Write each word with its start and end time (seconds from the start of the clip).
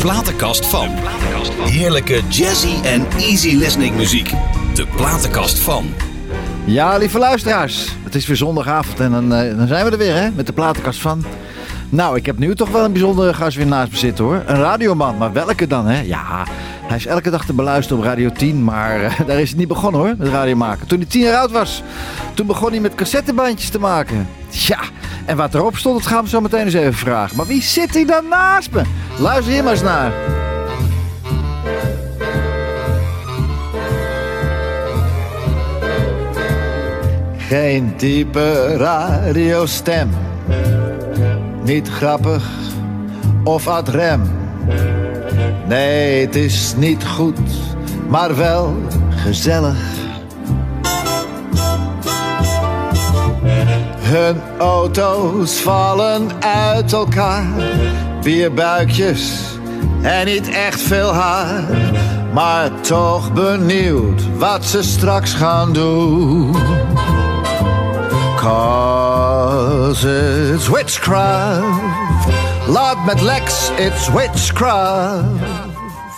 platenkast 0.00 0.66
van. 0.66 0.88
Heerlijke 1.70 2.22
jazzy 2.28 2.82
en 2.84 3.06
easy 3.18 3.56
listening 3.56 3.96
muziek. 3.96 4.32
De 4.74 4.86
platenkast 4.96 5.58
van. 5.58 5.86
Ja, 6.64 6.96
lieve 6.96 7.18
luisteraars. 7.18 7.96
Het 8.04 8.14
is 8.14 8.26
weer 8.26 8.36
zondagavond 8.36 9.00
en 9.00 9.10
dan, 9.10 9.34
eh, 9.34 9.56
dan 9.56 9.66
zijn 9.66 9.84
we 9.84 9.90
er 9.90 9.98
weer 9.98 10.14
hè, 10.14 10.30
met 10.30 10.46
de 10.46 10.52
platenkast 10.52 11.00
van. 11.00 11.24
Nou, 11.88 12.16
ik 12.16 12.26
heb 12.26 12.38
nu 12.38 12.54
toch 12.54 12.68
wel 12.68 12.84
een 12.84 12.92
bijzondere 12.92 13.34
gast 13.34 13.56
weer 13.56 13.66
naast 13.66 13.90
me 13.90 13.96
zitten 13.96 14.24
hoor. 14.24 14.42
Een 14.46 14.56
radioman, 14.56 15.16
maar 15.16 15.32
welke 15.32 15.66
dan 15.66 15.86
hè? 15.86 16.00
Ja, 16.00 16.46
hij 16.82 16.96
is 16.96 17.06
elke 17.06 17.30
dag 17.30 17.44
te 17.44 17.52
beluisteren 17.52 18.02
op 18.02 18.08
Radio 18.08 18.30
10, 18.30 18.64
maar 18.64 19.02
eh, 19.02 19.20
daar 19.26 19.40
is 19.40 19.48
het 19.48 19.58
niet 19.58 19.68
begonnen 19.68 20.00
hoor, 20.00 20.14
met 20.18 20.28
radio 20.28 20.56
maken. 20.56 20.86
Toen 20.86 20.98
hij 20.98 21.06
tien 21.06 21.22
jaar 21.22 21.36
oud 21.36 21.50
was, 21.50 21.82
toen 22.34 22.46
begon 22.46 22.70
hij 22.70 22.80
met 22.80 22.94
cassettebandjes 22.94 23.70
te 23.70 23.78
maken. 23.78 24.28
Ja, 24.50 24.78
en 25.26 25.36
wat 25.36 25.54
erop 25.54 25.76
stond, 25.76 26.02
dat 26.02 26.12
gaan 26.12 26.22
we 26.22 26.28
zo 26.28 26.40
meteen 26.40 26.64
eens 26.64 26.74
even 26.74 26.94
vragen. 26.94 27.36
Maar 27.36 27.46
wie 27.46 27.62
zit 27.62 27.94
hij 27.94 28.04
dan 28.04 28.28
naast 28.28 28.70
me? 28.70 28.82
Luister 29.18 29.52
hier 29.52 29.62
maar 29.62 29.72
eens 29.72 29.82
naar. 29.82 30.12
Geen 37.36 37.94
diepe 37.96 38.76
radiostem. 38.76 40.10
Niet 41.62 41.88
grappig 41.88 42.44
of 43.44 43.68
ad 43.68 43.88
rem. 43.88 44.22
Nee, 45.68 46.24
het 46.24 46.34
is 46.34 46.74
niet 46.76 47.04
goed, 47.06 47.38
maar 48.08 48.36
wel 48.36 48.74
gezellig. 49.10 49.95
Hun 54.08 54.42
auto's 54.58 55.60
vallen 55.60 56.30
uit 56.40 56.92
elkaar. 56.92 57.46
Bierbuikjes 58.22 59.40
en 60.02 60.26
niet 60.26 60.48
echt 60.48 60.80
veel 60.80 61.12
haar. 61.12 61.64
Maar 62.32 62.80
toch 62.80 63.32
benieuwd 63.32 64.36
wat 64.38 64.64
ze 64.64 64.82
straks 64.82 65.34
gaan 65.34 65.72
doen. 65.72 66.56
Cause 68.36 70.08
it's 70.54 70.68
witchcraft. 70.68 71.80
Laat 72.66 73.04
met 73.04 73.20
Lex, 73.20 73.70
it's 73.76 74.08
witchcraft. 74.12 75.24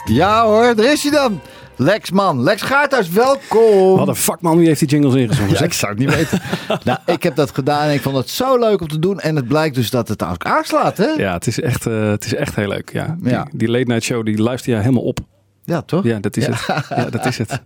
Ja 0.05 0.45
hoor, 0.45 0.75
daar 0.75 0.93
is 0.93 1.03
hij 1.03 1.12
dan. 1.12 1.41
Lex 1.81 2.11
man, 2.11 2.43
Lex 2.43 2.62
Gaarthuis, 2.62 3.09
welkom. 3.11 3.97
Wat 3.97 4.09
een 4.09 4.17
vakman, 4.17 4.57
wie 4.59 4.67
heeft 4.67 4.79
die 4.81 4.89
jingles 4.89 5.15
ingezongen? 5.15 5.53
Ja, 5.53 5.61
ik 5.62 5.73
zou 5.73 5.91
het 5.93 6.01
niet 6.01 6.15
weten. 6.15 6.41
nou, 6.84 6.98
ik 7.07 7.23
heb 7.23 7.37
dat 7.37 7.55
gedaan 7.55 7.89
en 7.89 7.95
ik 7.95 8.01
vond 8.03 8.17
het 8.17 8.31
zo 8.31 8.59
leuk 8.59 8.81
om 8.81 8.89
te 8.89 8.98
doen. 8.98 9.21
En 9.21 9.37
het 9.37 9.48
blijkt 9.48 9.75
dus 9.75 9.91
dat 9.91 10.09
het 10.09 10.25
ook 10.25 10.45
aanslaat, 10.45 10.97
hè? 10.97 11.06
Ja, 11.06 11.33
het 11.33 11.47
is 11.47 11.61
echt, 11.61 11.87
eh, 11.87 12.11
het 12.11 12.25
is 12.25 12.34
echt 12.34 12.55
heel 12.56 12.69
leuk. 12.69 12.93
Ja. 12.93 13.17
Die, 13.21 13.31
Ja. 13.31 13.47
die 13.53 13.69
late 13.71 13.84
night 13.84 14.03
show, 14.03 14.25
die 14.25 14.43
luister 14.43 14.73
je 14.73 14.79
helemaal 14.79 15.03
op. 15.03 15.19
Ja, 15.65 15.83
toch? 15.83 16.05
Ja, 16.05 16.19
dat 16.19 16.37
is 16.37 16.47
Ja. 16.47 16.53
het. 16.53 16.87
Ja, 16.89 17.05
dat 17.11 17.27
is 17.27 17.39
het. 17.39 17.61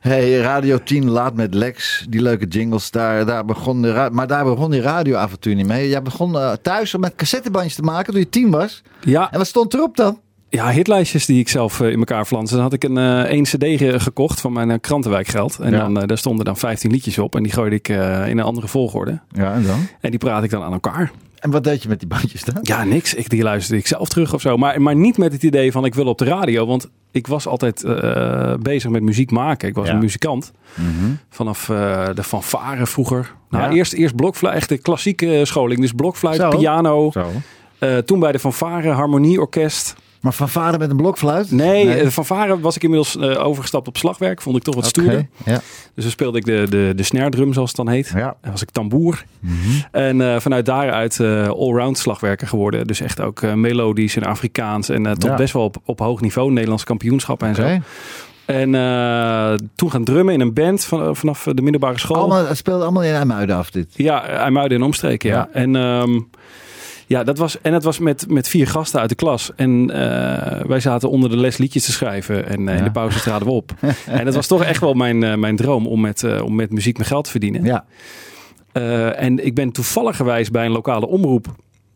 Hey, 0.00 0.36
Radio 0.38 0.78
10 0.82 1.10
laat 1.10 1.34
met 1.34 1.54
Lex, 1.54 2.06
die 2.08 2.22
leuke 2.22 2.46
jingles. 2.46 2.90
Daar, 2.90 3.26
daar 3.26 3.44
begon 3.44 3.82
de 3.82 4.08
maar 4.12 4.26
daar 4.26 4.44
begon 4.44 4.70
die 4.70 4.80
radioavontuur 4.80 5.54
niet 5.54 5.66
mee. 5.66 5.88
Jij 5.88 6.02
begon 6.02 6.38
eh, 6.38 6.52
thuis 6.62 6.94
om 6.94 7.00
met 7.00 7.14
cassettebandjes 7.14 7.74
te 7.74 7.82
maken 7.82 8.12
toen 8.12 8.20
je 8.22 8.28
tien 8.28 8.50
was. 8.50 8.82
Ja, 9.00 9.30
En 9.32 9.38
wat 9.38 9.46
stond 9.46 9.74
erop 9.74 9.96
dan? 9.96 10.20
Ja 10.54 10.70
hitlijstjes 10.70 11.26
die 11.26 11.38
ik 11.40 11.48
zelf 11.48 11.80
eh, 11.80 11.90
in 11.90 11.98
elkaar 11.98 12.24
flanste. 12.24 12.54
Dan 12.54 12.62
had 12.64 12.72
ik 12.72 12.84
een 12.84 12.98
eh 12.98 13.20
één 13.20 13.42
cd 13.42 13.64
ge- 13.64 14.00
gekocht 14.00 14.40
van 14.40 14.52
mijn 14.52 14.70
eh, 14.70 14.76
krantenwijkgeld. 14.80 15.58
En 15.58 15.70
Ja. 15.72 15.78
dan, 15.78 15.94
daar 16.06 16.18
stonden 16.18 16.44
dan 16.44 16.56
15 16.56 16.90
liedjes 16.90 17.18
op. 17.18 17.36
En 17.36 17.42
die 17.42 17.52
gooide 17.52 17.76
ik 17.76 17.88
in 17.88 17.96
een 18.38 18.40
andere 18.40 18.68
volgorde. 18.68 19.20
Ja, 19.30 19.52
en 19.52 19.62
dan? 19.62 19.86
En 20.00 20.10
die 20.10 20.18
praat 20.18 20.44
ik 20.44 20.50
dan 20.50 20.62
aan 20.62 20.72
elkaar. 20.72 21.10
En 21.38 21.50
wat 21.50 21.64
deed 21.64 21.82
je 21.82 21.88
met 21.88 21.98
die 21.98 22.08
bandjes 22.08 22.44
dan? 22.44 22.58
Ja, 22.62 22.84
niks. 22.84 23.14
Ik, 23.14 23.28
die 23.30 23.42
luisterde 23.42 23.80
ik 23.80 23.86
zelf 23.86 24.08
terug 24.08 24.34
of 24.34 24.40
zo. 24.40 24.56
Maar, 24.56 24.82
maar 24.82 24.96
niet 24.96 25.18
met 25.18 25.32
het 25.32 25.42
idee 25.42 25.72
van 25.72 25.84
ik 25.84 25.94
wil 25.94 26.06
op 26.06 26.18
de 26.18 26.24
radio. 26.24 26.66
Want 26.66 26.90
ik 27.10 27.26
was 27.26 27.46
altijd 27.46 27.84
bezig 28.62 28.90
met 28.90 29.02
muziek 29.02 29.30
maken. 29.30 29.68
Ik 29.68 29.74
was 29.74 29.86
Ja. 29.86 29.92
een 29.92 29.98
muzikant. 29.98 30.52
Vanaf 31.30 31.68
eh, 31.68 32.08
de 32.14 32.22
fanfare 32.22 32.86
vroeger. 32.86 33.32
Nou, 33.50 33.64
Ja. 33.64 33.70
eerst, 33.76 33.92
eerst 33.92 34.16
blokfluit, 34.16 34.56
echt 34.56 34.68
de 34.68 34.78
klassieke 34.78 35.40
scholing. 35.44 35.80
Dus 35.80 35.92
blokfluit, 35.92 36.36
Zo. 36.40 36.48
piano. 36.48 37.10
Zo. 37.10 37.26
Toen 38.04 38.18
bij 38.20 38.32
de 38.32 38.38
fanfare, 38.38 38.90
harmonieorkest. 38.90 39.94
Maar 40.24 40.32
van 40.32 40.48
vader 40.48 40.78
met 40.80 40.90
een 40.90 40.96
blokfluit? 40.96 41.50
Nee, 41.50 41.88
eh, 41.94 42.02
de 42.04 42.10
fanfare 42.10 42.60
was 42.60 42.76
ik 42.76 42.82
inmiddels 42.82 43.16
eh, 43.16 43.44
overgestapt 43.46 43.88
op 43.88 43.96
slagwerk. 43.96 44.42
Vond 44.42 44.56
ik 44.56 44.62
toch 44.62 44.74
wat 44.74 44.86
Oké, 44.86 45.00
stoerder. 45.00 45.26
Ja. 45.44 45.60
Dus 45.94 46.04
dan 46.04 46.10
speelde 46.10 46.38
ik 46.38 46.44
de, 46.44 46.66
de, 46.70 46.92
de 46.96 47.02
snare 47.02 47.30
drum, 47.30 47.52
zoals 47.52 47.68
het 47.68 47.76
dan 47.76 47.88
heet. 47.88 48.12
Ja. 48.14 48.36
Dan 48.40 48.50
was 48.50 48.62
ik 48.62 48.70
tamboer. 48.70 49.24
En 49.90 50.20
eh, 50.20 50.40
vanuit 50.40 50.66
daaruit 50.66 51.20
eh 51.20 51.48
allround 51.48 51.98
slagwerker 51.98 52.48
geworden. 52.48 52.86
Dus 52.86 53.00
echt 53.00 53.20
ook 53.20 53.42
eh, 53.42 53.52
melodisch 53.52 54.16
en 54.16 54.22
Afrikaans. 54.24 54.88
En 54.88 55.06
eh, 55.06 55.12
tot 55.12 55.22
Ja. 55.30 55.34
best 55.34 55.52
wel 55.52 55.62
op, 55.64 55.76
op 55.84 55.98
hoog 55.98 56.20
niveau. 56.20 56.52
Nederlands 56.52 56.84
kampioenschappen 56.84 57.48
en 57.48 57.54
zo. 57.54 57.78
En 58.46 58.74
eh, 58.74 59.54
toen 59.74 59.90
gaan 59.90 60.04
drummen 60.04 60.34
in 60.34 60.40
een 60.40 60.52
band 60.54 60.84
van, 60.84 61.16
vanaf 61.16 61.46
de 61.54 61.62
middelbare 61.62 61.98
school. 61.98 62.16
Allemaal, 62.16 62.46
het 62.46 62.56
speelde 62.56 62.82
allemaal 62.82 63.02
in 63.02 63.14
IJmuiden 63.14 63.56
af 63.56 63.70
dit. 63.70 63.86
Ja, 63.96 64.26
IJmuiden 64.26 64.78
en 64.78 64.84
omstreken, 64.84 65.30
ja. 65.30 65.36
Ja. 65.36 65.48
En, 65.60 65.76
ehm, 65.76 66.20
ja, 67.06 67.24
dat 67.24 67.38
was, 67.38 67.60
en 67.60 67.72
het 67.72 67.84
was 67.84 67.98
met, 67.98 68.28
met 68.28 68.48
vier 68.48 68.66
gasten 68.66 69.00
uit 69.00 69.08
de 69.08 69.14
klas. 69.14 69.50
En 69.56 69.90
eh, 69.90 70.60
wij 70.66 70.80
zaten 70.80 71.10
onder 71.10 71.30
de 71.30 71.36
les 71.36 71.56
liedjes 71.56 71.84
te 71.84 71.92
schrijven. 71.92 72.48
En 72.48 72.68
eh, 72.68 72.76
in 72.76 72.84
de 72.84 72.90
pauze 72.90 73.20
traden 73.20 73.46
we 73.48 73.52
op. 73.54 73.72
en 74.06 74.24
dat 74.24 74.34
was 74.34 74.46
toch 74.46 74.64
echt 74.64 74.80
wel 74.80 74.94
mijn, 74.94 75.22
eh, 75.22 75.34
mijn 75.34 75.56
droom 75.56 75.86
om 75.86 76.00
met, 76.00 76.40
om 76.42 76.54
met 76.54 76.70
muziek 76.72 76.96
mijn 76.96 77.08
geld 77.08 77.24
te 77.24 77.30
verdienen. 77.30 77.64
Ja. 77.64 77.84
En 79.12 79.46
ik 79.46 79.54
ben 79.54 79.72
toevallig 79.72 80.16
gewijs 80.16 80.50
bij 80.50 80.66
een 80.66 80.72
lokale 80.72 81.06
omroep 81.06 81.54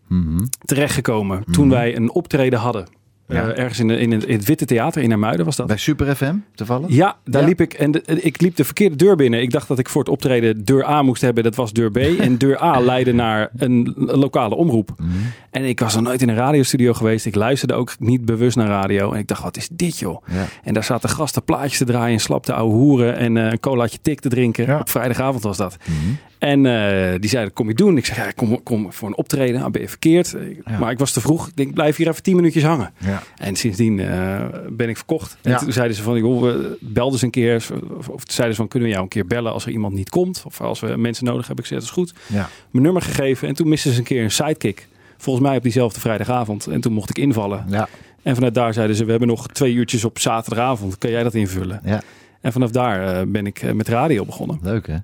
Mhm. 0.09 0.45
terechtgekomen. 0.65 1.45
Toen 1.51 1.71
wij 1.71 1.97
een 1.97 2.11
optreden 2.11 2.59
hadden. 2.59 2.87
Eh, 3.28 3.59
ergens 3.59 3.78
in, 3.78 3.89
de, 3.89 3.99
in, 3.99 4.12
het, 4.12 4.25
in 4.25 4.37
het 4.37 4.44
Witte 4.44 4.65
Theater 4.65 5.03
in 5.03 5.11
Hermuiden 5.11 5.44
was 5.44 5.56
dat. 5.56 5.66
Bij 5.66 5.77
Super 5.77 6.16
FM 6.16 6.34
toevallig? 6.55 6.91
Ja, 6.91 7.16
daar 7.25 7.41
Ja. 7.43 7.49
liep 7.49 7.61
ik 7.61 7.72
en 7.75 7.91
de- 7.91 8.03
ik 8.05 8.41
liep 8.41 8.56
de 8.56 8.65
verkeerde 8.65 8.97
deur 8.97 9.16
binnen. 9.16 9.41
Ik 9.43 9.50
dacht 9.50 9.69
dat 9.69 9.78
ik 9.78 9.89
voor 9.89 10.00
het 10.00 10.11
optreden 10.11 10.65
deur 10.65 10.87
A 10.89 11.03
moest 11.03 11.22
hebben. 11.22 11.43
Dat 11.44 11.55
was 11.55 11.72
deur 11.72 11.91
B. 11.91 11.97
En 12.28 12.39
deur 12.39 12.62
A 12.62 12.81
leidde 12.81 13.12
naar 13.12 13.50
een 13.56 13.94
lokale 13.97 14.55
omroep. 14.55 14.91
Mhm. 14.99 15.11
En 15.50 15.65
ik 15.65 15.81
was 15.81 15.94
nog 15.94 16.03
nooit 16.05 16.22
in 16.22 16.28
een 16.28 16.34
radiostudio 16.37 16.93
geweest. 16.93 17.27
Ik 17.27 17.34
luisterde 17.34 17.75
ook 17.75 17.94
niet 17.99 18.25
bewust 18.25 18.56
naar 18.56 18.66
radio. 18.69 19.12
En 19.12 19.19
ik 19.19 19.27
dacht, 19.27 19.43
wat 19.43 19.56
is 19.56 19.69
dit 19.72 19.99
joh? 19.99 20.27
Ja. 20.33 20.45
En 20.62 20.75
daar 20.75 20.84
zaten 20.84 21.09
gasten 21.09 21.45
plaatjes 21.45 21.78
te 21.78 21.84
draaien 21.84 22.12
en 22.15 22.21
slapte 22.21 22.53
ouwe 22.53 22.72
hoeren. 22.75 23.16
En 23.16 23.37
eh, 23.37 23.50
een 23.50 23.60
colaatje 23.60 23.99
tik 24.03 24.21
te 24.21 24.28
drinken. 24.28 24.66
Ja. 24.66 24.78
Op 24.78 24.89
vrijdagavond 24.89 25.43
was 25.43 25.56
dat. 25.56 25.77
Mhm. 25.84 25.97
En 26.38 26.66
eh, 26.66 27.21
die 27.21 27.31
zeiden, 27.31 27.53
kom 27.53 27.69
je 27.69 27.75
doen? 27.75 27.97
Ik 27.97 28.06
zeg, 28.06 28.16
ja, 28.16 28.31
kom, 28.31 28.62
kom 28.62 28.93
voor 28.93 29.09
een 29.09 29.16
optreden. 29.16 29.59
Nou, 29.60 29.71
ben 29.71 29.81
je 29.82 29.88
verkeerd? 29.88 30.34
Ja. 30.66 30.78
Maar 30.78 30.91
ik 30.91 30.99
was 30.99 31.12
te 31.12 31.21
vroeg. 31.21 31.49
Ik 31.49 31.56
denk, 31.56 31.75
blijf 31.75 31.97
hier 31.97 32.09
even 32.09 32.22
tien 32.22 32.37
minuutjes 32.37 32.62
hangen. 32.62 32.93
Ja. 32.99 33.22
En 33.37 33.56
sindsdien 33.56 34.00
eh, 34.00 34.44
ben 34.71 34.88
ik 34.88 34.97
verkocht. 34.97 35.37
En 35.43 35.50
Ja. 35.50 35.59
toen 35.59 35.72
zeiden 35.72 35.97
ze 35.97 36.03
van, 36.03 36.19
joh, 36.19 36.41
we 36.43 36.77
belden 36.81 37.19
ze 37.19 37.25
een 37.25 37.31
keer. 37.31 37.66
Of, 37.98 38.09
of 38.09 38.22
zeiden 38.27 38.56
ze 38.56 38.60
van, 38.60 38.69
kunnen 38.71 38.88
we 38.88 38.94
jou 38.94 39.04
een 39.06 39.12
keer 39.12 39.27
bellen 39.27 39.53
als 39.53 39.66
er 39.66 39.72
iemand 39.72 39.94
niet 39.94 40.09
komt? 40.10 40.43
Of 40.47 40.60
als 40.60 40.81
we 40.81 40.97
mensen 40.97 41.25
nodig 41.25 41.47
hebben. 41.47 41.65
Ik 41.65 41.71
zei, 41.71 41.81
dat 41.81 41.88
is 41.88 41.94
goed. 41.94 42.12
Ja. 42.27 42.48
Mijn 42.71 42.84
nummer 42.84 43.03
gegeven. 43.03 43.48
En 43.48 43.54
toen 43.54 43.69
misten 43.69 43.93
ze 43.93 43.98
een 43.98 44.04
keer 44.04 44.22
een 44.22 44.31
sidekick. 44.31 44.88
Volgens 45.16 45.47
mij 45.47 45.56
op 45.56 45.62
diezelfde 45.62 46.00
vrijdagavond. 46.00 46.66
En 46.66 46.81
toen 46.81 46.93
mocht 46.93 47.10
ik 47.10 47.19
invallen. 47.19 47.65
Ja. 47.69 47.88
En 48.22 48.34
vanuit 48.34 48.54
daar 48.54 48.72
zeiden 48.72 48.97
ze, 48.97 49.04
we 49.04 49.10
hebben 49.10 49.28
nog 49.28 49.47
twee 49.48 49.72
uurtjes 49.75 50.04
op 50.04 50.19
zaterdagavond. 50.19 50.98
Kan 50.98 51.10
jij 51.10 51.22
dat 51.22 51.34
invullen? 51.34 51.81
Ja. 51.84 52.03
En 52.41 52.53
vanaf 52.53 52.71
daar 52.71 53.21
eh, 53.21 53.27
ben 53.27 53.47
ik 53.47 53.75
met 53.75 53.88
radio 53.88 54.25
begonnen. 54.25 54.59
Leuk 54.62 54.87
hè? 54.87 54.97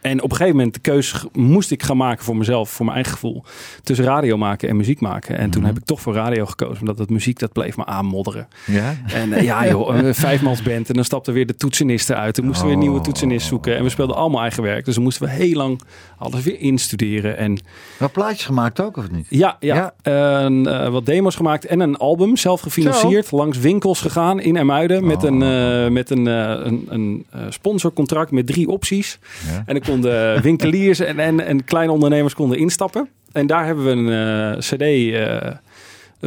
En 0.00 0.22
op 0.22 0.30
een 0.30 0.36
gegeven 0.36 0.56
moment 0.56 0.74
de 0.74 0.80
keuze 0.80 1.28
moest 1.32 1.70
ik 1.70 1.82
gaan 1.82 1.96
maken 1.96 2.24
voor 2.24 2.36
mezelf, 2.36 2.70
voor 2.70 2.84
mijn 2.84 2.96
eigen 2.96 3.14
gevoel. 3.14 3.44
Tussen 3.82 4.04
radio 4.06 4.36
maken 4.36 4.68
en 4.68 4.76
muziek 4.76 5.00
maken. 5.00 5.38
En 5.38 5.50
toen 5.50 5.60
Mhm. 5.62 5.70
heb 5.70 5.80
ik 5.80 5.86
toch 5.86 6.00
voor 6.00 6.14
radio 6.14 6.46
gekozen. 6.46 6.80
Omdat 6.80 6.98
het 6.98 7.10
muziek, 7.10 7.38
dat 7.38 7.52
bleef 7.52 7.76
me 7.76 7.86
aanmodderen. 7.86 8.48
Ja. 8.66 8.94
En 9.12 9.32
eh, 9.32 9.42
ja 9.44 9.68
joh, 9.68 9.94
een 9.96 10.14
vijfmansband. 10.14 10.88
En 10.88 10.94
dan 10.94 11.04
stapten 11.04 11.32
weer 11.32 11.46
de 11.46 11.54
toetsenisten 11.56 12.16
uit. 12.16 12.34
Toen 12.34 12.44
moesten 12.46 12.64
we 12.66 12.70
weer 12.72 12.80
nieuwe 12.82 13.00
toetsenist 13.00 13.46
zoeken. 13.46 13.76
En 13.76 13.82
we 13.82 13.88
speelden 13.88 14.16
allemaal 14.16 14.40
eigen 14.40 14.62
werk. 14.62 14.84
Dus 14.84 14.94
dan 14.94 15.02
moesten 15.02 15.26
we 15.26 15.32
heel 15.32 15.56
lang 15.56 15.80
alles 16.18 16.42
weer 16.42 16.60
instuderen. 16.60 17.36
En 17.36 17.58
Maar 17.98 18.10
plaatjes 18.10 18.44
gemaakt 18.46 18.80
ook 18.80 18.96
of 18.96 19.10
niet? 19.10 19.26
ja, 19.28 19.56
ja, 19.60 19.94
en, 20.02 20.66
eh, 20.66 20.88
wat 20.88 21.06
demo's 21.06 21.34
gemaakt 21.36 21.64
en 21.66 21.80
een 21.80 21.96
album 21.96 22.36
zelf 22.36 22.60
gefinancierd. 22.60 23.30
Langs 23.30 23.58
winkels 23.58 24.00
gegaan 24.00 24.40
in 24.40 24.56
Ermuiden 24.56 25.06
met 25.06 25.22
een, 25.22 25.42
eh, 25.42 25.88
met 25.88 26.10
een, 26.10 26.26
eh, 26.26 26.66
een, 26.66 26.86
een 26.88 27.26
eh, 27.30 27.40
sponsorcontract 27.48 28.30
met 28.30 28.46
drie 28.46 28.68
opties. 28.68 29.18
Ja. 29.50 29.62
En 29.66 29.76
konden 29.80 30.42
winkeliers 30.42 30.98
en, 31.00 31.18
en, 31.18 31.40
en 31.40 31.64
kleine 31.64 31.92
ondernemers 31.92 32.34
konden 32.34 32.58
instappen. 32.58 33.08
En 33.32 33.46
daar 33.46 33.66
hebben 33.66 33.84
we 33.84 33.90
een 33.90 34.52
eh, 34.52 34.58
cd 34.58 34.82
eh 35.14 35.52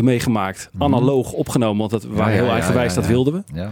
meegemaakt. 0.04 0.70
Analoog 0.78 1.32
opgenomen, 1.32 1.78
want 1.78 1.92
dat, 1.92 2.08
Mhm. 2.08 2.18
Ja, 2.18 2.26
heel 2.28 2.50
eigenwijs, 2.50 2.94
dat 2.94 3.08
wilden 3.08 3.34
we. 3.34 3.44
Ja. 3.54 3.72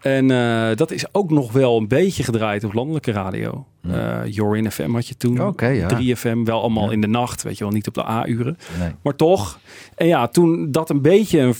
En 0.00 0.30
eh, 0.30 0.76
dat 0.76 0.90
is 0.90 1.04
ook 1.14 1.30
nog 1.30 1.52
wel 1.52 1.76
een 1.76 1.88
beetje 1.88 2.22
gedraaid 2.22 2.64
op 2.64 2.72
landelijke 2.72 3.12
radio. 3.12 3.66
Uh, 3.86 4.18
Jorin 4.24 4.70
FM 4.70 4.90
had 4.92 5.06
je 5.08 5.16
toen. 5.16 5.52
Ja. 5.58 5.88
3FM, 6.16 6.38
wel 6.44 6.60
allemaal 6.60 6.90
in 6.90 7.00
de 7.00 7.06
nacht, 7.06 7.42
weet 7.42 7.58
je 7.58 7.64
wel, 7.64 7.72
niet 7.72 7.86
op 7.88 7.94
de 7.94 8.06
A-uren. 8.08 8.56
Nee. 8.78 8.90
Maar 9.02 9.16
toch. 9.16 9.58
En 9.94 10.06
ja, 10.06 10.28
toen 10.28 10.70
dat 10.72 10.90
een 10.90 11.02
beetje 11.02 11.40
een, 11.40 11.54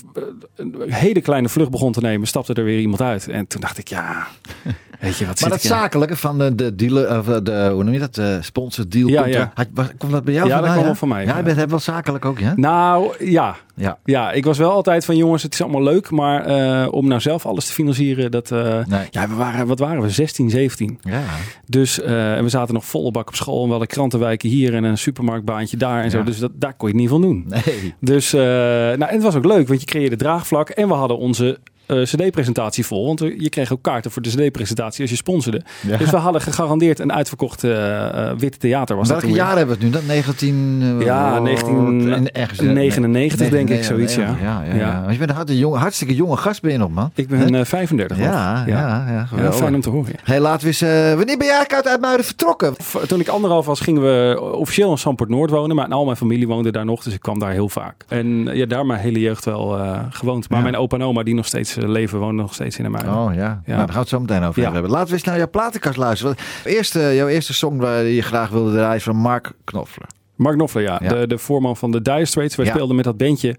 een 0.55 0.91
hele 0.91 1.21
kleine 1.21 1.49
vlucht 1.49 1.71
begon 1.71 1.91
te 1.91 2.01
nemen, 2.01 2.27
stapte 2.27 2.53
er 2.53 2.63
weer 2.63 2.79
iemand 2.79 3.01
uit. 3.01 3.27
En 3.27 3.47
toen 3.47 3.61
dacht 3.61 3.77
ik, 3.77 3.87
ja, 3.87 4.27
weet 4.99 5.17
je 5.17 5.25
wat 5.25 5.41
Maar 5.41 5.49
dat 5.49 5.63
in? 5.63 5.69
zakelijke 5.69 6.15
van 6.15 6.37
de, 6.37 6.55
de 6.55 6.75
dealer, 6.75 7.17
of 7.19 7.25
de, 7.25 7.69
hoe 7.73 7.83
noem 7.83 7.93
je 7.93 7.99
dat, 7.99 8.15
de 8.15 8.37
sponsor 8.41 8.89
deal. 8.89 9.07
Ja, 9.07 9.21
komt, 9.21 9.33
ja. 9.33 9.51
had- 9.53 9.67
was- 9.73 9.89
Komt 9.97 10.11
dat 10.11 10.23
bij 10.23 10.33
jou 10.33 10.47
Ja, 10.47 10.61
dat 10.61 10.71
kwam 10.71 10.83
wel 10.83 10.95
van 10.95 11.07
mij, 11.07 11.25
Ja, 11.25 11.37
je 11.37 11.43
bent 11.43 11.69
wel 11.69 11.79
zakelijk 11.79 12.25
ook, 12.25 12.39
ja? 12.39 12.53
Nou, 12.55 13.13
ja. 13.25 13.55
Ja. 13.75 13.97
Ja, 14.05 14.31
ik 14.31 14.45
was 14.45 14.57
wel 14.57 14.71
altijd 14.71 15.05
van 15.05 15.15
jongens, 15.17 15.43
het 15.43 15.53
is 15.53 15.61
allemaal 15.61 15.83
leuk, 15.83 16.09
maar 16.11 16.45
eh, 16.45 16.93
om 16.93 17.07
nou 17.07 17.21
zelf 17.21 17.45
alles 17.45 17.65
te 17.65 17.73
financieren, 17.73 18.31
dat... 18.31 18.51
eh, 18.51 18.85
Nee. 18.85 19.07
Ja, 19.09 19.27
we 19.29 19.35
waren, 19.35 19.67
wat 19.67 19.79
waren 19.79 20.01
we? 20.01 20.09
16, 20.09 20.49
17. 20.49 20.99
Ja. 21.01 21.21
Dus 21.65 22.01
eh, 22.11 22.37
en 22.37 22.43
we 22.43 22.49
zaten 22.49 22.73
nog 22.73 22.85
volle 22.85 23.11
bak 23.11 23.27
op 23.27 23.35
school 23.35 23.59
en 23.59 23.63
we 23.63 23.69
hadden 23.69 23.87
krantenwijken 23.87 24.49
hier 24.49 24.73
en 24.73 24.83
een 24.83 24.97
supermarktbaantje 24.97 25.77
daar 25.77 26.03
en 26.03 26.11
zo. 26.11 26.17
Ja. 26.17 26.23
Dus 26.23 26.39
dat, 26.39 26.51
daar 26.53 26.73
kon 26.73 26.87
je 26.87 26.93
het 26.93 27.01
niet 27.03 27.11
van 27.11 27.21
doen. 27.21 27.45
Nee. 27.47 27.93
Dus 27.99 28.33
eh, 28.33 28.41
nou, 28.41 29.03
en 29.03 29.13
het 29.13 29.23
was 29.23 29.35
ook 29.35 29.45
leuk, 29.45 29.67
want 29.67 29.79
je 29.79 29.85
creëerde 29.85 30.15
draagvlak 30.15 30.69
en 30.69 30.87
we 30.87 30.93
hadden 30.93 31.17
onze 31.17 31.59
eh, 31.91 32.01
CD-presentatie 32.01 32.85
vol. 32.85 33.05
Want 33.05 33.19
je 33.19 33.49
kreeg 33.49 33.71
ook 33.73 33.81
kaarten 33.81 34.11
voor 34.11 34.21
de 34.21 34.29
CD-presentatie 34.29 35.01
als 35.01 35.09
je 35.09 35.15
sponsorde. 35.15 35.61
Ja. 35.87 35.97
Dus 35.97 36.09
we 36.09 36.17
hadden 36.17 36.41
gegarandeerd 36.41 36.99
een 36.99 37.13
uitverkocht 37.13 37.63
eh, 37.63 38.29
eh, 38.29 38.37
witte 38.37 38.57
theater. 38.57 38.95
Was 38.95 39.07
dat 39.07 39.21
weer. 39.23 39.35
jaar 39.35 39.57
hebben 39.57 39.77
we 39.79 39.83
het 39.85 39.93
nu 39.93 39.99
dan? 39.99 40.05
19... 40.07 40.79
eh, 40.99 41.05
Ja, 41.05 41.31
wat- 41.33 41.41
19 41.43 42.13
en 42.13 42.31
ergens, 42.31 42.59
eh, 42.59 42.69
99 42.69 43.49
denk 43.49 43.69
ik, 43.69 43.83
zoiets, 43.83 44.15
ja. 44.15 44.35
Ja, 44.41 44.63
ja, 44.69 44.75
Ja. 44.75 44.99
Want 45.01 45.11
je 45.11 45.17
bent 45.17 45.29
een 45.29 45.35
hartstikke 45.35 45.61
jonge, 45.61 45.77
hartstikke 45.77 46.15
jonge 46.15 46.37
gast 46.37 46.61
ben 46.61 46.71
je 46.71 46.77
nog, 46.77 46.89
man. 46.91 47.11
Ik 47.15 47.27
ben 47.27 47.55
eh, 47.55 47.65
35. 47.65 48.17
nog. 48.17 48.25
Ja, 48.25 48.63
ja, 48.67 49.27
ja. 49.37 49.51
Fijn 49.51 49.75
om 49.75 49.81
te 49.81 49.89
horen. 49.89 50.13
Hey, 50.23 50.39
laten 50.39 50.61
we 50.61 50.67
eens... 50.67 50.79
wanneer 51.15 51.37
ben 51.37 51.47
jij 51.47 51.55
eigenlijk 51.55 51.73
uit 51.73 51.87
Uitmuiden 51.87 52.25
vertrokken? 52.25 52.75
Toen 53.07 53.19
ik 53.19 53.27
anderhalf 53.27 53.65
was, 53.65 53.79
gingen 53.79 54.01
we 54.01 54.41
officieel 54.41 54.91
in 54.91 54.97
Samport 54.97 55.29
Noord 55.29 55.49
wonen. 55.49 55.75
Maar 55.75 55.87
al 55.87 56.05
mijn 56.05 56.17
familie 56.17 56.47
woonde 56.47 56.71
daar 56.71 56.85
nog, 56.85 57.03
dus 57.03 57.13
ik 57.13 57.19
kwam 57.21 57.39
daar 57.39 57.51
heel 57.51 57.69
vaak. 57.69 57.95
En 58.07 58.27
ja, 58.55 58.65
daar 58.65 58.85
mijn 58.85 58.99
hele 58.99 59.19
jeugd 59.19 59.45
wel 59.45 59.79
gewoond. 60.09 60.49
Maar 60.49 60.61
mijn 60.61 60.75
opa 60.75 60.95
en 60.97 61.03
oma, 61.03 61.23
die 61.23 61.35
nog 61.35 61.45
steeds 61.45 61.75
leven, 61.89 62.19
wonen 62.19 62.35
nog 62.35 62.53
steeds 62.53 62.77
in 62.77 62.85
Amuiden. 62.85 63.13
Oh 63.13 63.33
ja, 63.33 63.41
Ja. 63.41 63.47
Nou, 63.47 63.61
daar 63.65 63.77
gaan 63.77 63.87
we 63.93 63.99
het 63.99 64.07
zo 64.09 64.19
meteen 64.19 64.43
over 64.43 64.61
Ja. 64.61 64.71
hebben. 64.71 64.91
Laten 64.91 65.07
we 65.07 65.13
eens 65.13 65.23
naar 65.23 65.37
jouw 65.37 65.49
platenkast 65.49 65.97
luisteren. 65.97 66.35
Want 66.35 66.47
Eerst, 66.75 66.95
eh, 66.95 67.15
jouw 67.15 67.27
eerste 67.27 67.53
song 67.53 67.77
waar 67.77 68.03
je 68.03 68.21
graag 68.21 68.49
wilde 68.49 68.71
draaien 68.71 68.95
is 68.95 69.03
van 69.03 69.15
Mark 69.15 69.51
Knopfler. 69.63 70.07
Mark 70.41 70.55
Knopfler, 70.55 70.83
ja. 70.83 70.99
Ja. 71.03 71.09
De, 71.09 71.27
de 71.27 71.37
voorman 71.37 71.77
van 71.77 71.91
de 71.91 72.01
Dire 72.01 72.25
Straits. 72.25 72.55
Wij 72.55 72.65
Ja. 72.65 72.71
speelden 72.71 72.95
met 72.95 73.05
dat 73.05 73.17
bandje 73.17 73.55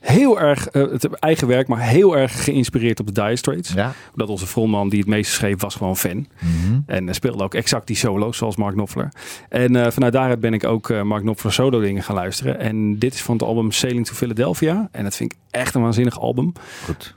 heel 0.00 0.40
erg, 0.40 0.68
eh, 0.68 0.82
het 0.82 1.08
eigen 1.18 1.48
werk, 1.48 1.68
maar 1.68 1.80
heel 1.80 2.16
erg 2.16 2.44
geïnspireerd 2.44 3.00
op 3.00 3.06
de 3.06 3.12
Dire 3.12 3.36
Straits. 3.36 3.72
Ja. 3.72 3.92
Dat 4.14 4.28
onze 4.28 4.46
frontman 4.46 4.88
die 4.88 4.98
het 4.98 5.08
meeste 5.08 5.32
schreef, 5.34 5.60
was 5.60 5.74
gewoon 5.74 5.96
fan. 5.96 6.26
Mhm. 6.40 6.78
En 6.86 7.08
eh, 7.08 7.14
speelde 7.14 7.44
ook 7.44 7.54
exact 7.54 7.86
die 7.86 7.96
solo's 7.96 8.36
zoals 8.36 8.56
Mark 8.56 8.74
Knopfler. 8.74 9.08
En 9.48 9.76
eh, 9.76 9.90
vanuit 9.90 10.12
daaruit 10.12 10.40
ben 10.40 10.52
ik 10.54 10.64
ook 10.64 10.90
eh, 10.90 11.02
Mark 11.02 11.22
Knopfler 11.22 11.52
solo 11.52 11.80
dingen 11.80 12.02
gaan 12.02 12.14
luisteren. 12.14 12.58
En 12.60 12.98
dit 12.98 13.14
is 13.14 13.22
van 13.22 13.34
het 13.34 13.44
album 13.44 13.72
Sailing 13.72 14.06
to 14.06 14.14
Philadelphia. 14.14 14.88
En 14.92 15.04
dat 15.04 15.16
vind 15.16 15.32
ik 15.32 15.38
echt 15.50 15.74
een 15.74 15.82
waanzinnig 15.82 16.20
album. 16.20 16.52
Goed. 16.84 17.14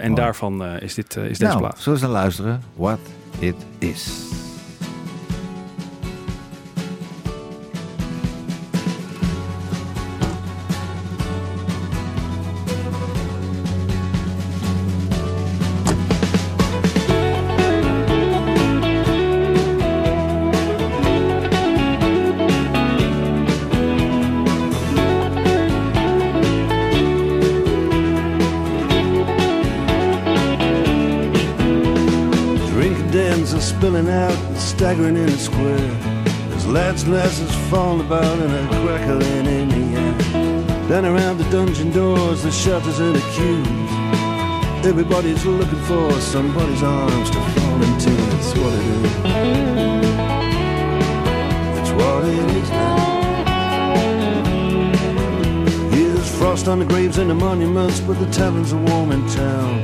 En 0.00 0.14
daarvan 0.14 0.64
is, 0.64 0.94
dit, 0.94 1.16
is 1.16 1.38
deze 1.38 1.42
Nou, 1.44 1.58
plaat. 1.58 1.78
zullen 1.80 1.84
we 1.98 2.04
eens 2.06 2.12
naar 2.14 2.22
luisteren? 2.22 2.62
What 2.76 2.98
It 3.38 3.54
Is. 3.78 4.10
There's 37.10 37.40
lads 37.40 37.40
and 37.40 37.48
lasses 37.48 37.70
falling 37.70 38.06
about 38.06 38.38
and 38.38 38.52
a 38.54 38.68
crackling 38.86 39.46
in 39.46 39.68
the 39.68 39.98
air. 39.98 40.14
Then 40.86 41.04
around 41.04 41.38
the 41.38 41.44
dungeon 41.50 41.90
doors, 41.90 42.42
the 42.44 42.52
shutters 42.52 43.00
and 43.00 43.16
the 43.16 43.20
queues. 43.32 43.66
Everybody's 44.86 45.44
looking 45.44 45.80
for 45.82 46.12
somebody's 46.20 46.82
arms 46.82 47.30
to 47.30 47.40
fall 47.40 47.82
into. 47.82 48.10
That's 48.10 48.54
what 48.56 48.72
it 48.72 48.86
is. 48.86 49.12
That's 51.74 51.90
what 51.90 52.24
it 52.24 52.56
is 52.56 52.70
now. 52.70 52.98
Here's 55.90 56.38
frost 56.38 56.68
on 56.68 56.78
the 56.78 56.84
graves 56.84 57.18
and 57.18 57.28
the 57.28 57.34
monuments, 57.34 57.98
but 58.00 58.20
the 58.20 58.30
taverns 58.30 58.72
are 58.72 58.82
warm 58.84 59.10
in 59.10 59.26
town. 59.28 59.82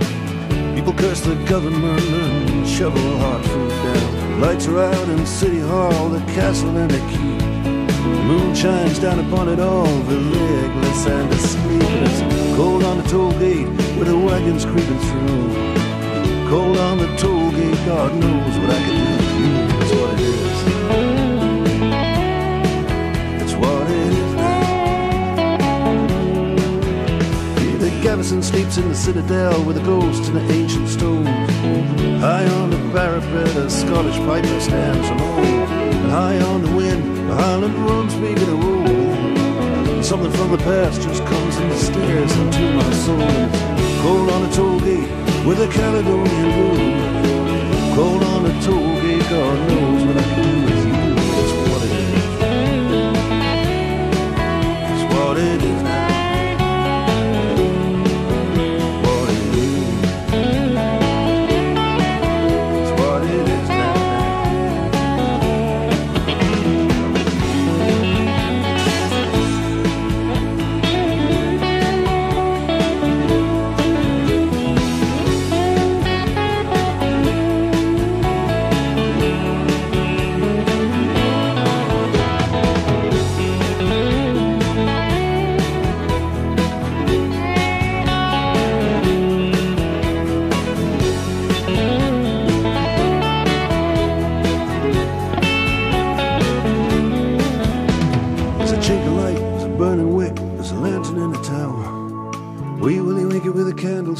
People 0.76 0.92
curse 0.92 1.22
the 1.22 1.34
government 1.46 2.02
and 2.02 2.68
shovel 2.68 3.18
hard 3.18 3.44
food 3.44 3.70
down. 3.70 4.25
Lights 4.38 4.68
are 4.68 4.78
out 4.78 5.08
in 5.08 5.24
City 5.24 5.60
Hall, 5.60 6.10
the 6.10 6.20
castle 6.34 6.76
and 6.76 6.90
the 6.90 6.98
keep. 7.08 7.40
The 7.40 8.22
moon 8.24 8.54
shines 8.54 8.98
down 8.98 9.18
upon 9.18 9.48
it 9.48 9.58
all, 9.58 9.86
the 9.86 10.14
legless 10.14 11.06
and 11.06 11.32
the 11.32 11.38
sleepless. 11.38 12.54
Cold 12.54 12.84
on 12.84 12.98
the 12.98 13.04
toll 13.04 13.32
gate 13.38 13.66
with 13.96 14.08
the 14.08 14.18
wagons 14.18 14.66
creeping 14.66 14.98
through. 14.98 16.50
Cold 16.50 16.76
on 16.76 16.98
the 16.98 17.16
toll 17.16 17.50
gate, 17.50 17.86
God 17.86 18.14
knows 18.14 18.58
what 18.58 18.70
I 18.70 18.80
can 18.84 19.18
do. 19.38 19.78
That's 19.78 19.94
what 19.94 20.14
it 20.14 20.20
is. 20.20 20.75
Garrison 28.16 28.42
sleeps 28.42 28.78
in 28.78 28.88
the 28.88 28.94
citadel 28.94 29.62
with 29.64 29.76
the 29.76 29.82
ghosts 29.82 30.28
and 30.28 30.38
the 30.38 30.54
ancient 30.54 30.88
stones. 30.88 31.28
High 32.18 32.48
on 32.60 32.70
the 32.70 32.78
parapet, 32.90 33.54
a 33.56 33.68
Scottish 33.68 34.16
piper 34.20 34.58
stands 34.58 35.06
alone. 35.10 35.66
High 36.08 36.40
on 36.40 36.62
the 36.62 36.74
wind, 36.74 37.04
the 37.28 37.34
Highland 37.34 37.74
drums 37.74 38.14
begin 38.14 38.46
to 38.46 38.56
roll. 38.56 40.02
Something 40.02 40.32
from 40.32 40.50
the 40.50 40.56
past 40.64 41.02
just 41.02 41.22
comes 41.26 41.56
and 41.56 41.72
stares 41.74 42.32
into 42.38 42.72
my 42.72 42.90
soul. 43.04 43.28
Cold 44.00 44.30
on 44.30 44.48
a 44.48 44.52
toll 44.54 44.80
gate 44.80 45.10
with 45.44 45.60
a 45.60 45.68
Caledonian 45.68 46.48
blue. 46.56 47.94
Cold 47.94 48.22
on 48.22 48.46
a 48.46 48.62
toll 48.62 48.94
gate, 49.02 49.28
God 49.28 49.58
knows 49.68 50.06
what 50.06 50.16
I 50.16 50.25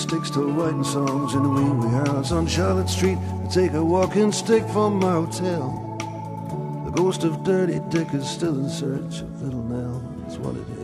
candlestick 0.07 0.35
to 0.35 0.47
writing 0.53 0.85
songs 0.85 1.35
in 1.35 1.43
the 1.43 1.49
wee 1.49 1.71
wee 1.71 1.93
house 1.93 2.33
on 2.33 2.47
Charlotte 2.47 2.89
Street. 2.89 3.19
I 3.19 3.49
take 3.49 3.73
a 3.73 3.85
walking 3.85 4.33
stick 4.33 4.67
from 4.69 5.01
my 5.01 5.13
hotel. 5.13 5.83
The 6.85 6.91
ghost 6.91 7.25
of 7.25 7.43
Dirty 7.45 7.81
Dick 7.89 8.15
is 8.15 8.29
still 8.29 8.59
in 8.59 8.69
search 8.69 9.23
of 9.23 9.43
Little 9.43 9.63
Nell. 9.63 10.03
That's 10.21 10.39
what 10.39 10.55
it 10.55 10.69
is. 10.69 10.76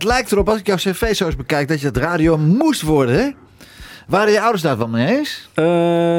Het 0.00 0.08
lijkt 0.08 0.32
erop, 0.32 0.48
als 0.48 0.58
ik 0.58 0.66
jouw 0.66 0.76
cv 0.76 1.14
zo 1.14 1.26
eens 1.26 1.36
bekijk, 1.36 1.68
dat 1.68 1.80
je 1.80 1.86
het 1.86 1.96
radio 1.96 2.38
moest 2.38 2.82
worden, 2.82 3.14
hè? 3.22 3.30
Waren 4.06 4.32
je 4.32 4.40
ouders 4.40 4.62
daar 4.62 4.78
wel 4.78 4.88
mee 4.88 5.16
eens? 5.18 5.48
Eh, 5.54 5.64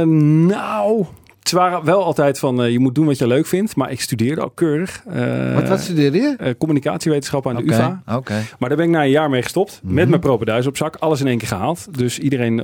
nou, 0.05 1.05
het 1.39 1.51
waren 1.51 1.85
wel 1.85 2.03
altijd 2.03 2.39
van 2.39 2.63
eh, 2.63 2.71
je 2.71 2.79
moet 2.79 2.95
doen 2.95 3.05
wat 3.05 3.17
je 3.17 3.27
leuk 3.27 3.45
vindt. 3.45 3.75
Maar 3.75 3.91
ik 3.91 4.01
studeerde 4.01 4.41
ook 4.41 4.55
keurig. 4.55 5.03
Eh, 5.09 5.53
wat, 5.53 5.67
wat 5.67 5.79
studeerde 5.79 6.17
je? 6.17 6.35
eh, 6.38 6.53
communicatiewetenschap 6.57 7.47
aan 7.47 7.55
de 7.55 7.61
Oké, 7.61 7.71
UvA. 7.73 8.01
Oké. 8.15 8.33
Maar 8.59 8.69
daar 8.69 8.77
ben 8.77 8.88
ik 8.88 8.91
na 8.91 9.03
een 9.03 9.09
jaar 9.09 9.29
mee 9.29 9.41
gestopt. 9.41 9.79
Mhm. 9.83 9.93
Met 9.93 10.09
mijn 10.09 10.21
propenduis 10.21 10.67
op 10.67 10.77
zak. 10.77 10.95
Alles 10.95 11.19
in 11.21 11.27
één 11.27 11.38
keer 11.38 11.47
gehaald. 11.47 11.97
Dus 11.97 12.19
iedereen 12.19 12.63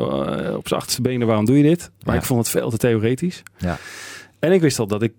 op 0.56 0.68
zijn 0.68 0.80
achterste 0.80 1.02
benen, 1.02 1.28
waarom 1.28 1.46
doe 1.46 1.58
je 1.58 1.64
dit? 1.64 1.92
Maar 2.06 2.14
Ja. 2.16 2.20
ik 2.22 2.26
vond 2.28 2.40
het 2.40 2.50
veel 2.50 2.70
te 2.70 2.78
theoretisch. 2.78 3.44
Ja. 3.58 3.78
En 4.40 4.52
ik 4.52 4.62
wist 4.62 4.80
al 4.80 4.88
dat 4.88 5.02
ik 5.02 5.14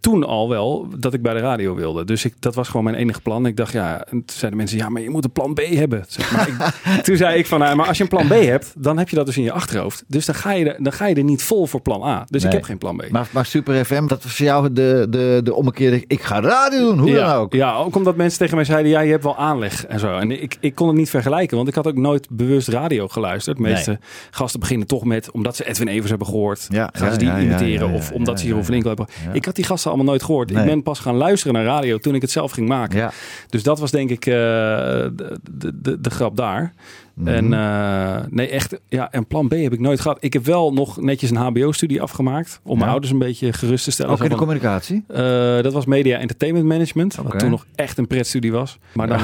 toen 0.00 0.24
al 0.24 0.48
wel 0.48 0.88
dat 0.98 1.14
ik 1.14 1.22
bij 1.22 1.34
de 1.34 1.40
radio 1.40 1.74
wilde. 1.74 2.04
Dus 2.04 2.24
ik, 2.24 2.34
dat 2.38 2.54
was 2.54 2.68
gewoon 2.68 2.84
mijn 2.84 2.96
enige 2.96 3.20
plan. 3.20 3.46
Ik 3.46 3.56
dacht, 3.56 3.72
ja, 3.72 4.04
en 4.04 4.10
toen 4.10 4.22
zeiden 4.26 4.58
mensen, 4.58 4.78
ja, 4.78 4.88
maar 4.88 5.02
je 5.02 5.10
moet 5.10 5.24
een 5.24 5.32
plan 5.32 5.54
B 5.54 5.60
hebben. 5.60 6.04
Zeg 6.08 6.32
maar 6.32 6.48
ik, 6.48 6.54
toen 7.04 7.16
zei 7.16 7.38
ik 7.38 7.46
van, 7.46 7.58
nou, 7.58 7.76
maar 7.76 7.86
als 7.86 7.96
je 7.96 8.02
een 8.02 8.08
plan 8.08 8.26
B 8.26 8.30
hebt, 8.30 8.72
dan 8.76 8.98
heb 8.98 9.08
je 9.08 9.16
dat 9.16 9.26
dus 9.26 9.36
in 9.36 9.42
je 9.42 9.52
achterhoofd. 9.52 10.04
Dus 10.06 10.26
dan 10.26 10.34
ga 10.34 10.52
je 10.52 10.72
er, 10.72 10.82
dan 10.82 10.92
ga 10.92 11.06
je 11.06 11.14
er 11.14 11.24
niet 11.24 11.42
vol 11.42 11.66
voor 11.66 11.80
plan 11.80 12.02
A. 12.02 12.26
Dus 12.28 12.44
ik 12.44 12.52
heb 12.52 12.62
geen 12.62 12.78
plan 12.78 12.96
B. 12.96 13.10
Maar, 13.10 13.28
maar 13.30 13.46
Super 13.46 13.84
FM, 13.84 14.06
dat 14.06 14.22
was 14.22 14.32
voor 14.32 14.46
jou 14.46 14.72
de, 14.72 15.06
de, 15.10 15.40
de 15.44 15.54
ommekeerde... 15.54 16.04
Ik 16.06 16.22
ga 16.22 16.40
radio 16.40 16.78
doen, 16.78 16.98
hoe 16.98 17.10
ja, 17.10 17.32
dan 17.32 17.36
ook. 17.36 17.52
Ja, 17.52 17.74
ook 17.74 17.96
omdat 17.96 18.16
mensen 18.16 18.38
tegen 18.38 18.56
mij 18.56 18.64
zeiden, 18.64 18.90
ja, 18.90 19.00
je 19.00 19.10
hebt 19.10 19.24
wel 19.24 19.36
aanleg 19.36 19.86
en 19.86 19.98
zo. 19.98 20.18
En 20.18 20.42
ik, 20.42 20.56
ik 20.60 20.74
kon 20.74 20.88
het 20.88 20.96
niet 20.96 21.10
vergelijken, 21.10 21.56
want 21.56 21.68
ik 21.68 21.74
had 21.74 21.86
ook 21.86 21.96
nooit 21.96 22.26
bewust 22.30 22.68
radio 22.68 23.08
geluisterd. 23.08 23.56
De 23.56 23.62
meeste 23.62 23.98
gasten 24.30 24.60
beginnen 24.60 24.86
toch 24.86 25.04
met, 25.04 25.30
omdat 25.30 25.56
ze 25.56 25.68
Edwin 25.68 25.88
Evers 25.88 26.08
hebben 26.08 26.26
gehoord, 26.26 26.66
Ja, 26.68 26.90
gaan 26.92 27.06
ja, 27.06 27.12
ze 27.12 27.18
die 27.18 27.30
imiteren. 27.30 27.90
of 27.90 28.12
omdat 28.12 28.38
ze 28.38 28.44
Jeroen 28.44 28.60
ja, 28.60 28.66
van 28.66 28.74
Inkel 28.74 28.88
hebben. 28.88 29.08
Ik 29.32 29.44
had 29.44 29.54
die 29.54 29.64
gasten 29.64 29.89
allemaal 29.90 30.06
nooit 30.06 30.22
gehoord. 30.22 30.50
Nee. 30.50 30.62
Ik 30.62 30.70
ben 30.70 30.82
pas 30.82 30.98
gaan 30.98 31.16
luisteren 31.16 31.54
naar 31.54 31.64
radio 31.64 31.98
toen 31.98 32.14
ik 32.14 32.20
het 32.20 32.30
zelf 32.30 32.52
ging 32.52 32.68
maken. 32.68 32.98
Ja. 32.98 33.12
Dus 33.48 33.62
dat 33.62 33.78
was 33.78 33.90
denk 33.90 34.10
ik 34.10 34.26
eh, 34.26 34.34
de, 34.34 35.38
de, 35.74 36.00
de, 36.00 36.10
grap 36.10 36.36
daar. 36.36 36.72
Mhm. 37.14 37.28
En 37.28 37.52
eh, 37.52 38.24
nee, 38.28 38.48
echt, 38.48 38.80
ja, 38.88 39.12
en 39.12 39.26
plan 39.26 39.48
B 39.48 39.52
heb 39.52 39.72
ik 39.72 39.80
nooit 39.80 40.00
gehad. 40.00 40.16
Ik 40.20 40.32
heb 40.32 40.44
wel 40.44 40.72
nog 40.72 41.00
netjes 41.00 41.30
een 41.30 41.36
HBO-studie 41.36 42.02
afgemaakt. 42.02 42.60
Om 42.62 42.78
mijn 42.78 42.90
ouders 42.90 43.12
een 43.12 43.18
beetje 43.18 43.52
gerust 43.52 43.84
te 43.84 43.90
stellen. 43.90 44.12
Ook 44.12 44.22
in 44.22 44.28
de 44.28 44.34
communicatie? 44.34 45.04
eh, 45.08 45.62
dat 45.62 45.72
was 45.72 45.84
Media 45.84 46.18
Entertainment 46.18 46.66
Management. 46.66 47.18
Oké. 47.18 47.28
Wat 47.28 47.38
toen 47.38 47.50
nog 47.50 47.66
echt 47.74 47.98
een 47.98 48.06
pretstudie 48.06 48.52
was. 48.52 48.78
Maar 48.92 49.06
dan 49.06 49.20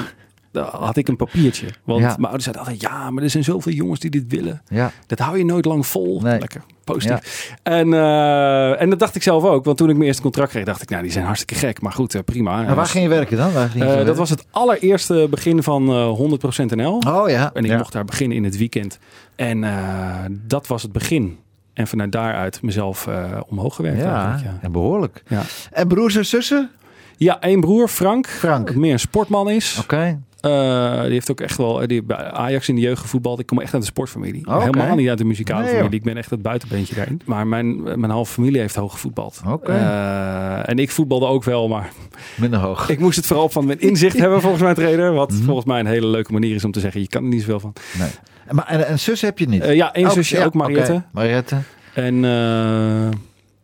had 0.63 0.97
ik 0.97 1.09
een 1.09 1.17
papiertje. 1.17 1.67
Want 1.85 2.01
Ja. 2.01 2.07
mijn 2.07 2.23
ouders 2.23 2.45
zeiden 2.45 2.65
altijd... 2.65 2.81
Ja, 2.83 3.11
maar 3.11 3.23
er 3.23 3.31
zijn 3.31 3.45
zoveel 3.45 3.73
jongens 3.73 4.01
die 4.01 4.11
dit 4.11 4.25
willen. 4.29 4.63
Ja. 4.69 4.91
Dat 5.07 5.19
hou 5.19 5.39
je 5.39 5.45
nooit 5.45 5.65
lang 5.65 5.87
vol. 5.87 6.21
Nee. 6.21 6.39
Lekker 6.39 6.63
positief. 6.85 7.55
En, 7.63 7.93
eh, 7.95 8.81
en 8.81 8.91
dat 8.91 8.99
dacht 8.99 9.15
ik 9.15 9.23
zelf 9.23 9.45
ook. 9.45 9.65
Want 9.65 9.77
toen 9.77 9.89
ik 9.89 9.95
mijn 9.95 10.07
eerste 10.07 10.23
contract 10.23 10.51
kreeg, 10.51 10.65
dacht 10.65 10.83
ik... 10.83 10.89
Nou, 10.91 11.03
die 11.03 11.13
zijn 11.13 11.25
hartstikke 11.25 11.55
gek. 11.67 11.81
Maar 11.81 11.93
goed, 11.93 12.15
eh, 12.15 12.23
prima. 12.25 12.63
Maar 12.63 12.75
waar 12.75 12.87
ging 12.87 13.05
je 13.05 13.11
werken 13.11 13.37
dan? 13.37 13.53
Waar 13.53 13.69
ging 13.69 13.75
je 13.75 13.81
Eh, 13.81 13.87
werken? 13.89 14.07
dat 14.07 14.17
was 14.17 14.31
het 14.31 14.47
allereerste 14.51 15.27
begin 15.31 15.63
van 15.63 15.89
eh 15.89 16.09
100% 16.13 16.75
NL. 16.75 17.03
Oh 17.09 17.29
ja. 17.29 17.51
En 17.55 17.65
ik 17.65 17.77
mocht 17.77 17.93
daar 17.93 18.05
beginnen 18.05 18.37
in 18.37 18.45
het 18.45 18.57
weekend. 18.57 18.99
En 19.37 19.65
eh, 19.65 20.25
dat 20.31 20.67
was 20.67 20.83
het 20.83 20.93
begin. 20.93 21.39
En 21.73 21.87
vanuit 21.87 22.13
daaruit 22.13 22.63
mezelf 22.63 23.07
eh, 23.07 23.41
omhoog 23.49 23.75
gewerkt 23.75 24.01
Ja, 24.03 24.41
en 24.61 24.73
behoorlijk. 24.73 25.23
Ja. 25.29 25.43
En 25.73 25.89
broers 25.89 26.17
en 26.17 26.27
zussen? 26.27 26.71
ja, 27.17 27.41
één 27.41 27.61
broer, 27.61 27.89
Frank. 27.89 28.27
Frank. 28.27 28.75
Meer 28.75 28.93
een 28.93 28.99
sportman 28.99 29.51
is. 29.51 29.79
Oké. 29.81 30.21
Eh, 30.41 31.03
die 31.03 31.13
heeft 31.13 31.31
ook 31.31 31.41
echt 31.41 31.57
wel 31.57 31.79
die 31.79 31.87
heeft 31.89 32.07
bij 32.07 32.17
Ajax 32.17 32.69
in 32.69 32.75
de 32.75 32.81
jeugd 32.81 33.01
gevoetbald. 33.01 33.39
Ik 33.39 33.47
kom 33.47 33.61
echt 33.61 33.73
uit 33.73 33.83
de 33.83 33.89
sportfamilie. 33.89 34.47
Oké. 34.47 34.59
Helemaal 34.65 34.95
niet 34.97 35.09
uit 35.09 35.19
de 35.19 35.25
muzikale 35.25 35.63
Nee, 35.65 35.75
familie. 35.75 35.99
Ik 35.99 36.05
ben 36.05 36.17
echt 36.17 36.31
het 36.31 36.43
buitenbeentje 36.43 36.95
daarin. 36.95 37.21
Maar 37.25 37.47
mijn, 37.47 37.83
mijn 37.83 38.11
halve 38.11 38.33
familie 38.33 38.61
heeft 38.61 38.75
hoog 38.77 38.93
gevoetbald. 38.93 39.43
Eh, 39.65 40.69
en 40.69 40.79
ik 40.79 40.91
voetbalde 40.91 41.27
ook 41.27 41.45
wel, 41.45 41.69
maar 41.69 41.91
Minder 42.37 42.59
hoog. 42.61 42.89
ik 42.91 42.99
moest 42.99 43.17
het 43.17 43.27
vooral 43.27 43.49
van 43.49 43.67
mijn 43.67 43.81
inzicht 43.81 44.19
hebben 44.23 44.41
volgens 44.41 44.63
mijn 44.63 44.75
trainer. 44.75 45.13
Wat 45.13 45.31
Mhm. 45.33 45.43
volgens 45.45 45.67
mij 45.67 45.81
een 45.81 45.87
hele 45.87 46.07
leuke 46.07 46.33
manier 46.33 46.55
is 46.55 46.65
om 46.65 46.73
te 46.73 46.81
zeggen, 46.81 47.01
je 47.01 47.09
kan 47.09 47.23
er 47.23 47.29
niet 47.29 47.41
zoveel 47.41 47.61
van. 47.61 47.73
Nee. 47.99 48.09
Maar, 48.51 48.67
en, 48.67 48.87
en 48.87 48.99
zus 48.99 49.21
heb 49.21 49.39
je 49.39 49.49
niet? 49.49 49.63
Eh, 49.63 49.75
ja, 49.75 49.93
één 49.95 50.07
Ook- 50.07 50.13
zusje, 50.13 50.37
ja, 50.37 50.45
ook 50.45 50.55
Mariette. 50.55 51.03
Mariette. 51.13 51.57
En 51.95 52.25
eh, 52.25 53.09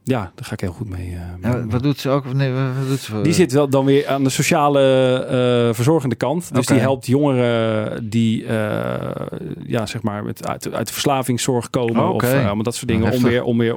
ja, 0.04 0.32
daar 0.34 0.44
ga 0.44 0.52
ik 0.52 0.60
heel 0.60 0.72
goed 0.72 0.88
mee. 0.88 1.06
eh, 1.42 1.50
Ja, 1.50 1.66
wat 1.66 1.82
doet 1.82 1.98
ze 1.98 2.08
ook? 2.10 2.32
Nee, 2.32 2.52
wat 2.52 2.88
doet 2.88 2.98
ze? 3.00 3.20
Die 3.22 3.32
zit 3.32 3.52
wel 3.52 3.68
dan 3.68 3.84
weer 3.84 4.06
aan 4.08 4.24
de 4.24 4.30
sociale 4.30 4.80
eh, 5.68 5.74
verzorgende 5.74 6.14
kant. 6.14 6.54
Dus 6.54 6.66
die 6.66 6.78
helpt 6.78 7.06
jongeren 7.06 8.08
die 8.10 8.46
eh, 8.46 9.26
ja, 9.66 9.86
zeg 9.86 10.02
maar 10.02 10.24
met, 10.24 10.46
uit, 10.48 10.72
uit 10.72 10.86
de 10.86 10.92
verslavingszorg 10.92 11.70
komen. 11.70 12.08
Oké. 12.08 12.26
Of 12.26 12.32
eh, 12.32 12.44
allemaal 12.46 12.62
dat 12.62 12.74
soort 12.74 12.88
dingen. 12.88 13.04
Om 13.04 13.10
Heftig. 13.10 13.28
weer, 13.30 13.42
om 13.44 13.58
weer 13.58 13.76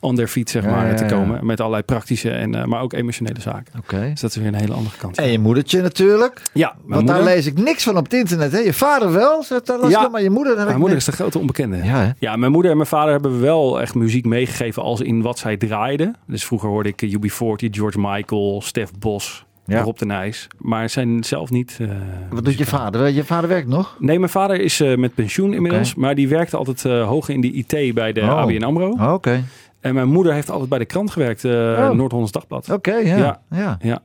on 0.00 0.14
their 0.14 0.28
feet 0.28 0.50
zeg 0.50 0.64
Ja, 0.64 0.70
maar, 0.70 0.86
ja, 0.86 0.94
te 0.94 1.04
komen. 1.04 1.46
Met 1.46 1.58
allerlei 1.60 1.82
praktische, 1.82 2.30
en, 2.30 2.54
eh, 2.54 2.64
maar 2.64 2.80
ook 2.80 2.92
emotionele 2.92 3.40
zaken. 3.40 3.72
Oké. 3.78 4.00
Dus 4.10 4.20
dat 4.20 4.30
is 4.30 4.36
weer 4.36 4.46
een 4.46 4.54
hele 4.54 4.72
andere 4.72 4.96
kant. 4.96 5.18
En 5.18 5.30
je 5.30 5.38
moedertje 5.38 5.80
natuurlijk. 5.82 6.42
ja, 6.52 6.74
Want 6.84 7.06
daar 7.06 7.22
lees 7.22 7.46
ik 7.46 7.58
niks 7.58 7.82
van 7.84 7.96
op 7.96 8.04
het 8.04 8.12
internet. 8.12 8.52
Hè? 8.52 8.58
Je 8.58 8.72
vader 8.72 9.12
wel, 9.12 9.42
zegt 9.42 9.66
dat 9.66 9.90
Ja. 9.90 10.08
maar 10.08 10.22
je 10.22 10.30
moeder... 10.30 10.64
mijn 10.64 10.78
moeder 10.78 10.96
is 10.96 11.04
de 11.04 11.12
grote 11.12 11.38
onbekende. 11.38 11.76
Ja, 11.76 11.82
hè? 12.04 12.10
Ja, 12.18 12.36
mijn 12.36 12.52
moeder 12.52 12.70
en 12.70 12.76
mijn 12.76 12.88
vader 12.88 13.12
hebben 13.12 13.40
wel 13.40 13.80
echt 13.80 13.94
muziek 13.94 14.24
meegegeven 14.24 14.82
als 14.82 15.00
in 15.00 15.22
wat 15.22 15.38
zij 15.38 15.56
draaiden. 15.56 16.14
Dus 16.26 16.44
vroeger 16.44 16.68
hoorde 16.68 16.88
ik 16.88 17.02
eh, 17.02 17.12
UB40, 17.14 17.70
George 17.70 17.98
Michael, 18.00 18.60
Stef 18.64 18.90
Bos, 18.98 19.44
Ja. 19.66 19.80
Rob 19.80 19.96
de 19.98 20.04
Nijs. 20.06 20.46
Maar 20.58 20.90
zijn 20.90 21.24
zelf 21.24 21.50
niet... 21.50 21.76
eh, 21.80 21.88
Wat 22.30 22.44
doet 22.44 22.58
je 22.58 22.66
vader? 22.66 23.08
Je 23.08 23.24
vader 23.24 23.48
werkt 23.48 23.68
nog? 23.68 23.96
Nee, 23.98 24.18
mijn 24.18 24.30
vader 24.30 24.60
is 24.60 24.78
met 24.96 25.14
pensioen 25.14 25.52
inmiddels. 25.54 25.94
Maar 25.94 26.14
die 26.14 26.28
werkte 26.28 26.56
altijd 26.56 26.82
hoog 26.82 27.28
in 27.28 27.40
de 27.40 27.52
IT 27.52 27.94
bij 27.94 28.12
de 28.12 28.20
Oh. 28.20 28.28
ABN 28.28 28.62
AMRO. 28.62 28.88
Oh, 28.90 29.12
Oké. 29.12 29.44
En 29.86 29.94
mijn 29.94 30.08
moeder 30.08 30.32
heeft 30.32 30.50
altijd 30.50 30.68
bij 30.68 30.78
de 30.78 30.84
krant 30.84 31.10
gewerkt, 31.10 31.44
Oh. 31.44 31.90
Noord-Hollands 31.90 32.32
Dagblad. 32.32 32.70
Oké, 32.70 32.94
ja. 32.94 33.16
Ja. 33.16 33.40
ja. 33.50 33.78
Ja. 33.80 33.98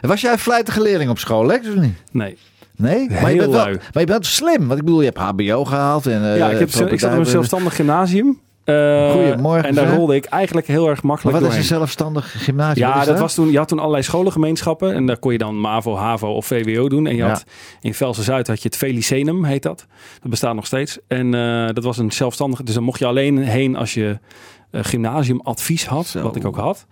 Was 0.00 0.20
jij 0.20 0.32
een 0.32 0.38
vlijtige 0.38 0.82
leerling 0.82 1.10
op 1.10 1.18
school, 1.18 1.46
Lex, 1.46 1.68
of 1.68 1.74
niet? 1.74 1.94
Nee. 2.12 2.36
Nee? 2.76 3.10
maar, 3.10 3.32
je 3.32 3.38
bent 3.38 3.52
wel, 3.52 3.64
maar 3.66 3.78
je 4.02 4.04
bent 4.04 4.26
slim. 4.26 4.66
Want 4.66 4.78
ik 4.78 4.84
bedoel, 4.84 5.00
je 5.00 5.06
hebt 5.14 5.18
hbo 5.18 5.64
gehaald. 5.64 6.06
En, 6.06 6.32
eh, 6.32 6.36
ja, 6.36 6.46
ik, 6.50 6.58
heb, 6.58 6.68
ik 6.68 7.00
zat 7.00 7.12
op 7.12 7.18
een 7.18 7.26
zelfstandig 7.26 7.76
gymnasium. 7.76 8.40
Eh, 8.64 9.10
Goedemorgen, 9.10 9.64
En 9.68 9.74
daar 9.74 9.94
rolde 9.94 10.14
ik 10.14 10.24
eigenlijk 10.24 10.66
heel 10.66 10.88
erg 10.88 11.02
Maar 11.02 11.06
makkelijk 11.06 11.36
wat 11.36 11.46
is 11.46 11.54
doorheen. 11.54 11.70
een 11.72 11.76
zelfstandig 11.78 12.34
gymnasium? 12.44 12.88
Ja, 12.88 13.00
is 13.00 13.06
dat 13.06 13.18
was 13.18 13.34
toen, 13.34 13.50
je 13.50 13.58
had 13.58 13.68
toen 13.68 13.78
allerlei 13.78 14.02
scholengemeenschappen. 14.02 14.94
En 14.94 15.06
daar 15.06 15.16
kon 15.18 15.32
je 15.32 15.38
dan 15.38 15.60
MAVO, 15.60 15.96
HAVO 15.96 16.28
of 16.28 16.46
VWO 16.46 16.88
doen. 16.88 17.06
En 17.06 17.12
je 17.16 17.22
Ja. 17.22 17.28
had 17.28 17.44
in 17.80 17.94
Velsen-Zuid 17.94 18.46
had 18.46 18.62
je 18.62 18.68
het 18.68 18.76
Felicenum, 18.76 19.44
heet 19.44 19.62
dat. 19.62 19.86
Dat 20.20 20.30
bestaat 20.30 20.54
nog 20.54 20.66
steeds. 20.66 20.98
En 21.08 21.30
dat 21.74 21.84
was 21.84 21.98
een 21.98 22.12
zelfstandig. 22.12 22.62
Dus 22.62 22.74
dan 22.74 22.82
mocht 22.84 22.98
je 22.98 23.06
alleen 23.06 23.38
heen 23.38 23.76
als 23.76 23.94
je 23.94 24.18
gymnasiumadvies 24.70 25.86
had. 25.86 26.06
Zo. 26.06 26.22
Wat 26.22 26.36
ik 26.36 26.44
ook 26.44 26.56
had. 26.56 26.86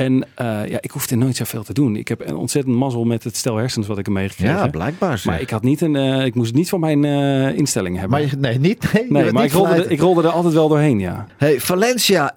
En 0.00 0.24
eh, 0.34 0.46
ja, 0.68 0.78
ik 0.80 0.90
hoefde 0.90 1.16
nooit 1.16 1.36
zoveel 1.36 1.62
te 1.62 1.72
doen. 1.72 1.96
Ik 1.96 2.08
heb 2.08 2.28
een 2.28 2.36
ontzettend 2.36 2.76
mazzel 2.76 3.04
met 3.04 3.24
het 3.24 3.36
stel 3.36 3.56
hersens 3.56 3.86
wat 3.86 3.98
ik 3.98 4.04
heb 4.04 4.14
meegekregen. 4.14 4.56
Ja, 4.56 4.66
blijkbaar. 4.66 5.18
zeg. 5.18 5.24
maar 5.32 5.40
ik 5.40 5.50
had 5.50 5.62
niet 5.62 5.80
een, 5.80 5.96
eh, 5.96 6.24
ik 6.24 6.34
moest 6.34 6.46
het 6.48 6.56
niet 6.56 6.68
van 6.68 6.80
mijn 6.80 7.04
eh, 7.04 7.56
instelling 7.58 7.98
hebben. 7.98 8.18
Maar 8.20 8.28
je- 8.30 8.36
nee, 8.38 8.58
niet. 8.58 8.78
Nee, 8.92 9.06
maar 9.32 9.32
niet 9.32 9.42
ik 9.42 9.52
rolde, 9.52 9.74
er, 9.74 9.90
ik 9.90 10.00
rolde 10.00 10.22
er 10.22 10.28
altijd 10.28 10.54
wel 10.54 10.68
doorheen, 10.68 10.98
ja. 10.98 11.26
Hey, 11.36 11.60
Valencia, 11.60 12.36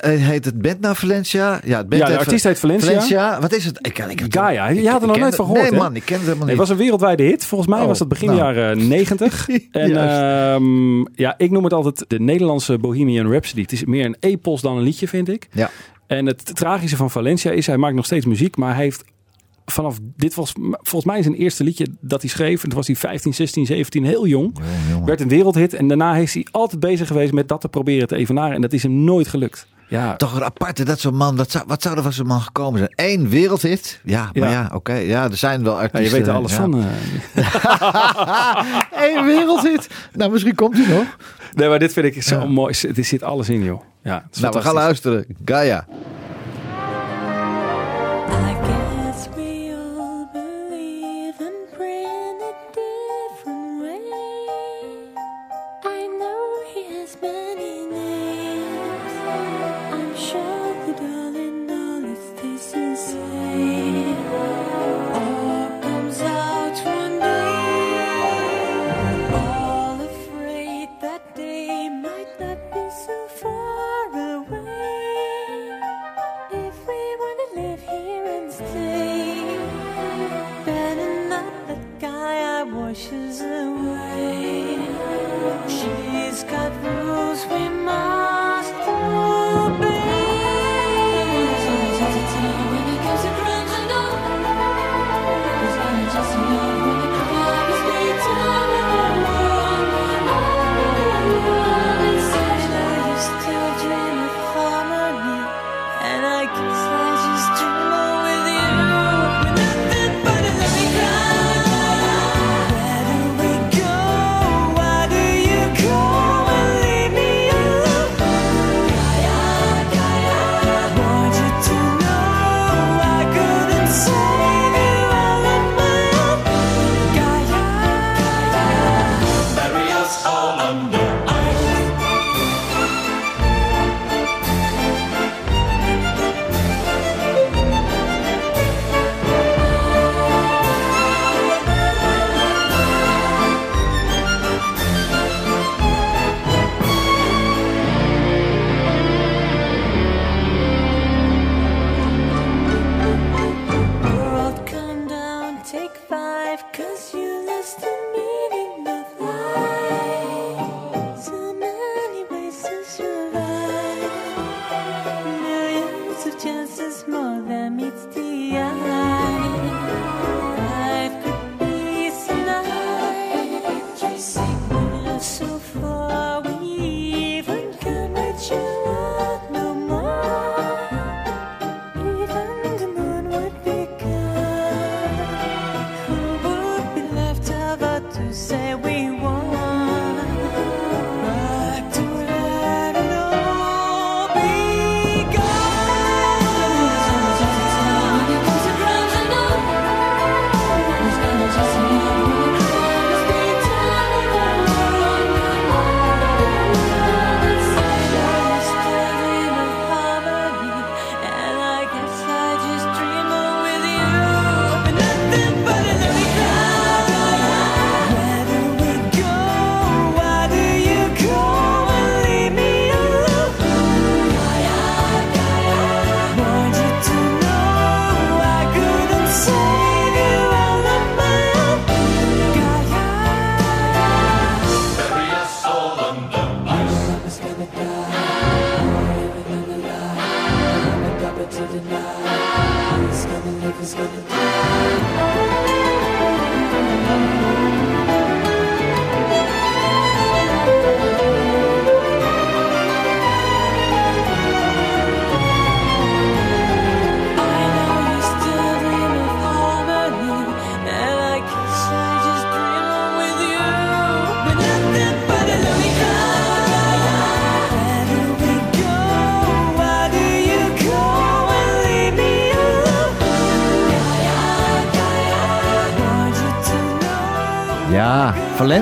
heet 0.00 0.44
het 0.44 0.62
band 0.62 0.80
nou 0.80 0.96
Valencia? 0.96 1.60
Ja, 1.64 1.76
het 1.78 1.88
band 1.88 2.02
Ja, 2.02 2.08
de 2.08 2.18
artiest 2.18 2.44
heet 2.44 2.58
Valencia. 2.58 2.88
Valencia. 2.92 3.40
Wat 3.40 3.54
is 3.54 3.64
het? 3.64 3.78
Ik, 3.86 3.98
ik, 3.98 4.18
heb- 4.18 4.32
Gaia. 4.32 4.68
Je 4.68 4.88
had 4.88 5.00
er 5.02 5.08
nog 5.08 5.18
nooit 5.18 5.34
van 5.34 5.46
gehoord, 5.46 5.70
Nee 5.70 5.80
man, 5.80 5.96
ik 5.96 6.02
ken 6.04 6.14
het 6.16 6.24
helemaal 6.26 6.46
Nee, 6.46 6.56
niet. 6.56 6.58
het 6.58 6.68
was 6.68 6.68
een 6.68 6.76
wereldwijde 6.84 7.22
hit. 7.22 7.44
Volgens 7.46 7.70
mij 7.70 7.80
Oh, 7.80 7.86
was 7.86 7.98
dat 7.98 8.08
begin 8.08 8.26
nou. 8.26 8.38
jaren 8.38 8.88
90. 8.88 9.48
en 9.72 9.96
ehm, 9.96 10.98
ja, 11.14 11.34
ik 11.36 11.50
noem 11.50 11.64
het 11.64 11.72
altijd 11.72 12.04
de 12.08 12.20
Nederlandse 12.20 12.78
Bohemian 12.78 13.30
Rhapsody. 13.30 13.60
Het 13.62 13.72
is 13.72 13.84
meer 13.84 14.04
een 14.04 14.16
epos 14.20 14.60
dan 14.60 14.76
een 14.76 14.82
liedje, 14.82 15.08
vind 15.08 15.28
ik. 15.28 15.48
Ja. 15.52 15.70
En 16.16 16.26
het 16.26 16.56
tragische 16.56 16.96
van 16.96 17.10
Valencia 17.10 17.50
is, 17.50 17.66
hij 17.66 17.76
maakt 17.76 17.94
nog 17.94 18.04
steeds 18.04 18.26
muziek, 18.26 18.56
maar 18.56 18.74
hij 18.74 18.82
heeft 18.84 19.04
vanaf, 19.66 19.98
dit 20.16 20.34
was 20.34 20.52
volgens 20.70 21.04
mij 21.12 21.22
zijn 21.22 21.34
eerste 21.34 21.64
liedje 21.64 21.86
dat 22.00 22.20
hij 22.20 22.30
schreef. 22.30 22.62
En 22.62 22.68
toen 22.68 22.78
was 22.78 22.86
hij 22.86 22.96
15, 22.96 23.34
16, 23.34 23.66
17, 23.66 24.04
heel 24.04 24.26
jong. 24.26 24.58
Werd 25.04 25.20
een 25.20 25.28
wereldhit. 25.28 25.74
En 25.74 25.88
daarna 25.88 26.16
is 26.16 26.34
hij 26.34 26.46
altijd 26.50 26.80
bezig 26.80 27.06
geweest 27.06 27.32
met 27.32 27.48
dat 27.48 27.60
te 27.60 27.68
proberen 27.68 28.08
te 28.08 28.16
evenaren. 28.16 28.54
En 28.54 28.60
dat 28.60 28.72
is 28.72 28.82
hem 28.82 28.92
nooit 29.04 29.28
gelukt. 29.28 29.66
Ja, 29.88 30.16
Toch 30.16 30.34
een 30.36 30.44
aparte, 30.44 30.84
dat 30.84 31.00
zo'n 31.00 31.14
man, 31.16 31.36
dat 31.36 31.50
zou, 31.50 31.64
wat 31.66 31.82
zou 31.82 31.96
er 31.96 32.02
van 32.02 32.12
zo'n 32.12 32.26
man 32.26 32.40
gekomen 32.40 32.78
zijn? 32.78 32.92
Eén 33.10 33.28
wereldhit? 33.28 34.00
Ja, 34.04 34.30
maar 34.34 34.50
ja, 34.50 34.60
Ja. 34.60 34.70
oké. 34.74 34.94
ja, 34.94 35.24
er 35.30 35.36
zijn 35.36 35.62
wel 35.62 35.74
ja, 35.74 35.80
artiesten. 35.80 36.10
je 36.10 36.16
weet 36.16 36.26
er 36.26 36.34
alles 36.34 36.52
van. 36.52 36.74
eh. 36.78 36.86
Eén 39.08 39.24
wereldhit? 39.24 39.88
Nou, 40.12 40.30
misschien 40.30 40.54
komt 40.54 40.76
hij 40.76 40.94
nog. 40.96 41.16
Nee, 41.54 41.68
maar 41.68 41.78
dit 41.78 41.92
vind 41.92 42.06
ik 42.16 42.22
zo 42.22 42.46
mooi. 42.48 42.74
Er 42.96 43.04
zit 43.04 43.22
alles 43.22 43.48
in, 43.48 43.62
joh. 43.64 43.80
Ja, 44.02 44.24
Nou, 44.40 44.52
we 44.52 44.62
gaan 44.62 44.74
luisteren. 44.74 45.24
Gaia. 45.44 45.86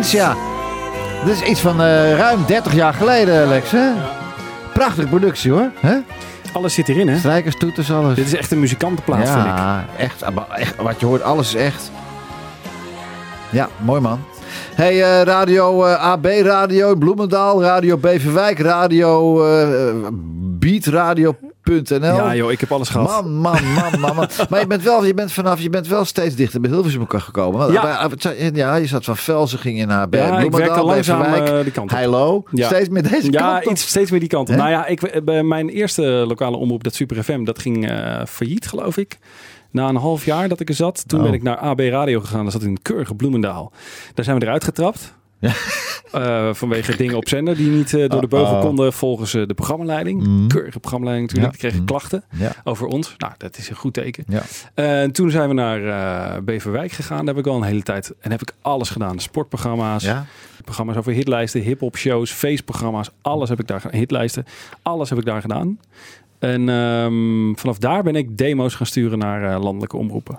Valencia. 0.01 0.37
Dit 1.25 1.35
is 1.35 1.49
iets 1.49 1.61
van 1.61 1.83
eh, 1.83 2.17
ruim 2.17 2.45
30 2.47 2.75
jaar 2.75 2.95
geleden, 2.95 3.49
Lex. 3.49 3.71
Hè? 3.71 3.91
Prachtige 4.73 5.07
productie 5.07 5.53
hoor. 5.53 5.71
Hè? 5.81 5.99
Alles 6.53 6.75
zit 6.75 6.87
hierin, 6.87 7.09
hè? 7.09 7.19
Strijkers, 7.19 7.57
toeters, 7.59 7.93
alles. 7.93 8.15
Dit 8.15 8.27
is 8.27 8.35
echt 8.35 8.51
een 8.51 8.61
muzikantenplaat, 8.61 9.29
vind 9.29 9.45
ik. 9.45 9.45
ja, 9.45 9.85
echt, 9.97 10.25
echt. 10.55 10.77
Wat 10.77 11.01
je 11.01 11.07
hoort, 11.07 11.23
alles 11.23 11.55
is 11.55 11.63
echt. 11.63 11.91
Ja, 13.51 13.69
mooi 13.79 14.01
man. 14.01 14.21
Hey, 14.75 15.03
eh, 15.03 15.23
radio 15.23 15.85
eh, 15.85 16.03
AB 16.03 16.25
Radio 16.25 16.95
Bloemendaal, 16.95 17.63
Radio 17.63 17.97
Beverwijk, 17.97 18.59
Radio 18.59 19.45
eh, 19.47 19.95
Ja, 21.63 22.35
joh, 22.35 22.53
ik 22.53 22.61
heb 22.61 22.73
alles 22.73 22.89
gehad. 22.89 23.25
Man, 23.25 23.35
man, 23.35 23.65
man, 23.75 24.01
man, 24.01 24.15
man. 24.15 24.29
Maar 24.51 24.61
je 24.61 24.67
bent 24.67 24.83
wel, 24.83 25.05
je 25.05 25.15
bent 25.15 25.33
vanaf, 25.33 25.61
je 25.61 25.71
bent 25.71 25.87
wel 25.87 26.05
steeds 26.05 26.35
dichter 26.35 26.61
bij 26.61 26.71
Hilversum 26.71 27.09
gekomen. 27.09 27.73
Ja. 27.73 28.09
Eh, 28.19 28.51
ja, 28.55 28.75
je 28.75 28.87
zat 28.87 29.05
van 29.05 29.17
Velzen, 29.17 29.59
ging 29.59 29.79
je 29.79 29.87
naar 29.87 30.07
Ja, 30.11 30.25
ik 30.25 30.29
Bloemendaal, 30.29 30.59
werkte 30.61 30.83
langzaam 30.85 31.19
Beverwijk, 31.19 31.49
eh, 31.53 31.63
die 31.63 31.73
kant 31.73 31.91
op. 31.91 31.97
Heilo. 31.97 32.43
Ja. 32.51 32.67
Steeds 32.67 32.89
met 32.89 33.11
deze 33.11 33.33
Ja, 33.33 33.39
kant 33.53 33.67
op. 33.67 33.73
iets 33.73 33.89
steeds 33.89 34.11
meer 34.11 34.21
die 34.21 34.29
kant 34.29 34.49
op. 34.49 34.55
Nou 34.57 34.71
ja, 34.71 34.87
ik, 34.87 35.21
bij 35.25 35.43
mijn 35.43 35.69
eerste 35.69 36.03
lokale 36.03 36.57
omroep, 36.57 36.85
dat 36.85 36.95
Super 36.95 37.23
FM, 37.25 37.45
dat 37.45 37.59
ging 37.59 37.89
eh, 37.91 38.21
failliet, 38.27 38.67
geloof 38.67 38.97
ik. 38.97 39.19
Na 39.71 39.89
een 39.89 39.97
half 39.97 40.25
jaar 40.25 40.49
dat 40.49 40.61
ik 40.61 40.69
er 40.69 40.75
zat, 40.75 41.09
toen 41.09 41.19
Oh. 41.19 41.25
ben 41.25 41.35
ik 41.35 41.43
naar 41.43 41.57
AB 41.57 41.79
Radio 41.81 42.21
gegaan. 42.21 42.45
Dat 42.45 42.53
zat 42.53 42.63
in 42.63 42.83
keurige 42.83 43.15
Bloemendaal. 43.15 43.73
Daar 44.15 44.25
zijn 44.25 44.39
we 44.39 44.45
eruit 44.45 44.65
getrapt. 44.65 45.15
Eh, 46.11 46.55
vanwege 46.55 46.97
dingen 46.97 47.17
op 47.17 47.29
zender 47.29 47.57
die 47.57 47.71
niet 47.71 47.95
eh, 47.95 48.09
door 48.09 48.21
de 48.21 48.27
beugel 48.27 48.51
Uh-oh. 48.51 48.65
konden 48.65 48.93
volgens 48.93 49.35
eh, 49.35 49.47
de 49.47 49.55
programmaleiding. 49.55 50.23
Mhm. 50.27 50.47
Keurige 50.47 50.81
programmaleiding 50.81 51.29
natuurlijk. 51.29 51.55
Ja. 51.55 51.61
Die 51.61 51.71
kregen 51.71 51.87
Mhm. 51.87 51.99
klachten 51.99 52.25
Ja, 52.39 52.53
over 52.65 52.87
ons. 52.87 53.15
Nou, 53.19 53.33
dat 53.39 53.57
is 53.59 53.69
een 53.71 53.77
goed 53.77 53.95
teken. 53.95 54.25
ja. 54.29 54.43
En 54.75 55.13
toen 55.13 55.31
zijn 55.31 55.49
we 55.49 55.55
naar 55.55 56.45
Beverwijk 56.45 56.93
gegaan. 56.93 57.25
Daar 57.27 57.35
heb 57.35 57.45
ik 57.45 57.51
al 57.51 57.57
een 57.57 57.63
hele 57.63 57.83
tijd 57.83 58.15
en 58.21 58.31
heb 58.31 58.41
ik 58.43 58.53
alles 58.63 58.91
gedaan. 58.91 59.19
Sportprogramma's, 59.19 60.07
programma's 60.65 60.97
over 60.97 61.13
hitlijsten, 61.13 61.61
hip-hop 61.61 61.97
shows, 61.97 62.31
feestprogramma's. 62.31 63.11
Alles 63.23 63.49
heb 63.49 63.61
ik 63.61 63.67
daar 63.67 63.81
gedaan. 63.81 63.99
Hitlijsten, 63.99 64.45
alles 64.83 65.11
heb 65.11 65.19
ik 65.19 65.25
daar 65.25 65.41
gedaan. 65.41 65.79
En 66.39 66.69
ehm, 66.69 67.55
vanaf 67.55 67.79
daar 67.79 68.03
ben 68.03 68.15
ik 68.15 68.39
demo's 68.39 68.75
gaan 68.75 68.87
sturen 68.87 69.19
naar 69.19 69.59
landelijke 69.59 69.97
omroepen. 69.97 70.37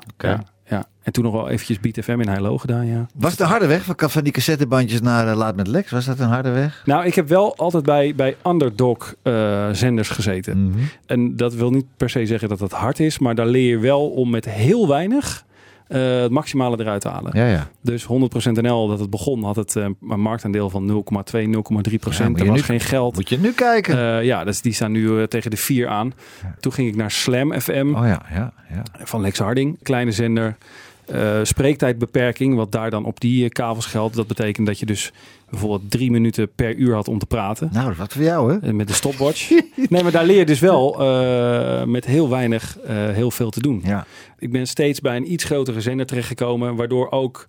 Ja. 0.71 0.85
En 1.03 1.11
toen 1.11 1.23
nog 1.23 1.33
wel 1.33 1.49
eventjes 1.49 1.79
Beat 1.79 1.99
FM 2.03 2.19
in 2.19 2.27
Heilo 2.27 2.57
gedaan, 2.57 2.87
ja. 2.87 3.07
Was 3.15 3.31
het 3.31 3.39
een 3.39 3.47
harde 3.47 3.65
weg 3.65 3.83
van, 3.83 3.95
van 4.09 4.23
die 4.23 4.33
cassettebandjes 4.33 5.01
naar 5.01 5.27
eh, 5.27 5.35
Laat 5.35 5.55
met 5.55 5.67
Lex? 5.67 5.91
Was 5.91 6.05
dat 6.05 6.19
een 6.19 6.27
harde 6.27 6.49
weg? 6.49 6.81
Nou, 6.85 7.05
ik 7.05 7.15
heb 7.15 7.27
wel 7.27 7.55
altijd 7.55 7.83
bij, 7.83 8.15
bij 8.15 8.35
underdog 8.45 9.15
eh, 9.21 9.69
zenders 9.71 10.09
gezeten. 10.09 10.63
Mhm. 10.67 10.79
En 11.05 11.35
dat 11.35 11.53
wil 11.53 11.71
niet 11.71 11.85
per 11.97 12.09
se 12.09 12.25
zeggen 12.25 12.49
dat 12.49 12.59
het 12.59 12.71
hard 12.71 12.99
is, 12.99 13.19
maar 13.19 13.35
daar 13.35 13.47
leer 13.47 13.69
je 13.69 13.79
wel 13.79 14.09
om 14.09 14.29
met 14.29 14.45
heel 14.45 14.87
weinig 14.87 15.45
eh, 15.91 16.21
het 16.21 16.31
maximale 16.31 16.79
eruit 16.79 17.03
halen. 17.03 17.31
Ja, 17.37 17.47
ja. 17.47 17.67
Dus 17.81 18.03
100% 18.05 18.07
NL, 18.61 18.87
dat 18.87 18.99
het 18.99 19.09
begon, 19.09 19.43
had 19.43 19.55
het 19.55 19.75
eh, 19.75 19.83
een 20.09 20.19
marktaandeel 20.19 20.69
van 20.69 20.87
0,2, 20.87 21.47
0,3 21.47 21.99
procent. 21.99 22.17
Ja, 22.17 22.29
moet 22.29 22.39
er 22.39 22.45
was 22.45 22.55
nu- 22.55 22.61
geen 22.63 22.79
geld. 22.79 23.15
Moet 23.15 23.29
je 23.29 23.39
nu 23.39 23.51
kijken. 23.51 23.97
Eh, 24.17 24.23
ja, 24.23 24.43
dus 24.43 24.61
die 24.61 24.73
staan 24.73 24.91
nu 24.91 25.27
tegen 25.27 25.51
de 25.51 25.57
4 25.57 25.87
aan. 25.87 26.13
Toen 26.59 26.71
ging 26.73 26.87
ik 26.87 26.95
naar 26.95 27.11
Slam 27.11 27.59
FM 27.61 27.93
oh 27.95 28.05
ja, 28.05 28.21
ja, 28.33 28.53
ja. 28.73 28.83
van 29.03 29.21
Lex 29.21 29.39
Harding, 29.39 29.77
kleine 29.83 30.11
zender. 30.11 30.57
Eh, 31.05 31.39
spreektijdbeperking, 31.43 32.55
wat 32.55 32.71
daar 32.71 32.89
dan 32.89 33.05
op 33.05 33.19
die 33.19 33.43
eh, 33.43 33.49
kavels 33.49 33.85
geldt. 33.85 34.15
Dat 34.15 34.27
betekent 34.27 34.67
dat 34.67 34.79
je 34.79 34.85
dus 34.85 35.11
bijvoorbeeld 35.49 35.91
drie 35.91 36.11
minuten 36.11 36.49
per 36.55 36.75
uur 36.75 36.93
had 36.93 37.07
om 37.07 37.19
te 37.19 37.25
praten. 37.25 37.69
Nou, 37.73 37.93
wat 37.97 38.13
voor 38.13 38.21
jou, 38.23 38.51
hè? 38.53 38.59
Eh, 38.59 38.73
Met 38.73 38.87
de 38.87 38.93
stopwatch. 38.93 39.49
nee, 39.89 40.03
maar 40.03 40.11
daar 40.11 40.25
leer 40.25 40.37
je 40.37 40.45
dus 40.45 40.59
wel 40.59 40.89
met 41.87 42.05
heel 42.05 42.29
weinig 42.29 42.77
heel 42.87 43.31
veel 43.31 43.49
te 43.49 43.61
doen. 43.61 43.81
Ja. 43.85 44.05
Ik 44.39 44.51
ben 44.51 44.67
steeds 44.67 44.99
bij 45.01 45.15
een 45.15 45.31
iets 45.31 45.43
grotere 45.43 45.81
zender 45.81 46.05
terechtgekomen, 46.05 46.75
waardoor 46.75 47.11
ook 47.11 47.47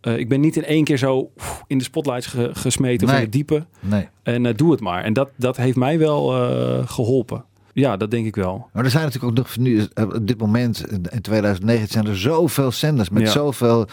ik 0.00 0.28
ben 0.28 0.40
niet 0.40 0.56
in 0.56 0.64
één 0.64 0.84
keer 0.84 0.96
zo 0.98 1.30
oef, 1.36 1.62
in 1.66 1.78
de 1.78 1.84
spotlights 1.84 2.26
ge- 2.26 2.50
gesmeten 2.52 3.06
of 3.06 3.12
Nee. 3.12 3.18
in 3.18 3.24
het 3.26 3.34
diepe. 3.34 3.66
Nee. 3.80 4.08
En 4.22 4.42
doe 4.56 4.70
het 4.70 4.80
maar. 4.80 5.04
En 5.04 5.12
dat, 5.12 5.28
dat 5.36 5.56
heeft 5.56 5.76
mij 5.76 5.98
wel 5.98 6.36
eh, 6.36 6.88
geholpen. 6.88 7.44
Ja, 7.80 7.96
dat 7.96 8.10
denk 8.10 8.26
ik 8.26 8.34
wel. 8.34 8.68
Maar 8.72 8.84
er 8.84 8.90
zijn 8.90 9.04
natuurlijk 9.04 9.38
ook 9.38 9.46
nog 9.46 9.56
nu, 9.58 9.86
eh, 9.94 10.04
op 10.04 10.26
dit 10.26 10.38
moment, 10.40 10.86
in 11.10 11.20
2019, 11.20 11.88
zijn 11.92 12.06
er 12.06 12.18
zoveel 12.18 12.72
zenders 12.72 13.10
met 13.10 13.22
Ja. 13.22 13.28
zoveel 13.28 13.86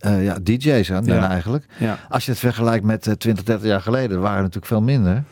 eh, 0.00 0.24
ja, 0.24 0.38
DJ's 0.42 0.90
aan 0.92 1.04
Ja. 1.04 1.28
eigenlijk. 1.28 1.66
Ja. 1.78 1.98
Als 2.08 2.24
je 2.24 2.30
het 2.30 2.40
vergelijkt 2.40 2.84
met 2.84 3.06
eh, 3.06 3.14
20, 3.14 3.44
30 3.44 3.66
jaar 3.68 3.80
geleden, 3.80 4.20
waren 4.20 4.36
er 4.36 4.42
natuurlijk 4.42 4.66
veel 4.66 4.82
minder. 4.82 5.24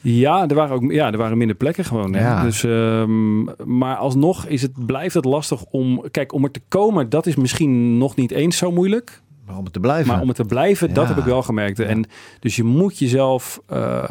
Ja, 0.00 0.48
er 0.48 0.54
waren 0.54 0.74
ook 0.74 0.92
ja, 0.92 1.12
er 1.12 1.18
waren 1.18 1.38
minder 1.38 1.56
plekken 1.56 1.84
gewoon. 1.84 2.12
Ja. 2.12 2.42
Dus, 2.42 2.64
ehm, 2.64 3.42
maar 3.78 3.96
alsnog 3.96 4.46
is 4.46 4.62
het, 4.62 4.86
blijft 4.86 5.14
het 5.14 5.24
lastig 5.24 5.64
om. 5.64 6.04
Kijk, 6.10 6.32
om 6.32 6.44
er 6.44 6.50
te 6.50 6.60
komen, 6.68 7.08
dat 7.08 7.26
is 7.26 7.36
misschien 7.36 7.98
nog 7.98 8.16
niet 8.16 8.30
eens 8.30 8.56
zo 8.56 8.72
moeilijk. 8.72 9.20
Maar 9.46 9.56
om 9.56 9.64
het 9.64 9.72
te 9.72 9.80
blijven. 9.80 10.12
Maar 10.12 10.20
om 10.20 10.28
het 10.28 10.36
te 10.36 10.44
blijven, 10.44 10.94
dat 10.94 11.08
heb 11.08 11.16
ik 11.18 11.24
wel 11.24 11.42
gemerkt. 11.42 11.78
En 11.80 12.04
dus 12.40 12.56
je 12.56 12.64
moet 12.64 12.98
jezelf 12.98 13.60
eh, 13.66 14.02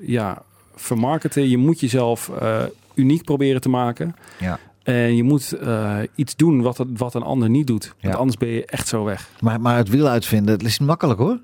ja, 0.00 0.42
vermarkten. 0.74 1.48
Je 1.48 1.58
moet 1.58 1.80
jezelf 1.80 2.28
eh, 2.40 2.62
uniek 2.94 3.24
proberen 3.24 3.60
te 3.60 3.68
maken. 3.68 4.14
Ja. 4.40 4.58
En 4.82 5.16
je 5.16 5.22
moet 5.22 5.52
eh, 5.52 5.98
iets 6.14 6.36
doen 6.36 6.62
wat, 6.62 6.78
het- 6.78 6.98
wat 6.98 7.14
een 7.14 7.22
ander 7.22 7.50
niet 7.50 7.66
doet. 7.66 7.94
Want 8.00 8.14
anders 8.16 8.36
ben 8.36 8.48
je 8.48 8.64
echt 8.66 8.88
zo 8.88 9.04
weg. 9.04 9.30
Maar, 9.40 9.60
maar 9.60 9.76
het 9.76 9.88
wiel 9.88 10.06
uitvinden, 10.08 10.54
het 10.54 10.62
is 10.66 10.78
niet 10.78 10.88
makkelijk 10.88 11.18
hoor. 11.20 11.40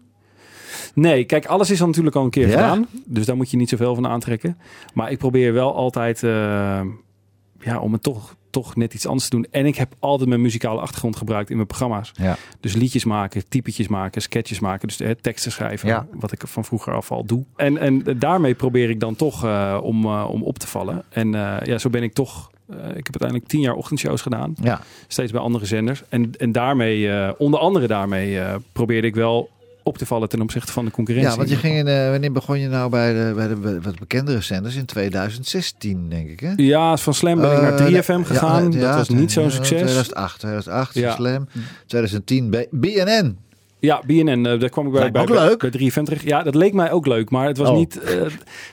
Nee, 0.95 1.25
kijk, 1.25 1.47
alles 1.47 1.71
is 1.71 1.81
al 1.81 1.87
natuurlijk 1.87 2.17
al 2.17 2.25
een 2.25 2.31
keer 2.31 2.49
Ja. 2.49 2.53
gedaan. 2.53 2.87
Dus 3.05 3.27
daar 3.27 3.37
moet 3.37 3.51
je 3.51 3.57
niet 3.57 3.69
zoveel 3.69 3.95
van 3.95 4.07
aantrekken. 4.07 4.59
Maar 4.95 5.11
ik 5.11 5.19
probeer 5.19 5.53
wel 5.53 5.75
altijd 5.75 6.23
eh, 6.23 6.31
ja, 7.61 7.79
om 7.81 7.93
het 7.93 8.03
toch, 8.03 8.37
toch 8.51 8.77
net 8.77 8.95
iets 8.95 9.07
anders 9.07 9.29
te 9.29 9.37
doen. 9.37 9.47
En 9.51 9.67
ik 9.67 9.77
heb 9.77 9.95
altijd 9.99 10.29
mijn 10.29 10.41
muzikale 10.41 10.81
achtergrond 10.81 11.17
gebruikt 11.17 11.51
in 11.51 11.57
mijn 11.57 11.69
programma's. 11.69 12.13
Ja. 12.15 12.37
Dus 12.61 12.75
liedjes 12.75 13.05
maken, 13.05 13.49
typetjes 13.49 13.89
maken, 13.89 14.23
sketches 14.23 14.61
maken. 14.61 14.89
Dus 14.89 15.17
teksten 15.21 15.53
schrijven, 15.53 15.89
Ja. 15.89 16.07
wat 16.13 16.33
ik 16.33 16.43
van 16.47 16.65
vroeger 16.65 16.95
af 16.95 17.11
al 17.11 17.25
doe. 17.25 17.45
En, 17.57 17.79
en 17.79 18.03
daarmee 18.19 18.55
probeer 18.55 18.91
ik 18.91 19.01
dan 19.01 19.17
toch 19.17 19.45
eh, 19.45 19.79
om, 19.83 20.05
eh, 20.05 20.27
om 20.31 20.43
op 20.43 20.59
te 20.59 20.67
vallen. 20.67 21.05
En 21.09 21.35
eh, 21.35 21.67
ja, 21.67 21.79
zo 21.79 21.91
ben 21.91 22.03
ik 22.03 22.13
toch... 22.13 22.51
ik 22.71 22.77
heb 23.07 23.21
uiteindelijk 23.21 23.49
tien 23.49 23.61
jaar 23.61 23.75
ochtendshows 23.75 24.23
gedaan. 24.23 24.55
Ja. 24.63 24.81
Steeds 25.09 25.33
bij 25.33 25.41
andere 25.41 25.67
zenders. 25.67 26.03
En, 26.09 26.33
en 26.39 26.53
daarmee, 26.53 27.39
onder 27.39 27.61
andere 27.61 27.87
daarmee, 27.87 28.41
eh, 28.41 28.55
probeerde 28.73 29.07
ik 29.07 29.15
wel 29.15 29.51
op 29.91 29.99
te 29.99 30.07
vallen 30.07 30.29
ten 30.29 30.41
opzichte 30.41 30.73
van 30.73 30.85
de 30.85 30.91
concurrentie. 30.91 31.31
Ja, 31.31 31.37
want 31.37 31.49
je 31.49 31.57
ging 31.57 31.77
in, 31.77 31.87
eh, 31.89 32.11
wanneer 32.11 32.33
begon 32.33 32.59
je 32.61 32.69
nou 32.69 32.91
bij 32.91 33.13
de, 33.13 33.33
bij 33.35 33.49
de 33.49 33.81
wat 33.81 33.99
bekendere 33.99 34.41
zenders? 34.41 34.75
In 34.77 34.85
2016, 34.85 36.09
denk 36.09 36.29
ik, 36.29 36.41
hè? 36.41 36.53
Ja, 36.57 36.97
van 36.97 37.15
Slam 37.15 37.41
ben 37.41 37.53
ik 37.57 37.61
naar 37.63 37.73
Eh, 37.79 37.87
3FM 37.87 38.13
nee, 38.17 38.25
gegaan. 38.25 38.73
ja, 38.73 38.79
ja, 38.79 38.87
dat 38.87 38.97
was 38.97 39.09
niet 39.09 39.33
zo'n 39.33 39.51
succes. 39.51 39.79
2008, 39.79 40.39
2008 40.39 40.95
Ja. 40.95 41.15
Slam. 41.15 41.49
2010 41.87 42.51
B- 42.51 42.67
BNN. 42.71 43.39
Ja, 43.81 44.03
BNN, 44.07 44.47
eh, 44.47 44.61
daar 44.61 44.69
kwam 44.69 44.87
ik 44.87 44.93
bij, 44.93 45.01
Lijkt 45.01 45.13
bij, 45.13 45.23
ook 45.23 45.29
leuk. 45.49 45.59
bij 45.59 45.71
3FM 45.71 46.05
terecht. 46.05 46.23
Ja, 46.25 46.43
dat 46.43 46.55
leek 46.55 46.73
mij 46.73 46.91
ook 46.93 47.07
leuk, 47.07 47.31
maar 47.31 47.47
het 47.47 47.57
was 47.57 47.69
Oh. 47.69 47.77
niet... 47.77 48.01
eh, 48.01 48.21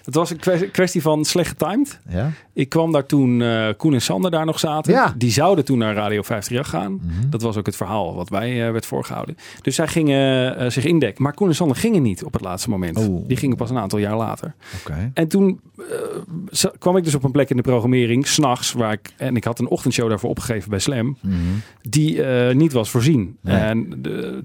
het 0.04 0.16
was 0.16 0.30
een 0.30 0.70
kwestie- 0.72 1.02
van 1.02 1.26
slecht 1.26 1.48
getimed. 1.50 2.00
Ja. 2.10 2.32
Ik 2.54 2.70
kwam 2.70 2.92
daar 2.92 3.06
toen 3.06 3.42
eh, 3.42 3.68
Koen 3.78 3.94
en 3.94 4.02
Sander 4.02 4.32
daar 4.32 4.46
nog 4.46 4.60
zaten. 4.60 4.94
Ja. 4.94 5.14
Die 5.18 5.32
zouden 5.32 5.66
toen 5.66 5.78
naar 5.78 5.94
Radio 5.94 6.22
538 6.22 6.70
gaan. 6.70 6.94
Mhm. 7.20 7.30
Dat 7.30 7.42
was 7.42 7.58
ook 7.58 7.66
het 7.66 7.76
verhaal 7.76 8.16
wat 8.16 8.30
wij 8.30 8.72
werd 8.72 8.86
voorgehouden. 8.86 9.38
Dus 9.62 9.76
zij 9.76 9.88
gingen 9.88 10.72
zich 10.72 10.86
indekken. 10.86 11.24
Maar 11.24 11.34
Koen 11.34 11.48
en 11.48 11.56
Sander 11.56 11.78
gingen 11.78 12.02
niet 12.02 12.24
op 12.24 12.34
het 12.34 12.42
laatste 12.42 12.70
moment. 12.70 12.98
Oh. 12.98 13.28
Die 13.28 13.38
gingen 13.38 13.58
pas 13.58 13.70
een 13.70 13.78
aantal 13.78 14.00
jaar 14.00 14.18
later. 14.18 14.54
En 15.14 15.28
toen 15.28 15.60
kwam 16.80 16.98
ik 16.98 17.04
dus 17.04 17.16
op 17.16 17.24
een 17.24 17.32
plek 17.32 17.50
in 17.50 17.56
de 17.56 17.62
programmering, 17.64 18.28
s'nachts, 18.28 18.72
waar 18.74 18.92
ik 18.92 19.14
en 19.18 19.36
ik 19.36 19.44
had 19.44 19.60
een 19.60 19.68
ochtendshow 19.68 20.10
daarvoor 20.10 20.30
opgegeven 20.30 20.70
bij 20.70 20.80
Slam, 20.80 21.18
Mhm. 21.22 21.36
die 21.82 22.22
niet 22.54 22.74
was 22.74 22.90
voorzien. 22.90 23.38
Nee. 23.42 23.56
En 23.56 24.02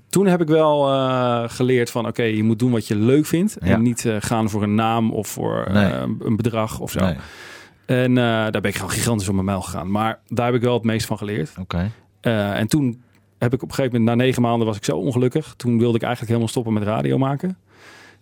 toen 0.09 0.27
heb 0.27 0.40
ik 0.40 0.48
wel 0.53 0.93
eh, 0.93 1.43
geleerd 1.47 1.91
van, 1.91 2.07
oké, 2.07 2.23
je 2.23 2.43
moet 2.43 2.59
doen 2.59 2.71
wat 2.71 2.87
je 2.87 2.97
leuk 2.97 3.27
vindt 3.27 3.57
Ja. 3.61 3.73
en 3.73 3.83
niet 3.83 4.05
eh, 4.05 4.17
gaan 4.19 4.51
voor 4.51 4.62
een 4.62 4.75
naam 4.75 5.11
of 5.11 5.29
voor 5.29 5.65
eh, 5.65 6.03
een 6.19 6.37
bedrag 6.37 6.79
of 6.81 6.91
zo. 6.91 7.01
Nee. 7.01 7.17
En 7.87 8.15
daar 8.15 8.51
ben 8.51 8.65
ik 8.65 8.75
gewoon 8.75 8.91
gigantisch 8.91 9.29
op 9.29 9.35
mijn 9.35 9.47
mijl 9.47 9.62
gegaan. 9.62 9.91
Maar 9.91 10.19
daar 10.29 10.47
heb 10.47 10.55
ik 10.55 10.62
wel 10.62 10.75
het 10.75 10.85
meest 10.85 11.07
van 11.07 11.19
geleerd. 11.19 11.53
Oké. 11.61 11.91
En 12.21 12.69
toen 12.69 13.03
heb 13.38 13.53
ik 13.53 13.62
op 13.62 13.69
een 13.69 13.75
gegeven 13.75 13.99
moment, 13.99 14.19
na 14.19 14.25
negen 14.25 14.43
maanden 14.43 14.67
was 14.67 14.77
ik 14.77 14.85
zo 14.85 14.97
ongelukkig. 14.97 15.55
Toen 15.57 15.79
wilde 15.79 15.97
ik 15.97 16.03
eigenlijk 16.03 16.29
helemaal 16.29 16.49
stoppen 16.49 16.73
met 16.73 16.83
radio 16.83 17.19
maken. 17.19 17.49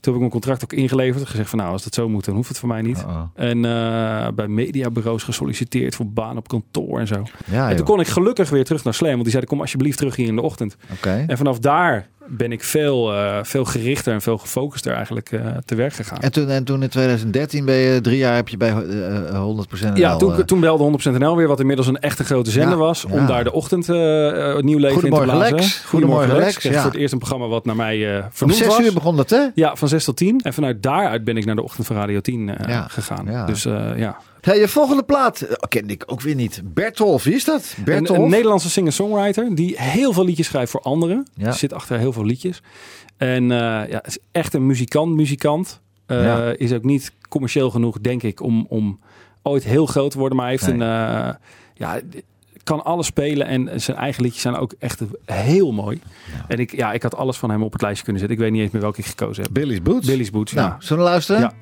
Toen 0.01 0.13
heb 0.13 0.15
ik 0.15 0.19
mijn 0.19 0.31
contract 0.31 0.65
ook 0.65 0.73
ingeleverd. 0.73 1.29
Gezegd 1.29 1.51
van 1.51 1.59
nou, 1.59 1.73
als 1.73 1.83
dat 1.83 1.95
zo 1.95 2.09
moet, 2.09 2.25
dan 2.25 2.35
hoeft 2.35 2.49
het 2.49 2.59
voor 2.59 2.69
mij 2.69 2.83
niet. 2.83 3.05
En 3.35 3.61
bij 4.35 4.49
mediabureaus 4.49 5.23
gesolliciteerd 5.23 5.95
voor 5.95 6.07
baan 6.07 6.37
op 6.37 6.49
kantoor 6.49 6.99
en 7.01 7.07
zo. 7.07 7.23
Ja, 7.51 7.63
en 7.63 7.69
toen 7.69 7.77
joh. 7.77 7.87
kon 7.87 8.01
ik 8.01 8.07
gelukkig 8.07 8.51
weer 8.51 8.65
terug 8.65 8.85
naar 8.85 8.95
Slam. 8.95 9.11
Want 9.11 9.23
die 9.23 9.31
zeiden, 9.31 9.51
kom 9.51 9.61
alsjeblieft 9.61 9.99
terug 9.99 10.17
hier 10.17 10.27
in 10.27 10.37
de 10.37 10.43
ochtend. 10.43 10.77
Oké. 10.93 11.25
En 11.27 11.37
vanaf 11.37 11.59
daar 11.59 12.09
ben 12.27 12.53
ik 12.53 12.65
veel, 12.65 13.15
eh, 13.15 13.39
veel 13.43 13.65
gerichter 13.65 14.13
en 14.13 14.21
veel 14.21 14.39
gefocuster 14.39 14.93
eigenlijk 14.93 15.33
eh, 15.33 15.47
te 15.65 15.75
werk 15.75 15.93
gegaan. 15.93 16.19
En 16.19 16.33
toen, 16.33 16.49
en 16.49 16.65
toen 16.65 16.83
in 16.83 16.89
2013 16.89 17.65
ben 17.65 17.75
je 17.75 18.01
drie 18.01 18.17
jaar 18.19 18.35
heb 18.35 18.49
je 18.49 18.57
bij 18.57 18.71
eh, 18.71 19.29
eh, 19.29 19.43
100% 19.43 19.97
Ja, 19.97 20.13
NL, 20.13 20.19
toen, 20.19 20.45
toen 20.45 20.61
belde 20.61 20.85
100% 21.15 21.19
NL 21.19 21.37
weer, 21.37 21.49
wat 21.49 21.61
inmiddels 21.61 21.87
een 21.89 21.99
echte 21.99 22.25
grote 22.25 22.51
zender 22.51 22.79
Ja, 22.79 22.85
was. 22.85 23.05
Om 23.05 23.27
daar 23.27 23.45
de 23.45 23.53
ochtend 23.53 23.89
nieuw 23.89 23.97
leven 23.99 24.55
in 24.57 24.61
te 24.61 24.91
Goedemorgen, 24.93 25.25
blazen. 25.25 25.57
Lex. 25.57 25.79
Goedemorgen, 25.79 26.37
Lex, 26.37 26.59
Kreeg 26.59 26.73
ja. 26.73 26.81
voor 26.83 26.91
het 26.91 27.01
eerst 27.01 27.13
een 27.13 27.19
programma 27.19 27.47
wat 27.47 27.65
naar 27.65 27.77
mij 27.77 28.23
om 28.23 28.29
vernoemd 28.31 28.59
zes 28.59 28.69
was. 28.69 28.81
uur 28.81 28.93
begon 28.93 29.17
dat, 29.17 29.31
hè? 29.31 29.47
Ja, 29.55 29.77
van 29.77 29.89
6 29.89 30.05
tot 30.05 30.17
10. 30.17 30.41
En 30.41 30.55
vanuit 30.55 30.83
daaruit 30.83 31.25
ben 31.25 31.37
ik 31.37 31.45
naar 31.45 31.57
de 31.57 31.63
ochtend 31.63 31.87
van 31.87 31.97
Radio 31.97 32.21
10 32.21 32.49
eh, 32.49 32.69
Ja, 32.69 32.89
gegaan. 32.89 33.27
ja. 33.27 33.47
Dus 33.47 33.63
ja. 33.97 34.17
Hey, 34.41 34.59
je 34.59 34.69
volgende 34.69 35.03
plaat 35.03 35.41
eh, 35.41 35.55
kende 35.69 35.93
ik 35.93 36.03
ook 36.07 36.21
weer 36.21 36.35
niet. 36.35 36.61
Bertolf, 36.65 37.25
wie 37.25 37.35
is 37.35 37.45
dat? 37.45 37.75
Een, 37.79 37.85
Bertolf? 37.85 38.19
een 38.19 38.29
Nederlandse 38.31 38.71
singer-songwriter 38.71 39.55
die 39.55 39.75
heel 39.83 40.13
veel 40.13 40.25
liedjes 40.25 40.47
schrijft 40.47 40.71
voor 40.71 40.81
anderen. 40.81 41.27
Ja. 41.35 41.53
Zit 41.53 41.73
achter 41.73 41.99
heel 41.99 42.13
veel 42.13 42.25
liedjes. 42.25 42.63
En 43.17 43.43
eh, 43.51 43.59
ja, 43.91 44.05
is 44.05 44.19
echt 44.33 44.55
een 44.55 44.67
muzikant, 44.67 45.15
muzikant. 45.15 45.81
Eh, 46.07 46.23
Ja. 46.25 46.53
Is 46.57 46.73
ook 46.73 46.85
niet 46.85 47.13
commercieel 47.29 47.71
genoeg, 47.71 48.01
denk 48.01 48.23
ik, 48.23 48.43
om, 48.43 48.67
om 48.69 48.99
ooit 49.43 49.65
heel 49.65 49.87
groot 49.87 50.11
te 50.11 50.19
worden. 50.19 50.37
Maar 50.37 50.47
hij 50.47 50.55
heeft 50.61 50.77
Nee. 50.77 50.89
een... 50.89 51.37
ja, 51.75 52.01
kan 52.65 52.85
alles 52.85 53.07
spelen 53.07 53.47
en 53.47 53.81
zijn 53.81 53.97
eigen 53.97 54.23
liedjes 54.23 54.43
zijn 54.43 54.57
ook 54.57 54.73
echt 54.79 55.01
heel 55.25 55.73
mooi. 55.73 56.01
En 56.49 56.59
ik, 56.59 56.77
ja, 56.77 56.93
ik 56.93 57.03
had 57.03 57.17
alles 57.17 57.37
van 57.37 57.51
hem 57.51 57.63
op 57.63 57.73
het 57.73 57.83
lijstje 57.83 58.05
kunnen 58.05 58.21
zetten. 58.23 58.39
Ik 58.39 58.45
weet 58.45 58.53
niet 58.55 58.63
eens 58.63 58.73
meer 58.73 58.83
welke 58.83 59.01
ik 59.01 59.07
gekozen 59.07 59.43
heb. 59.43 59.53
Billy's 59.53 59.83
Boots. 59.83 60.07
Billy's 60.07 60.31
Boots, 60.31 60.53
Nou, 60.53 60.69
ja. 60.69 60.77
zullen 60.81 61.05
we 61.05 61.11
luisteren? 61.11 61.41
Ja. 61.41 61.53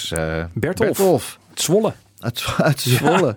Was 0.00 0.12
eh 0.12 0.44
Bertolf. 0.54 0.88
Bertolf. 0.88 1.38
Het 1.50 1.60
Zwolle. 1.60 1.92
Uit, 2.18 2.44
uit 2.56 2.80
Zwolle. 2.80 3.36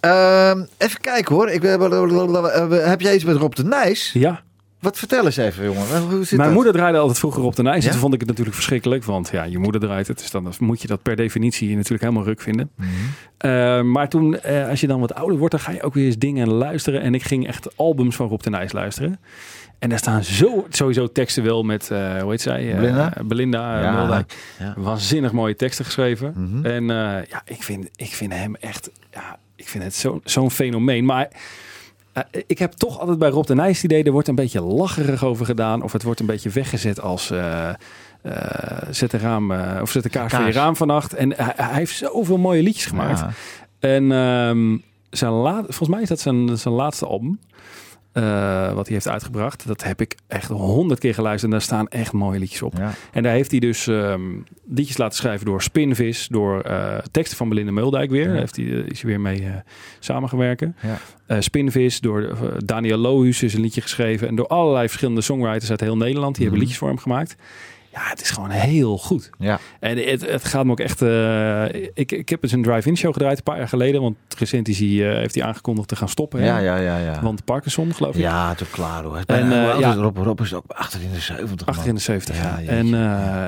Ehm, 0.00 0.64
even 0.76 1.00
kijken 1.00 1.34
hoor. 1.34 1.50
Ik, 1.50 1.64
eh, 1.64 2.88
heb 2.88 3.00
jij 3.00 3.14
iets 3.14 3.24
met 3.24 3.36
Rob 3.36 3.54
de 3.54 3.64
Nijs? 3.64 4.10
Ja. 4.12 4.44
Wat 4.80 4.98
vertel 4.98 5.24
eens 5.24 5.36
even, 5.36 5.64
jongen. 5.64 6.00
Hoe 6.00 6.24
zit 6.24 6.30
Mijn 6.30 6.48
dat? 6.48 6.52
moeder 6.52 6.72
draaide 6.72 6.98
altijd 6.98 7.18
vroeger 7.18 7.42
op 7.42 7.56
de 7.56 7.62
Nijs. 7.62 7.78
Ja? 7.78 7.84
En 7.84 7.90
toen 7.90 8.00
vond 8.00 8.14
ik 8.14 8.20
het 8.20 8.28
natuurlijk 8.28 8.56
verschrikkelijk. 8.56 9.04
Want 9.04 9.28
ja, 9.32 9.44
je 9.44 9.58
moeder 9.58 9.80
draait 9.80 10.06
het. 10.08 10.18
Dus 10.18 10.30
dan 10.30 10.52
moet 10.58 10.82
je 10.82 10.88
dat 10.88 11.02
per 11.02 11.16
definitie 11.16 11.74
natuurlijk 11.76 12.02
helemaal 12.02 12.24
ruk 12.24 12.40
vinden. 12.40 12.70
Mhm. 12.74 12.88
Eh, 13.36 13.82
maar 13.82 14.08
toen, 14.08 14.40
eh, 14.40 14.68
als 14.68 14.80
je 14.80 14.86
dan 14.86 15.00
wat 15.00 15.14
ouder 15.14 15.38
wordt, 15.38 15.54
dan 15.54 15.62
ga 15.62 15.72
je 15.72 15.82
ook 15.82 15.94
weer 15.94 16.04
eens 16.06 16.18
dingen 16.18 16.48
luisteren. 16.48 17.00
En 17.00 17.14
ik 17.14 17.22
ging 17.22 17.46
echt 17.46 17.76
albums 17.76 18.16
van 18.16 18.28
Rob 18.28 18.40
de 18.40 18.50
Nijs 18.50 18.72
luisteren. 18.72 19.20
En 19.78 19.88
daar 19.88 19.98
staan 19.98 20.24
zo, 20.24 20.66
sowieso 20.68 21.12
teksten 21.12 21.42
wel 21.42 21.62
met, 21.62 21.90
eh, 21.90 22.20
hoe 22.20 22.30
heet 22.30 22.40
zij? 22.40 22.70
Eh, 22.72 22.76
Belinda? 22.78 23.12
Belinda 23.24 23.76
eh, 23.76 23.82
Ja. 23.82 23.98
Moldijk. 24.00 24.36
Ja. 24.58 24.74
Waanzinnig 24.76 25.32
mooie 25.32 25.56
teksten 25.56 25.84
geschreven. 25.84 26.32
Mhm. 26.36 26.66
En 26.66 26.84
ja, 27.28 27.42
ik 27.44 27.62
vind, 27.62 27.88
ik 27.96 28.14
vind 28.14 28.32
hem 28.32 28.54
echt, 28.54 28.90
ja, 29.12 29.38
ik 29.56 29.68
vind 29.68 29.84
het 29.84 29.94
zo- 29.94 30.20
zo'n 30.24 30.50
fenomeen. 30.50 31.04
Maar 31.04 31.28
ik 32.46 32.58
heb 32.58 32.72
toch 32.72 32.98
altijd 33.00 33.18
bij 33.18 33.28
Rob 33.28 33.46
de 33.46 33.54
Nijs 33.54 33.82
het 33.82 33.84
idee, 33.92 34.04
er 34.04 34.12
wordt 34.12 34.28
een 34.28 34.34
beetje 34.34 34.60
lacherig 34.60 35.24
over 35.24 35.46
gedaan. 35.46 35.82
Of 35.82 35.92
het 35.92 36.02
wordt 36.02 36.20
een 36.20 36.26
beetje 36.26 36.50
weggezet 36.50 37.00
als... 37.00 37.26
zet, 38.90 39.12
een 39.12 39.20
raam, 39.20 39.52
of 39.80 39.90
zet 39.90 40.04
een 40.04 40.10
kaars 40.10 40.32
voor 40.34 40.44
je 40.46 40.52
raam 40.52 40.76
vannacht. 40.76 41.14
En 41.14 41.32
hij, 41.36 41.52
hij 41.56 41.74
heeft 41.74 41.96
zoveel 41.96 42.38
mooie 42.38 42.62
liedjes 42.62 42.86
gemaakt. 42.86 43.18
Ja. 43.20 43.30
En 43.78 44.12
ehm, 44.12 44.76
zijn 45.10 45.32
laat, 45.32 45.64
volgens 45.64 45.88
mij 45.88 46.02
is 46.02 46.08
dat 46.08 46.20
zijn, 46.20 46.58
zijn 46.58 46.74
laatste 46.74 47.06
album. 47.06 47.38
Eh, 48.16 48.72
wat 48.72 48.84
hij 48.86 48.94
heeft 48.94 49.08
uitgebracht. 49.08 49.66
Dat 49.66 49.82
heb 49.82 50.00
ik 50.00 50.14
echt 50.26 50.48
honderd 50.48 51.00
keer 51.00 51.14
geluisterd. 51.14 51.44
En 51.44 51.58
daar 51.58 51.66
staan 51.66 51.88
echt 51.88 52.12
mooie 52.12 52.38
liedjes 52.38 52.62
op. 52.62 52.74
Ja. 52.76 52.92
En 53.12 53.22
daar 53.22 53.32
heeft 53.32 53.50
hij 53.50 53.60
dus 53.60 53.86
ehm, 53.86 54.22
liedjes 54.68 54.96
laten 54.96 55.16
schrijven 55.16 55.46
door 55.46 55.62
Spinvis. 55.62 56.28
Door 56.30 56.60
eh, 56.60 56.98
teksten 57.10 57.36
van 57.36 57.48
Belinda 57.48 57.72
Muldijk 57.72 58.10
weer. 58.10 58.22
Ja. 58.22 58.28
Daar 58.28 58.38
heeft 58.38 58.56
hij, 58.56 58.64
eh, 58.64 58.86
is 58.86 59.00
hij 59.02 59.10
weer 59.10 59.20
mee 59.20 59.44
samengewerken. 59.98 60.76
Ja. 60.82 61.40
Spinvis, 61.40 62.00
door 62.00 62.36
Daniel 62.64 62.96
Lohuus 62.98 63.42
is 63.42 63.54
een 63.54 63.60
liedje 63.60 63.80
geschreven. 63.80 64.28
En 64.28 64.34
door 64.34 64.46
allerlei 64.46 64.86
verschillende 64.88 65.20
songwriters 65.20 65.70
uit 65.70 65.80
heel 65.80 65.96
Nederland. 65.96 66.34
Die 66.34 66.42
hebben 66.44 66.52
Mhm. 66.52 66.60
liedjes 66.60 66.78
voor 66.78 66.88
hem 66.88 66.98
gemaakt. 66.98 67.36
Ja, 67.96 68.02
het 68.08 68.20
is 68.20 68.30
gewoon 68.30 68.50
heel 68.50 68.98
goed. 68.98 69.30
Ja. 69.38 69.58
En 69.80 69.96
het, 70.10 70.30
het 70.30 70.44
gaat 70.44 70.64
me 70.64 70.70
ook 70.70 70.80
echt... 70.80 71.02
eh, 71.02 71.64
ik, 71.94 72.12
ik 72.12 72.28
heb 72.28 72.42
eens 72.42 72.52
een 72.52 72.62
drive-in 72.62 72.96
show 72.96 73.12
gedraaid 73.12 73.36
een 73.36 73.42
paar 73.42 73.58
jaar 73.58 73.68
geleden. 73.68 74.00
Want 74.02 74.16
recent 74.38 74.68
is 74.68 74.78
hij, 74.78 74.88
eh, 75.10 75.16
heeft 75.16 75.34
hij 75.34 75.44
aangekondigd 75.44 75.88
te 75.88 75.96
gaan 75.96 76.08
stoppen. 76.08 76.40
hè? 76.40 76.46
Ja, 76.46 76.58
ja, 76.58 76.76
ja, 76.76 76.98
ja. 76.98 77.20
Want 77.22 77.44
Parkinson, 77.44 77.94
geloof 77.94 78.14
ik. 78.14 78.20
ja, 78.20 78.50
ook 78.50 78.70
klaar 78.70 79.02
hoor. 79.02 79.22
En, 79.26 79.52
eh, 79.52 79.78
ja. 79.80 79.94
Rob, 79.94 80.16
Rob 80.16 80.40
is 80.40 80.54
ook 80.54 80.64
achter 80.68 81.02
in 81.02 81.12
de 81.12 81.20
70. 81.20 81.66
Achter 81.66 81.88
in 81.88 81.94
de 81.94 82.00
70. 82.00 82.36
Ja, 82.36 82.58
Ja. 82.58 82.68
En 82.68 82.90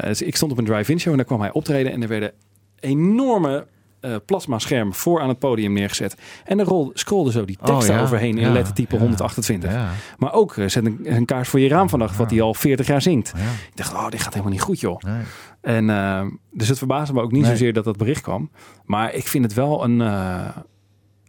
dus 0.08 0.22
ik 0.22 0.36
stond 0.36 0.52
op 0.52 0.58
een 0.58 0.64
drive-in 0.64 1.00
show 1.00 1.10
en 1.10 1.16
daar 1.16 1.26
kwam 1.26 1.40
hij 1.40 1.52
optreden. 1.52 1.92
En 1.92 2.02
er 2.02 2.08
werden 2.08 2.32
enorme 2.80 3.66
eh 4.00 4.14
plasma-schermen 4.26 4.94
voor 4.94 5.20
aan 5.20 5.28
het 5.28 5.38
podium 5.38 5.72
neergezet. 5.72 6.16
En 6.44 6.56
daar 6.56 6.66
rol, 6.66 6.90
scrollde 6.94 7.30
zo 7.32 7.44
die 7.44 7.58
Oh, 7.60 7.64
teksten 7.66 7.94
ja. 7.94 8.02
overheen 8.02 8.38
in 8.38 8.46
Ja, 8.46 8.52
lettertype 8.52 8.94
ja. 8.94 9.00
128. 9.00 9.72
Ja. 9.72 9.88
Maar 10.18 10.32
ook 10.32 10.56
eh, 10.56 10.68
zet 10.68 10.86
een, 10.86 10.98
een 11.02 11.24
kaars 11.24 11.48
voor 11.48 11.60
je 11.60 11.68
raam 11.68 11.88
vannacht, 11.88 12.16
wat 12.16 12.30
hij 12.30 12.40
al 12.40 12.54
40 12.54 12.86
jaar 12.86 13.02
zingt. 13.02 13.28
Ik 13.70 13.76
dacht, 13.76 13.92
oh, 13.92 14.08
dit 14.08 14.20
gaat 14.22 14.32
helemaal 14.32 14.52
niet 14.52 14.62
goed, 14.62 14.80
joh. 14.80 15.00
Nee. 15.02 15.22
En 15.60 15.90
eh, 15.90 16.22
dus 16.52 16.68
het 16.68 16.78
verbaasde 16.78 17.14
me 17.14 17.20
ook 17.22 17.32
niet 17.32 17.42
Nee. 17.42 17.50
zozeer 17.50 17.72
dat 17.72 17.84
dat 17.84 17.96
bericht 17.96 18.20
kwam. 18.22 18.50
Maar 18.84 19.14
ik 19.14 19.26
vind 19.28 19.44
het 19.44 19.54
wel 19.54 19.84
een, 19.84 20.00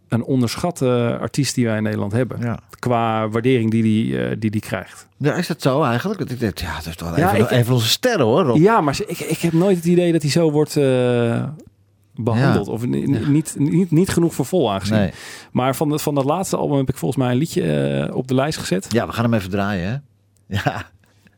een 0.08 0.22
onderschatte 0.24 1.18
artiest 1.20 1.54
die 1.54 1.66
wij 1.66 1.76
in 1.76 1.82
Nederland 1.82 2.12
hebben. 2.12 2.58
Qua 2.78 3.28
waardering 3.28 3.70
die 3.70 3.82
die, 3.82 4.38
die, 4.38 4.50
die 4.50 4.60
krijgt. 4.60 5.08
ja, 5.16 5.34
is 5.34 5.46
dat 5.46 5.62
zo 5.62 5.82
eigenlijk? 5.82 6.18
Dat 6.20 6.30
ik 6.30 6.40
dacht, 6.40 6.60
ja, 6.60 6.76
dat 6.76 6.86
is 6.86 6.96
toch 6.96 7.16
Ja, 7.16 7.32
ik- 7.32 7.50
een 7.50 7.64
van 7.64 7.74
onze 7.74 7.88
sterren 7.88 8.26
hoor, 8.26 8.42
Rob. 8.44 8.56
Ja, 8.56 8.80
maar 8.80 8.98
ik, 9.06 9.18
ik 9.20 9.38
heb 9.38 9.52
nooit 9.52 9.76
het 9.76 9.84
idee 9.86 10.12
dat 10.12 10.22
hij 10.22 10.30
zo 10.30 10.50
wordt 10.50 10.76
behandeld. 12.14 12.68
Of 12.68 12.86
ni- 12.86 13.06
ni- 13.06 13.26
niet, 13.26 13.54
niet, 13.58 13.90
niet 13.90 14.08
genoeg 14.08 14.34
voor 14.34 14.44
vol 14.46 14.72
aangezien. 14.72 14.96
Nee. 14.96 15.10
Maar 15.52 15.76
van, 15.76 15.88
de, 15.88 15.98
van 15.98 16.14
dat 16.14 16.24
laatste 16.24 16.56
album 16.56 16.76
heb 16.76 16.88
ik 16.88 16.96
volgens 16.96 17.22
mij 17.22 17.30
een 17.32 17.38
liedje 17.38 17.62
eh, 18.08 18.16
op 18.16 18.28
de 18.28 18.34
lijst 18.34 18.58
gezet. 18.58 18.86
Ja, 18.88 19.06
we 19.06 19.12
gaan 19.12 19.24
hem 19.24 19.34
even 19.34 19.50
draaien, 19.50 19.90
hè? 19.90 19.96
Ja. 20.56 20.82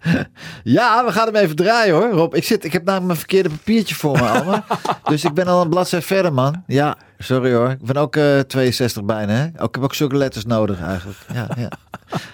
Ja, 0.65 1.05
we 1.05 1.13
gaan 1.13 1.27
hem 1.27 1.37
even 1.37 1.57
draaien 1.57 1.95
hoor, 1.95 2.11
Rob. 2.11 2.35
Ik, 2.35 2.45
zit, 2.45 2.65
ik 2.65 2.73
heb 2.73 2.83
namelijk 2.85 3.07
mijn 3.07 3.19
verkeerde 3.19 3.49
papiertje 3.49 3.95
voor 3.95 4.19
me, 4.19 4.63
dus 5.11 5.25
ik 5.25 5.35
ben 5.35 5.47
al 5.47 5.63
een 5.63 5.69
bladzij 5.69 6.03
verder, 6.03 6.33
man. 6.33 6.63
Ja, 6.67 6.97
sorry 7.19 7.55
hoor. 7.55 7.71
Ik 7.71 7.85
ben 7.85 7.97
ook 7.97 8.17
eh 8.17 8.39
62 8.39 9.05
bijna, 9.05 9.33
hè? 9.33 9.45
Ook, 9.45 9.69
ik 9.69 9.75
heb 9.75 9.83
ook 9.83 9.95
zulke 9.95 10.17
letters 10.17 10.45
nodig 10.45 10.81
eigenlijk. 10.81 11.19
Ja, 11.35 11.49
ja. 11.57 11.71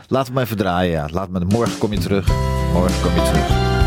Laat 0.07 0.27
hem 0.27 0.39
even 0.39 0.57
draaien, 0.57 0.91
ja. 0.93 1.09
Laat 1.13 1.29
me, 1.29 1.41
morgen 1.49 1.79
kom 1.79 1.93
je 1.93 1.99
terug. 1.99 2.29
Morgen 2.73 3.03
kom 3.03 3.15
je 3.15 3.23
terug. 3.31 3.78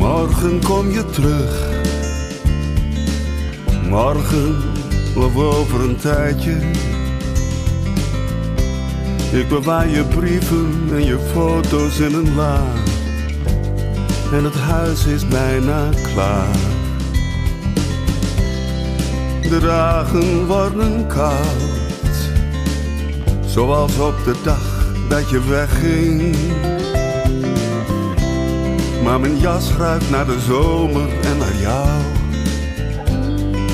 Morgen 0.00 0.64
kom 0.64 0.90
je 0.90 1.06
terug. 1.10 1.68
Morgen 3.88 4.56
of 5.16 5.36
over 5.36 5.80
een 5.80 5.96
tijdje. 5.96 6.56
Ik 9.32 9.48
bewaar 9.48 9.88
je 9.88 10.04
brieven 10.04 10.88
en 10.92 11.04
je 11.04 11.18
foto's 11.32 11.98
in 11.98 12.14
een 12.14 12.34
la. 12.34 12.62
En 14.32 14.44
het 14.44 14.54
huis 14.54 15.06
is 15.06 15.28
bijna 15.28 15.88
klaar. 16.12 16.56
De 19.42 19.58
dagen 19.60 20.46
worden 20.46 21.06
koud. 21.06 22.30
Zoals 23.46 23.98
op 23.98 24.14
de 24.24 24.34
dag 24.42 24.86
dat 25.08 25.30
je 25.30 25.44
wegging. 25.48 26.36
Maar 29.02 29.20
mijn 29.20 29.38
jas 29.38 29.72
ruikt 29.78 30.10
naar 30.10 30.26
de 30.26 30.40
zomer 30.40 31.08
en 31.22 31.38
naar 31.38 31.56
jou. 31.60 32.00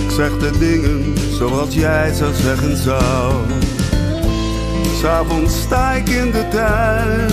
Ik 0.05 0.11
zeg 0.11 0.39
de 0.39 0.59
dingen 0.59 1.15
zoals 1.31 1.75
jij 1.75 2.13
ze 2.13 2.31
zeggen 2.35 2.77
zou. 2.77 3.35
S'avonds 5.01 5.61
sta 5.61 5.93
ik 5.93 6.09
in 6.09 6.31
de 6.31 6.49
tuin. 6.51 7.29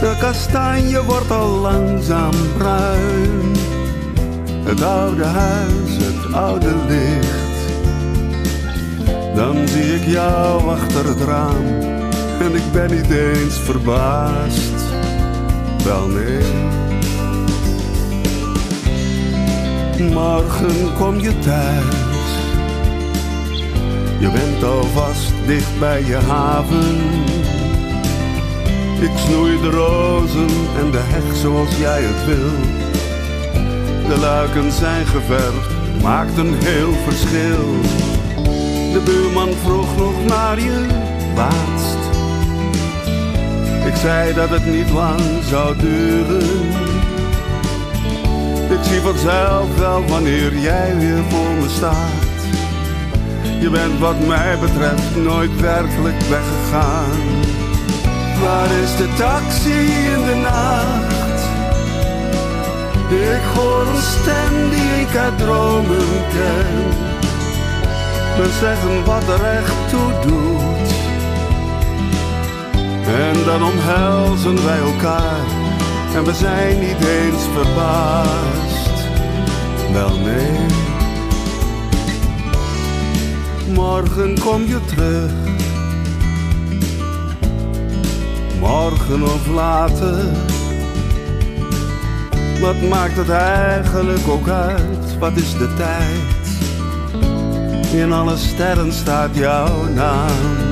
De 0.00 0.16
kastanje 0.20 1.04
wordt 1.04 1.30
al 1.30 1.48
langzaam 1.48 2.34
bruin. 2.58 3.56
Het 4.64 4.82
oude 4.82 5.24
huis, 5.24 5.96
het 5.96 6.34
oude 6.34 6.74
licht. 6.88 7.38
Dan 9.34 9.68
zie 9.68 9.94
ik 9.94 10.06
jou 10.06 10.68
achter 10.68 11.08
het 11.08 11.20
raam. 11.20 11.66
En 12.40 12.54
ik 12.54 12.72
ben 12.72 12.90
niet 12.90 13.10
eens 13.10 13.54
verbaasd 13.54 14.79
wel. 15.84 16.08
Morgen 20.12 20.94
kom 20.98 21.18
je 21.20 21.38
thuis. 21.38 22.28
Je 24.18 24.30
bent 24.30 24.64
alvast 24.64 25.32
dicht 25.46 25.78
bij 25.78 26.04
je 26.04 26.16
haven. 26.16 26.96
Ik 29.00 29.10
snoei 29.16 29.60
de 29.60 29.70
rozen 29.70 30.48
en 30.78 30.90
de 30.90 31.00
heg 31.00 31.36
zoals 31.36 31.76
jij 31.78 32.02
het 32.02 32.24
wil. 32.26 32.78
De 34.08 34.18
luiken 34.20 34.72
zijn 34.72 35.06
geverfd, 35.06 36.02
maakt 36.02 36.38
een 36.38 36.54
heel 36.54 36.92
verschil. 36.92 37.74
De 38.92 39.02
buurman 39.04 39.52
vroeg 39.64 39.96
nog 39.96 40.24
naar 40.26 40.60
je 40.60 40.86
laatst. 41.34 41.99
Ik 43.90 43.96
zei 43.96 44.34
dat 44.34 44.48
het 44.48 44.66
niet 44.66 44.90
lang 44.90 45.20
zou 45.48 45.76
duren. 45.76 46.68
Ik 48.70 48.82
zie 48.82 49.00
vanzelf 49.00 49.78
wel 49.78 50.04
wanneer 50.04 50.58
jij 50.58 50.96
weer 50.96 51.22
voor 51.28 51.50
me 51.60 51.68
staat. 51.68 52.40
Je 53.60 53.70
bent 53.70 53.98
wat 53.98 54.26
mij 54.26 54.58
betreft 54.58 55.16
nooit 55.16 55.60
werkelijk 55.60 56.20
weggegaan. 56.20 57.18
Waar 58.42 58.70
is 58.82 58.96
de 58.96 59.08
taxi 59.16 59.80
in 60.14 60.24
de 60.26 60.34
nacht? 60.42 61.40
Ik 63.10 63.44
hoor 63.54 63.86
een 63.86 64.02
stem 64.02 64.70
die 64.70 65.06
ik 65.06 65.16
uit 65.16 65.38
dromen 65.38 66.08
ken. 66.32 66.76
Me 68.38 68.48
zeggen 68.60 69.04
wat 69.04 69.28
er 69.28 69.44
echt 69.44 69.90
toe 69.90 70.12
doet. 70.26 70.69
En 73.18 73.44
dan 73.44 73.62
omhelzen 73.62 74.64
wij 74.64 74.78
elkaar 74.78 75.44
en 76.14 76.24
we 76.24 76.34
zijn 76.34 76.78
niet 76.78 77.04
eens 77.04 77.42
verbaasd. 77.54 79.08
Wel 79.92 80.18
nee, 80.18 80.66
morgen 83.74 84.38
kom 84.40 84.62
je 84.62 84.84
terug. 84.84 85.30
morgen 88.60 89.22
of 89.22 89.46
later. 89.46 90.24
Wat 92.60 92.80
maakt 92.88 93.16
het 93.16 93.30
eigenlijk 93.30 94.28
ook 94.28 94.48
uit? 94.48 95.18
Wat 95.18 95.36
is 95.36 95.52
de 95.52 95.74
tijd? 95.74 96.48
In 97.92 98.12
alle 98.12 98.36
sterren 98.36 98.92
staat 98.92 99.36
jouw 99.36 99.84
naam. 99.94 100.69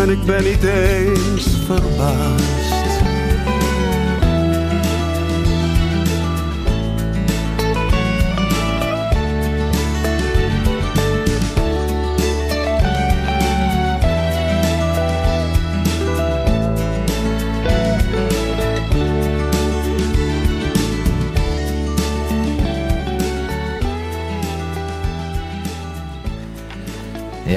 En 0.00 0.10
ik 0.10 0.24
ben 0.24 0.44
niet 0.44 0.64
eens 0.64 1.46
verbaasd. 1.66 2.79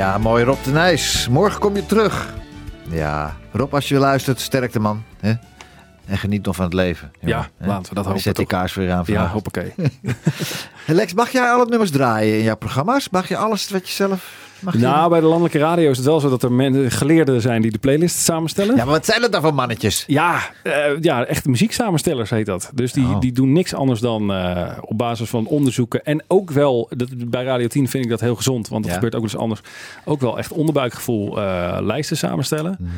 Ja, 0.04 0.18
mooi 0.18 0.44
Rob 0.44 0.64
de 0.64 0.72
Nijs. 0.72 1.28
Morgen 1.30 1.60
kom 1.60 1.76
je 1.76 1.86
terug. 1.86 2.34
Ja, 2.90 3.36
Rob, 3.52 3.74
als 3.74 3.88
je 3.88 3.98
luistert, 3.98 4.40
sterkte 4.40 4.80
man. 4.80 5.04
Hè? 5.20 5.34
En 6.06 6.18
geniet 6.18 6.46
nog 6.46 6.56
van 6.56 6.66
het 6.66 6.74
leven. 6.74 7.12
jongen, 7.20 7.38
Ja, 7.60 7.68
laten 7.68 7.90
we 7.90 7.96
dat 7.96 8.04
En 8.04 8.10
hopen, 8.10 8.22
Zet 8.22 8.36
die 8.36 8.46
kaars 8.46 8.74
weer 8.74 8.92
aan 8.92 9.04
Ja, 9.06 9.28
hoppakee. 9.28 9.74
Lex, 10.86 11.14
mag 11.14 11.30
jij 11.30 11.52
alle 11.52 11.66
nummers 11.66 11.92
draaien 11.92 12.38
in 12.38 12.44
jouw 12.44 12.56
programma's? 12.56 13.10
Mag 13.10 13.28
je 13.28 13.38
alles 13.38 13.70
wat 13.70 13.88
je 13.88 13.94
zelf 13.94 14.43
mag? 14.64 14.74
Nou, 14.74 15.10
bij 15.10 15.20
de 15.20 15.26
landelijke 15.26 15.58
radio 15.58 15.90
is 15.90 15.98
het 15.98 16.06
wel 16.06 16.20
zo 16.20 16.30
dat 16.30 16.44
er 16.44 16.52
men, 16.52 16.92
geleerden 16.92 17.42
zijn 17.42 17.62
die 17.62 17.72
de 17.72 17.78
playlist 17.78 18.18
samenstellen. 18.18 18.76
Ja, 18.76 18.84
maar 18.84 18.94
wat 18.94 19.06
zijn 19.06 19.22
het 19.22 19.32
dan 19.32 19.42
voor 19.42 19.54
mannetjes? 19.54 20.04
Ja, 20.08 20.40
eh, 20.64 20.74
ja, 21.02 21.26
echt 21.26 21.46
muzieksamenstellers 21.46 22.30
heet 22.30 22.46
dat. 22.46 22.72
Dus 22.74 22.94
die, 22.94 23.06
Oh. 23.06 23.20
die 23.20 23.32
doen 23.32 23.52
niks 23.54 23.74
anders 23.74 24.00
dan 24.00 24.32
eh, 24.34 24.78
op 24.82 24.98
basis 24.98 25.30
van 25.30 25.46
onderzoeken. 25.48 26.04
En 26.04 26.24
ook 26.28 26.52
wel, 26.52 26.90
dat, 26.96 27.30
bij 27.30 27.44
Radio 27.44 27.68
10 27.68 27.90
vind 27.90 28.04
ik 28.04 28.10
dat 28.10 28.20
heel 28.20 28.36
gezond. 28.36 28.68
Want 28.68 28.82
dat 28.84 28.90
Ja. 28.92 28.98
gebeurt 28.98 29.16
ook 29.16 29.24
eens 29.24 29.38
anders. 29.38 29.62
Ook 30.06 30.22
wel 30.22 30.38
echt 30.38 30.52
onderbuikgevoel 30.52 31.42
eh, 31.42 31.78
lijsten 31.82 32.18
samenstellen. 32.18 32.78
Mhm. 32.80 32.92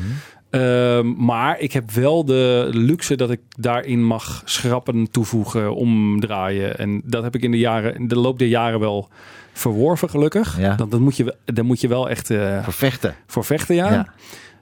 Ehm, 0.50 1.24
maar 1.24 1.58
ik 1.60 1.72
heb 1.72 1.90
wel 1.90 2.24
de 2.24 2.68
luxe 2.72 3.16
dat 3.16 3.30
ik 3.30 3.40
daarin 3.58 4.04
mag 4.04 4.42
schrappen, 4.44 5.10
toevoegen, 5.10 5.74
omdraaien. 5.74 6.78
En 6.78 7.02
dat 7.04 7.22
heb 7.22 7.34
ik 7.34 7.42
in 7.42 7.50
de, 7.50 7.58
jaren, 7.58 7.94
in 7.94 8.08
de 8.08 8.18
loop 8.18 8.38
der 8.38 8.48
jaren 8.48 8.80
wel 8.80 9.08
verworven, 9.56 10.10
gelukkig. 10.10 10.58
Ja. 10.58 10.74
Dat 10.74 10.98
moet 10.98 11.16
je, 11.16 11.34
daar 11.44 11.64
moet 11.64 11.80
je 11.80 11.88
wel 11.88 12.10
echt 12.10 12.30
eh, 12.30 12.64
Voor 12.64 12.72
vechten. 12.72 13.14
voor 13.26 13.44
vechten, 13.44 13.74
ja. 13.74 13.92
Ja. 13.92 14.06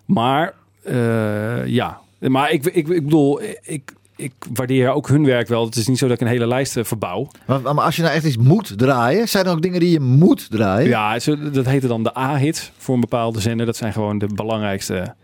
Maar 0.04 0.54
eh, 0.82 1.66
ja, 1.66 1.98
maar 2.18 2.50
ik, 2.50 2.64
ik, 2.64 2.88
ik 2.88 3.04
bedoel, 3.04 3.42
ik, 3.62 3.92
ik 4.16 4.32
waardeer 4.52 4.90
ook 4.90 5.08
hun 5.08 5.24
werk 5.24 5.48
wel. 5.48 5.64
Het 5.64 5.76
is 5.76 5.86
niet 5.86 5.98
zo 5.98 6.06
dat 6.06 6.14
ik 6.14 6.20
een 6.22 6.32
hele 6.32 6.46
lijst 6.46 6.76
eh, 6.76 6.84
verbouw. 6.84 7.28
Maar, 7.46 7.60
maar 7.60 7.84
als 7.84 7.96
je 7.96 8.02
nou 8.02 8.14
echt 8.14 8.24
iets 8.24 8.36
moet 8.36 8.78
draaien, 8.78 9.28
zijn 9.28 9.44
er 9.44 9.52
ook 9.52 9.62
dingen 9.62 9.80
die 9.80 9.90
je 9.90 10.00
moet 10.00 10.50
draaien? 10.50 10.88
Ja, 10.88 11.18
dat 11.52 11.66
heette 11.66 11.86
dan 11.86 12.02
de 12.02 12.18
A-hits 12.18 12.72
voor 12.76 12.94
een 12.94 13.00
bepaalde 13.00 13.40
zender. 13.40 13.66
Dat 13.66 13.76
zijn 13.76 13.92
gewoon 13.92 14.18
de 14.18 14.26
belangrijkste 14.34 15.14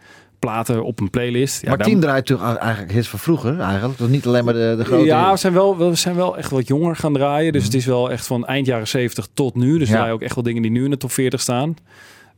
platen 0.40 0.84
op 0.84 1.00
een 1.00 1.10
playlist. 1.10 1.62
Ja, 1.62 1.68
maar 1.68 1.78
tien 1.78 2.00
draait 2.00 2.26
toch 2.26 2.56
eigenlijk 2.56 2.92
hits 2.92 3.08
van 3.08 3.18
vroeger 3.18 3.60
eigenlijk? 3.60 3.98
Dus 3.98 4.08
niet 4.08 4.26
alleen 4.26 4.44
maar 4.44 4.54
de, 4.54 4.74
de 4.78 4.84
grote... 4.84 5.04
Ja, 5.04 5.30
we 5.30 5.36
zijn, 5.36 5.52
wel, 5.52 5.76
we 5.78 5.94
zijn 5.94 6.14
wel 6.16 6.36
echt 6.36 6.50
wat 6.50 6.66
jonger 6.68 6.96
gaan 6.96 7.12
draaien. 7.12 7.52
Dus 7.52 7.64
het 7.64 7.74
is 7.74 7.86
wel 7.86 8.10
echt 8.10 8.26
van 8.26 8.46
eind 8.46 8.66
jaren 8.66 8.88
70 8.88 9.28
tot 9.34 9.54
nu. 9.54 9.78
Dus 9.78 9.78
Mhm. 9.78 9.88
Ja. 9.90 9.94
draaien 9.96 10.14
ook 10.14 10.22
echt 10.22 10.34
wel 10.34 10.44
dingen 10.44 10.62
die 10.62 10.70
nu 10.70 10.84
in 10.84 10.90
de 10.90 10.96
top 10.96 11.12
40 11.12 11.40
staan. 11.40 11.76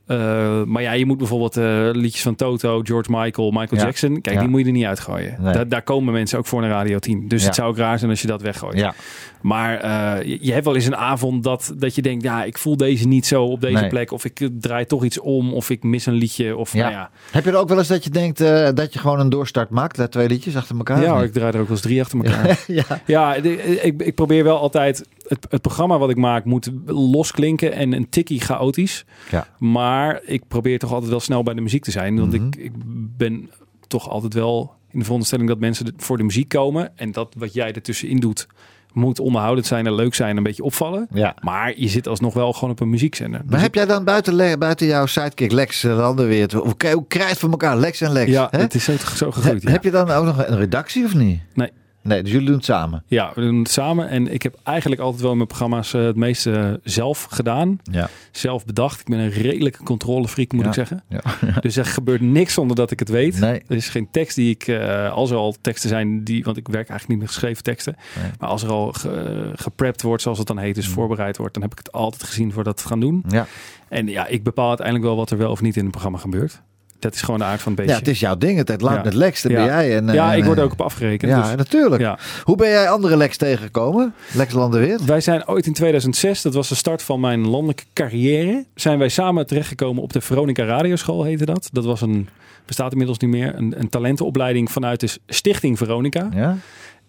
Eh, 0.07 0.63
maar 0.63 0.83
ja, 0.83 0.93
je 0.93 1.07
moet 1.07 1.19
bijvoorbeeld 1.19 1.57
eh, 1.57 1.89
liedjes 1.93 2.23
van 2.23 2.35
Toto, 2.35 2.81
George 2.85 3.11
Michael, 3.11 3.51
Michael 3.51 3.81
Ja. 3.81 3.85
Jackson. 3.85 4.21
Kijk, 4.21 4.35
Ja. 4.35 4.41
die 4.41 4.51
moet 4.51 4.61
je 4.61 4.67
er 4.67 4.73
niet 4.73 4.85
uitgooien. 4.85 5.37
Nee. 5.41 5.53
Da- 5.53 5.65
daar 5.65 5.83
komen 5.83 6.13
mensen 6.13 6.39
ook 6.39 6.47
voor 6.47 6.61
naar 6.61 6.71
Radio 6.71 6.99
10. 6.99 7.29
Dus 7.29 7.41
Ja. 7.41 7.47
het 7.47 7.55
zou 7.55 7.69
ook 7.69 7.77
raar 7.77 7.99
zijn 7.99 8.11
als 8.11 8.21
je 8.21 8.27
dat 8.27 8.43
weggooit. 8.43 8.79
Ja. 8.79 8.95
Maar 9.43 9.81
eh, 9.81 10.27
je, 10.29 10.39
je 10.41 10.53
hebt 10.53 10.65
wel 10.65 10.75
eens 10.75 10.87
een 10.87 10.97
avond 10.97 11.43
dat, 11.45 11.75
dat 11.77 11.95
je 11.95 12.03
denkt... 12.03 12.23
ja, 12.25 12.45
ik 12.45 12.59
voel 12.59 12.77
deze 12.77 13.07
niet 13.09 13.27
zo 13.27 13.45
op 13.45 13.61
deze 13.61 13.81
Nee. 13.81 13.89
plek. 13.89 14.13
Of 14.13 14.25
ik 14.25 14.49
draai 14.61 14.85
toch 14.87 15.05
iets 15.05 15.21
om. 15.21 15.53
Of 15.53 15.71
ik 15.71 15.83
mis 15.83 16.07
een 16.07 16.13
liedje. 16.15 16.57
Of 16.57 16.75
nou 16.75 16.91
ja. 16.91 17.11
Heb 17.31 17.45
je 17.45 17.51
er 17.51 17.57
ook 17.57 17.69
wel 17.69 17.79
eens 17.79 17.89
dat 17.89 18.05
je 18.05 18.11
denkt 18.11 18.39
dat 18.77 18.93
je 18.93 18.99
gewoon 18.99 19.21
een 19.21 19.29
doorstart 19.31 19.71
maakt? 19.71 19.97
Dat 19.97 20.11
twee 20.13 20.29
liedjes 20.29 20.57
achter 20.57 20.77
elkaar? 20.77 21.03
Ja, 21.03 21.23
ik 21.23 21.33
draai 21.33 21.53
er 21.53 21.59
ook 21.61 21.67
wel 21.69 21.77
eens 21.77 21.81
drie 21.87 22.01
achter 22.01 22.19
elkaar. 22.25 22.59
ja. 22.67 22.85
Ja, 23.07 23.41
de- 23.41 23.81
ik, 23.83 24.03
ik 24.03 24.15
probeer 24.15 24.45
wel 24.45 24.59
altijd. 24.59 25.05
Het, 25.33 25.47
het 25.49 25.61
programma 25.63 25.99
wat 25.99 26.11
ik 26.11 26.17
maak 26.17 26.45
moet 26.45 26.71
losklinken 26.87 27.73
en 27.73 27.93
een 27.93 28.09
tikkie 28.09 28.41
chaotisch. 28.41 29.05
Ja. 29.31 29.47
Maar 29.59 30.21
ik 30.25 30.49
probeer 30.49 30.79
toch 30.79 30.93
altijd 30.93 31.11
wel 31.11 31.21
snel 31.21 31.43
bij 31.43 31.55
de 31.55 31.61
muziek 31.61 31.85
te 31.85 31.91
zijn. 31.91 32.19
Want 32.19 32.33
Mhm. 32.33 32.47
ik, 32.47 32.57
ik 32.57 32.73
ben 33.17 33.51
toch 33.87 34.09
altijd 34.09 34.35
wel 34.35 34.75
in 34.91 34.99
de 34.99 35.05
veronderstelling 35.05 35.49
dat 35.49 35.59
mensen 35.59 35.95
voor 35.97 36.17
de 36.17 36.23
muziek 36.23 36.49
komen. 36.49 36.93
En 36.97 37.13
dat 37.13 37.35
wat 37.39 37.53
jij 37.55 37.73
ertussenin 37.73 38.17
doet, 38.21 38.47
moet 38.93 39.21
onderhoudend 39.21 39.67
zijn 39.67 39.87
en 39.87 39.95
leuk 39.95 40.15
zijn 40.15 40.31
en 40.31 40.37
een 40.37 40.43
beetje 40.43 40.63
opvallen. 40.65 41.07
ja. 41.13 41.37
Maar 41.41 41.73
je 41.77 41.89
zit 41.89 42.09
alsnog 42.09 42.33
gewoon 42.33 42.71
op 42.71 42.81
een 42.81 42.91
muziekzender. 42.91 43.41
Maar 43.41 43.51
Dus 43.53 43.61
heb 43.63 43.75
jij 43.75 43.87
dan 43.87 44.05
buiten, 44.05 44.59
buiten 44.59 44.87
jouw 44.87 45.07
sidekick 45.07 45.53
Lex 45.53 45.85
uh, 45.85 45.97
Landerweert, 45.97 46.53
hoe, 46.53 46.75
hoe 46.93 47.05
krijgt 47.09 47.39
van 47.39 47.51
elkaar 47.51 47.77
Lex 47.77 48.01
en 48.01 48.13
Lex? 48.13 48.31
ja, 48.31 48.49
hè? 48.51 48.59
het 48.61 48.75
is 48.75 48.85
zo, 48.85 48.93
zo 49.15 49.31
gegroeid. 49.31 49.63
Ja. 49.63 49.71
heb 49.71 49.85
je 49.85 49.91
dan 49.91 50.11
ook 50.11 50.25
nog 50.25 50.47
een 50.47 50.57
redactie 50.59 51.05
of 51.05 51.15
niet? 51.15 51.41
Nee. 51.55 51.71
Nee, 52.03 52.23
dus 52.23 52.31
jullie 52.33 52.47
doen 52.47 52.57
het 52.57 52.65
samen? 52.65 53.05
Ja, 53.07 53.33
we 53.35 53.41
doen 53.41 53.59
het 53.59 53.71
samen. 53.71 54.09
En 54.09 54.33
ik 54.33 54.43
heb 54.43 54.59
eigenlijk 54.63 55.01
altijd 55.01 55.21
wel 55.23 55.31
in 55.31 55.37
mijn 55.37 55.49
programma's 55.49 55.95
eh, 55.95 56.03
het 56.05 56.17
meeste 56.17 56.53
eh, 56.53 56.73
zelf 56.83 57.27
gedaan. 57.31 57.79
Ja. 57.83 58.09
Zelf 58.31 58.65
bedacht. 58.65 59.01
Ik 59.01 59.07
ben 59.07 59.19
een 59.19 59.31
redelijke 59.31 59.83
controlefreak, 59.83 60.53
moet 60.53 60.63
Ja. 60.63 60.69
ik 60.69 60.75
zeggen. 60.75 61.03
ja. 61.09 61.21
Dus 61.61 61.77
er 61.77 61.85
gebeurt 61.87 62.21
niks 62.21 62.55
zonder 62.55 62.77
dat 62.77 62.91
ik 62.91 62.99
het 62.99 63.09
weet. 63.09 63.41
Nee. 63.41 63.63
Er 63.69 63.77
is 63.77 63.89
geen 63.89 64.09
tekst 64.11 64.37
die 64.37 64.51
ik, 64.51 64.67
eh, 64.67 65.13
als 65.13 65.31
er 65.31 65.37
al 65.37 65.55
teksten 65.61 65.89
zijn, 65.89 66.25
die, 66.25 66.45
want 66.45 66.57
ik 66.57 66.69
werk 66.69 66.89
eigenlijk 66.89 67.09
niet 67.09 67.19
met 67.19 67.29
geschreven 67.29 67.63
teksten. 67.63 67.97
Nee. 68.21 68.31
Maar 68.39 68.49
als 68.49 68.63
er 68.63 68.71
al 68.71 68.93
ge, 68.93 69.51
geprept 69.55 70.03
wordt, 70.03 70.23
zoals 70.23 70.39
het 70.39 70.47
dan 70.47 70.59
heet, 70.59 70.75
dus 70.75 70.87
Mm. 70.87 70.93
voorbereid 70.93 71.37
wordt, 71.37 71.55
dan 71.55 71.63
heb 71.63 71.73
ik 71.73 71.79
het 71.79 71.93
altijd 71.93 72.23
gezien 72.23 72.53
voordat 72.53 72.75
we 72.75 72.81
het 72.81 72.89
gaan 72.89 73.01
doen. 73.01 73.25
Ja. 73.29 73.47
En 73.89 74.07
ja, 74.07 74.27
ik 74.27 74.43
bepaal 74.43 74.69
uiteindelijk 74.69 75.07
wel 75.07 75.17
wat 75.17 75.31
er 75.31 75.39
wel 75.39 75.51
of 75.51 75.61
niet 75.61 75.77
in 75.77 75.83
het 75.83 75.91
programma 75.91 76.19
gebeurt. 76.19 76.63
Dat 77.03 77.15
is 77.15 77.21
gewoon 77.23 77.39
de 77.41 77.47
aard 77.47 77.61
van 77.63 77.73
het 77.73 77.81
beestje. 77.81 77.95
ja, 77.95 78.01
het 78.05 78.15
is 78.15 78.21
jouw 78.21 78.37
ding. 78.37 78.59
Het, 78.59 78.69
het 78.69 78.81
laat 78.81 78.95
Ja. 78.97 79.03
met 79.03 79.15
Lex, 79.15 79.43
dat 79.43 79.53
Ja. 79.53 79.59
ben 79.59 79.67
jij. 79.67 79.97
En, 79.97 80.07
ja, 80.13 80.33
en, 80.33 80.39
ik 80.39 80.45
word 80.45 80.57
er 80.57 80.63
eh, 80.63 80.65
ook 80.65 80.73
op 80.73 80.81
afgerekend. 80.81 81.31
Ja, 81.31 81.43
dus- 81.43 81.57
natuurlijk. 81.57 82.01
ja. 82.03 82.19
Hoe 82.43 82.57
ben 82.57 82.69
jij 82.69 82.89
andere 82.91 83.17
Lex 83.17 83.37
tegengekomen? 83.37 84.15
Lex 84.35 84.53
Landerweert? 84.53 85.05
Wij 85.05 85.21
zijn 85.21 85.49
ooit 85.49 85.67
in 85.67 85.73
2006, 85.73 86.43
dat 86.43 86.55
was 86.55 86.69
de 86.69 86.75
start 86.75 87.03
van 87.03 87.21
mijn 87.21 87.49
landelijke 87.49 87.85
carrière, 87.93 88.65
zijn 88.75 88.99
wij 88.99 89.09
samen 89.09 89.47
terechtgekomen 89.47 90.03
op 90.03 90.13
de 90.13 90.21
Veronica 90.21 90.65
Radioschool, 90.65 91.25
heette 91.25 91.45
dat. 91.45 91.69
Dat 91.73 91.85
was 91.85 92.01
een, 92.01 92.29
bestaat 92.67 92.91
inmiddels 92.93 93.19
niet 93.19 93.31
meer, 93.31 93.55
een, 93.57 93.75
een 93.79 93.89
talentenopleiding 93.89 94.71
vanuit 94.71 95.01
de 95.01 95.09
Stichting 95.27 95.79
Veronica. 95.79 96.29
Ja? 96.35 96.57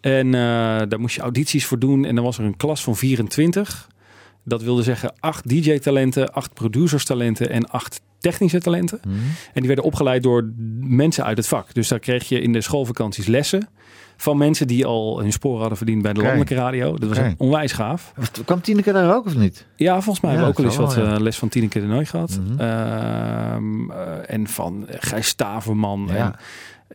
En 0.02 0.26
eh, 0.26 0.41
daar 0.89 1.00
moest 1.00 1.16
je 1.16 1.22
audities 1.22 1.66
voor 1.66 1.80
doen 1.80 2.06
en 2.06 2.16
dan 2.16 2.24
was 2.24 2.38
er 2.38 2.44
een 2.44 2.58
klas 2.58 2.84
van 2.84 2.96
24. 2.96 3.88
Dat 4.44 4.64
wilde 4.64 4.84
zeggen 4.84 5.14
acht 5.20 5.50
DJ-talenten, 5.50 6.34
acht 6.34 6.54
producers-talenten 6.54 7.50
en 7.50 7.70
acht 7.70 8.02
technische 8.20 8.60
talenten. 8.60 9.00
Mhm. 9.04 9.16
En 9.54 9.60
die 9.60 9.68
werden 9.68 9.86
opgeleid 9.86 10.24
door 10.24 10.52
mensen 10.80 11.24
uit 11.24 11.38
het 11.38 11.48
vak. 11.48 11.74
Dus 11.74 11.88
daar 11.88 12.00
kreeg 12.00 12.30
je 12.30 12.41
in 12.41 12.54
de 12.54 12.62
schoolvakanties 12.62 13.28
lessen 13.28 13.68
van 14.18 14.38
mensen 14.38 14.68
die 14.68 14.86
al 14.86 15.20
hun 15.20 15.32
sporen 15.32 15.60
hadden 15.60 15.78
verdiend 15.78 16.02
bij 16.02 16.14
de 16.14 16.22
landelijke 16.22 16.56
radio. 16.56 16.98
Dat 16.98 17.10
was 17.10 17.20
onwijs 17.38 17.72
gaaf. 17.72 18.14
Kwam 18.46 18.62
Tineke 18.62 18.91
daar 18.91 19.16
ook 19.16 19.26
of 19.26 19.36
niet? 19.36 19.66
Ja, 19.76 20.02
volgens 20.02 20.20
mij 20.20 20.32
Ja, 20.32 20.38
hebben 20.38 20.56
we 20.56 20.62
ook 20.68 20.72
al 20.74 20.86
eens 20.86 20.96
wat 20.96 21.06
ja. 21.06 21.14
eh, 21.14 21.22
les 21.22 21.38
van 21.38 21.50
Tineke 21.50 21.80
de 21.80 21.86
Nooi 21.86 22.06
gehad. 22.06 22.39
Mhm. 22.41 22.60
Ehm, 22.60 23.91
eh, 23.91 24.34
en 24.34 24.48
van 24.48 24.86
Gijs 24.89 25.28
Staverman. 25.28 26.10
Ja. 26.12 26.16
En, 26.16 26.36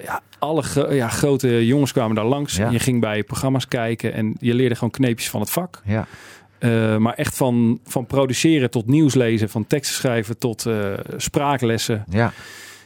ja, 0.05 0.20
alle 0.38 0.62
ja, 0.94 1.09
grote 1.09 1.66
jongens 1.66 1.92
kwamen 1.92 2.16
daar 2.16 2.24
langs. 2.24 2.57
Je 2.57 2.78
ging 2.78 3.01
bij 3.01 3.24
programma's 3.24 3.68
kijken 3.68 4.12
en 4.12 4.36
je 4.40 4.55
leerde 4.55 4.74
gewoon 4.74 4.90
kneepjes 4.90 5.30
van 5.30 5.40
het 5.40 5.51
vak. 5.51 5.82
Ja. 5.84 6.07
Eh, 6.59 6.96
maar 6.96 7.14
echt 7.14 7.36
van, 7.36 7.80
van 7.84 8.06
produceren 8.06 8.70
tot 8.70 8.86
nieuws 8.86 9.14
lezen, 9.14 9.48
van 9.48 9.66
teksten 9.66 9.96
schrijven 9.96 10.38
tot 10.38 10.66
eh, 10.66 10.92
spraaklessen. 11.16 12.04
Ja. 12.11 12.32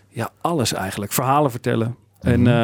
Ja, 0.08 0.30
alles 0.40 0.72
eigenlijk. 0.72 1.12
Verhalen 1.12 1.50
vertellen. 1.50 1.96
En 2.22 2.40
Mhm. 2.40 2.48
eh, 2.50 2.54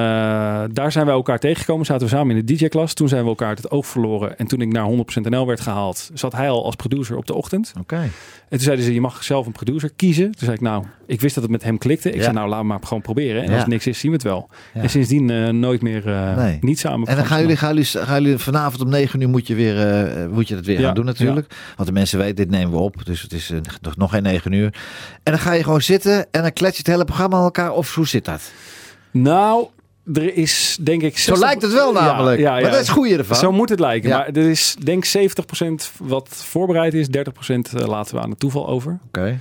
daar 0.72 0.92
zijn 0.92 1.04
wij 1.06 1.14
elkaar 1.14 1.38
tegengekomen. 1.38 1.86
Zaten 1.86 2.06
we 2.09 2.12
samen 2.14 2.36
in 2.36 2.46
de 2.46 2.54
DJ-klas. 2.54 2.94
Toen 2.94 3.09
zijn 3.09 3.22
we 3.22 3.28
elkaar 3.28 3.48
uit 3.48 3.59
het 3.59 3.70
oog 3.70 3.86
verloren. 3.86 4.38
En 4.38 4.46
toen 4.46 4.61
ik 4.61 4.72
naar 4.72 4.84
100% 4.84 5.28
NL 5.30 5.46
werd 5.46 5.61
gehaald, 5.61 6.11
zat 6.14 6.32
hij 6.32 6.50
al 6.50 6.64
als 6.64 6.74
producer 6.76 7.16
op 7.16 7.26
de 7.26 7.34
ochtend. 7.34 7.72
Oké. 7.80 7.96
En 7.96 8.11
toen 8.48 8.61
zeiden 8.61 8.84
ze, 8.84 8.94
je 8.94 9.00
mag 9.00 9.24
zelf 9.24 9.46
een 9.46 9.52
producer 9.52 9.90
kiezen. 9.96 10.24
Toen 10.24 10.34
zei 10.44 10.52
ik, 10.52 10.61
nou, 10.61 10.84
ik 11.06 11.20
wist 11.20 11.34
dat 11.34 11.42
het 11.42 11.52
met 11.52 11.62
hem 11.62 11.78
klikte. 11.78 12.09
Ik 12.09 12.14
Ja. 12.16 12.22
zei, 12.22 12.34
nou, 12.34 12.48
laat 12.48 12.62
maar 12.64 12.78
gewoon 12.82 13.02
proberen. 13.02 13.36
En 13.42 13.46
Ja. 13.46 13.50
als 13.52 13.61
het 13.61 13.70
niks 13.70 13.86
is, 13.86 13.98
zien 13.98 14.11
we 14.11 14.16
het 14.16 14.26
wel. 14.26 14.48
Ja. 14.74 14.80
En 14.82 14.90
sindsdien 14.90 15.30
eh, 15.30 15.48
nooit 15.48 15.82
meer 15.82 16.02
Nee. 16.36 16.59
niet 16.61 16.78
samen. 16.78 17.09
En 17.09 17.16
dan 17.16 17.26
gaan 17.26 17.40
jullie, 17.40 17.56
gaan, 17.56 17.68
jullie, 17.74 17.84
gaan 18.06 18.22
jullie 18.22 18.38
vanavond 18.38 18.82
om 18.82 18.88
9 18.88 19.20
uur 19.20 19.28
moet 19.28 19.46
je, 19.46 19.54
weer, 19.54 19.74
moet 20.30 20.48
je 20.48 20.54
het 20.56 20.66
weer 20.66 20.78
gaan 20.80 20.94
doen 20.94 21.04
natuurlijk. 21.04 21.54
Want 21.76 21.88
de 21.88 21.94
mensen 21.94 22.18
weten, 22.18 22.36
dit 22.36 22.50
nemen 22.50 22.70
we 22.70 22.78
op. 22.78 23.04
Dus 23.04 23.22
het 23.22 23.32
is 23.32 23.52
nog- 23.82 23.96
nog 23.96 24.11
geen 24.11 24.22
9 24.22 24.52
uur. 24.52 24.74
En 25.22 25.32
dan 25.32 25.38
ga 25.38 25.52
je 25.52 25.62
gewoon 25.62 25.82
zitten 25.82 26.26
en 26.30 26.42
dan 26.42 26.52
klets 26.52 26.76
je 26.76 26.82
het 26.82 26.92
hele 26.92 27.04
programma 27.04 27.36
aan 27.36 27.42
elkaar. 27.44 27.72
Of 27.72 27.94
hoe 27.94 28.06
zit 28.06 28.24
dat? 28.24 28.52
Nou, 29.11 29.66
er 30.14 30.36
is 30.36 30.78
denk 30.80 31.02
ik... 31.02 31.18
60... 31.18 31.34
Zo 31.36 31.40
lijkt 31.40 31.62
het 31.62 31.72
wel 31.72 31.94
Ja, 31.94 32.04
namelijk. 32.04 32.40
Ja, 32.40 32.52
Maar 32.52 32.62
dat 32.62 32.72
is 32.72 32.78
het 32.78 32.88
goede 32.88 33.16
ervan. 33.16 33.36
Zo 33.36 33.52
moet 33.52 33.68
het 33.68 33.80
lijken. 33.80 34.09
Ja. 34.09 34.16
Maar 34.16 34.26
er 34.26 34.50
is 34.50 34.76
denk 34.84 35.04
ik 35.04 35.30
70% 35.30 35.96
wat 35.98 36.28
voorbereid 36.28 36.94
is. 36.94 37.06
30% 37.06 37.11
laten 37.72 38.14
we 38.14 38.20
aan 38.20 38.30
het 38.30 38.40
toeval 38.40 38.68
over. 38.68 38.98
Oké. 39.06 39.40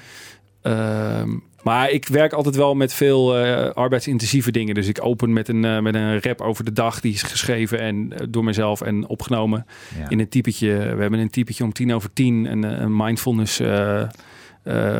Ehm, 0.61 1.29
Maar 1.63 1.89
ik 1.91 2.07
werk 2.07 2.33
altijd 2.33 2.55
wel 2.55 2.75
met 2.75 2.93
veel 2.93 3.37
eh, 3.37 3.69
arbeidsintensieve 3.73 4.51
dingen. 4.51 4.75
Dus 4.75 4.87
ik 4.87 5.03
open 5.05 5.33
met 5.33 5.47
een, 5.47 5.65
eh, 5.65 5.79
met 5.79 5.95
een 5.95 6.21
rap 6.21 6.41
over 6.41 6.63
de 6.65 6.73
dag. 6.73 6.99
Die 7.01 7.13
is 7.13 7.23
geschreven 7.23 7.79
en, 7.79 8.13
eh, 8.17 8.25
door 8.29 8.43
mezelf 8.43 8.81
en 8.81 9.07
opgenomen. 9.07 9.65
Ja. 9.99 10.09
In 10.09 10.19
een 10.19 10.29
typetje. 10.29 10.67
We 10.67 11.01
hebben 11.01 11.19
een 11.19 11.29
typetje 11.29 11.63
om 11.63 11.73
tien 11.73 11.93
over 11.93 12.13
tien. 12.13 12.45
Een, 12.45 12.63
eh, 12.63 12.79
een 12.79 12.95
mindfulness 12.95 13.61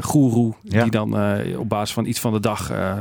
guru. 0.01 0.51
Ja. 0.63 0.81
Die 0.81 0.91
dan 0.91 1.17
eh, 1.17 1.59
op 1.59 1.69
basis 1.69 1.93
van 1.93 2.05
iets 2.05 2.19
van 2.19 2.33
de 2.33 2.39
dag 2.39 2.71
eh, 2.71 2.93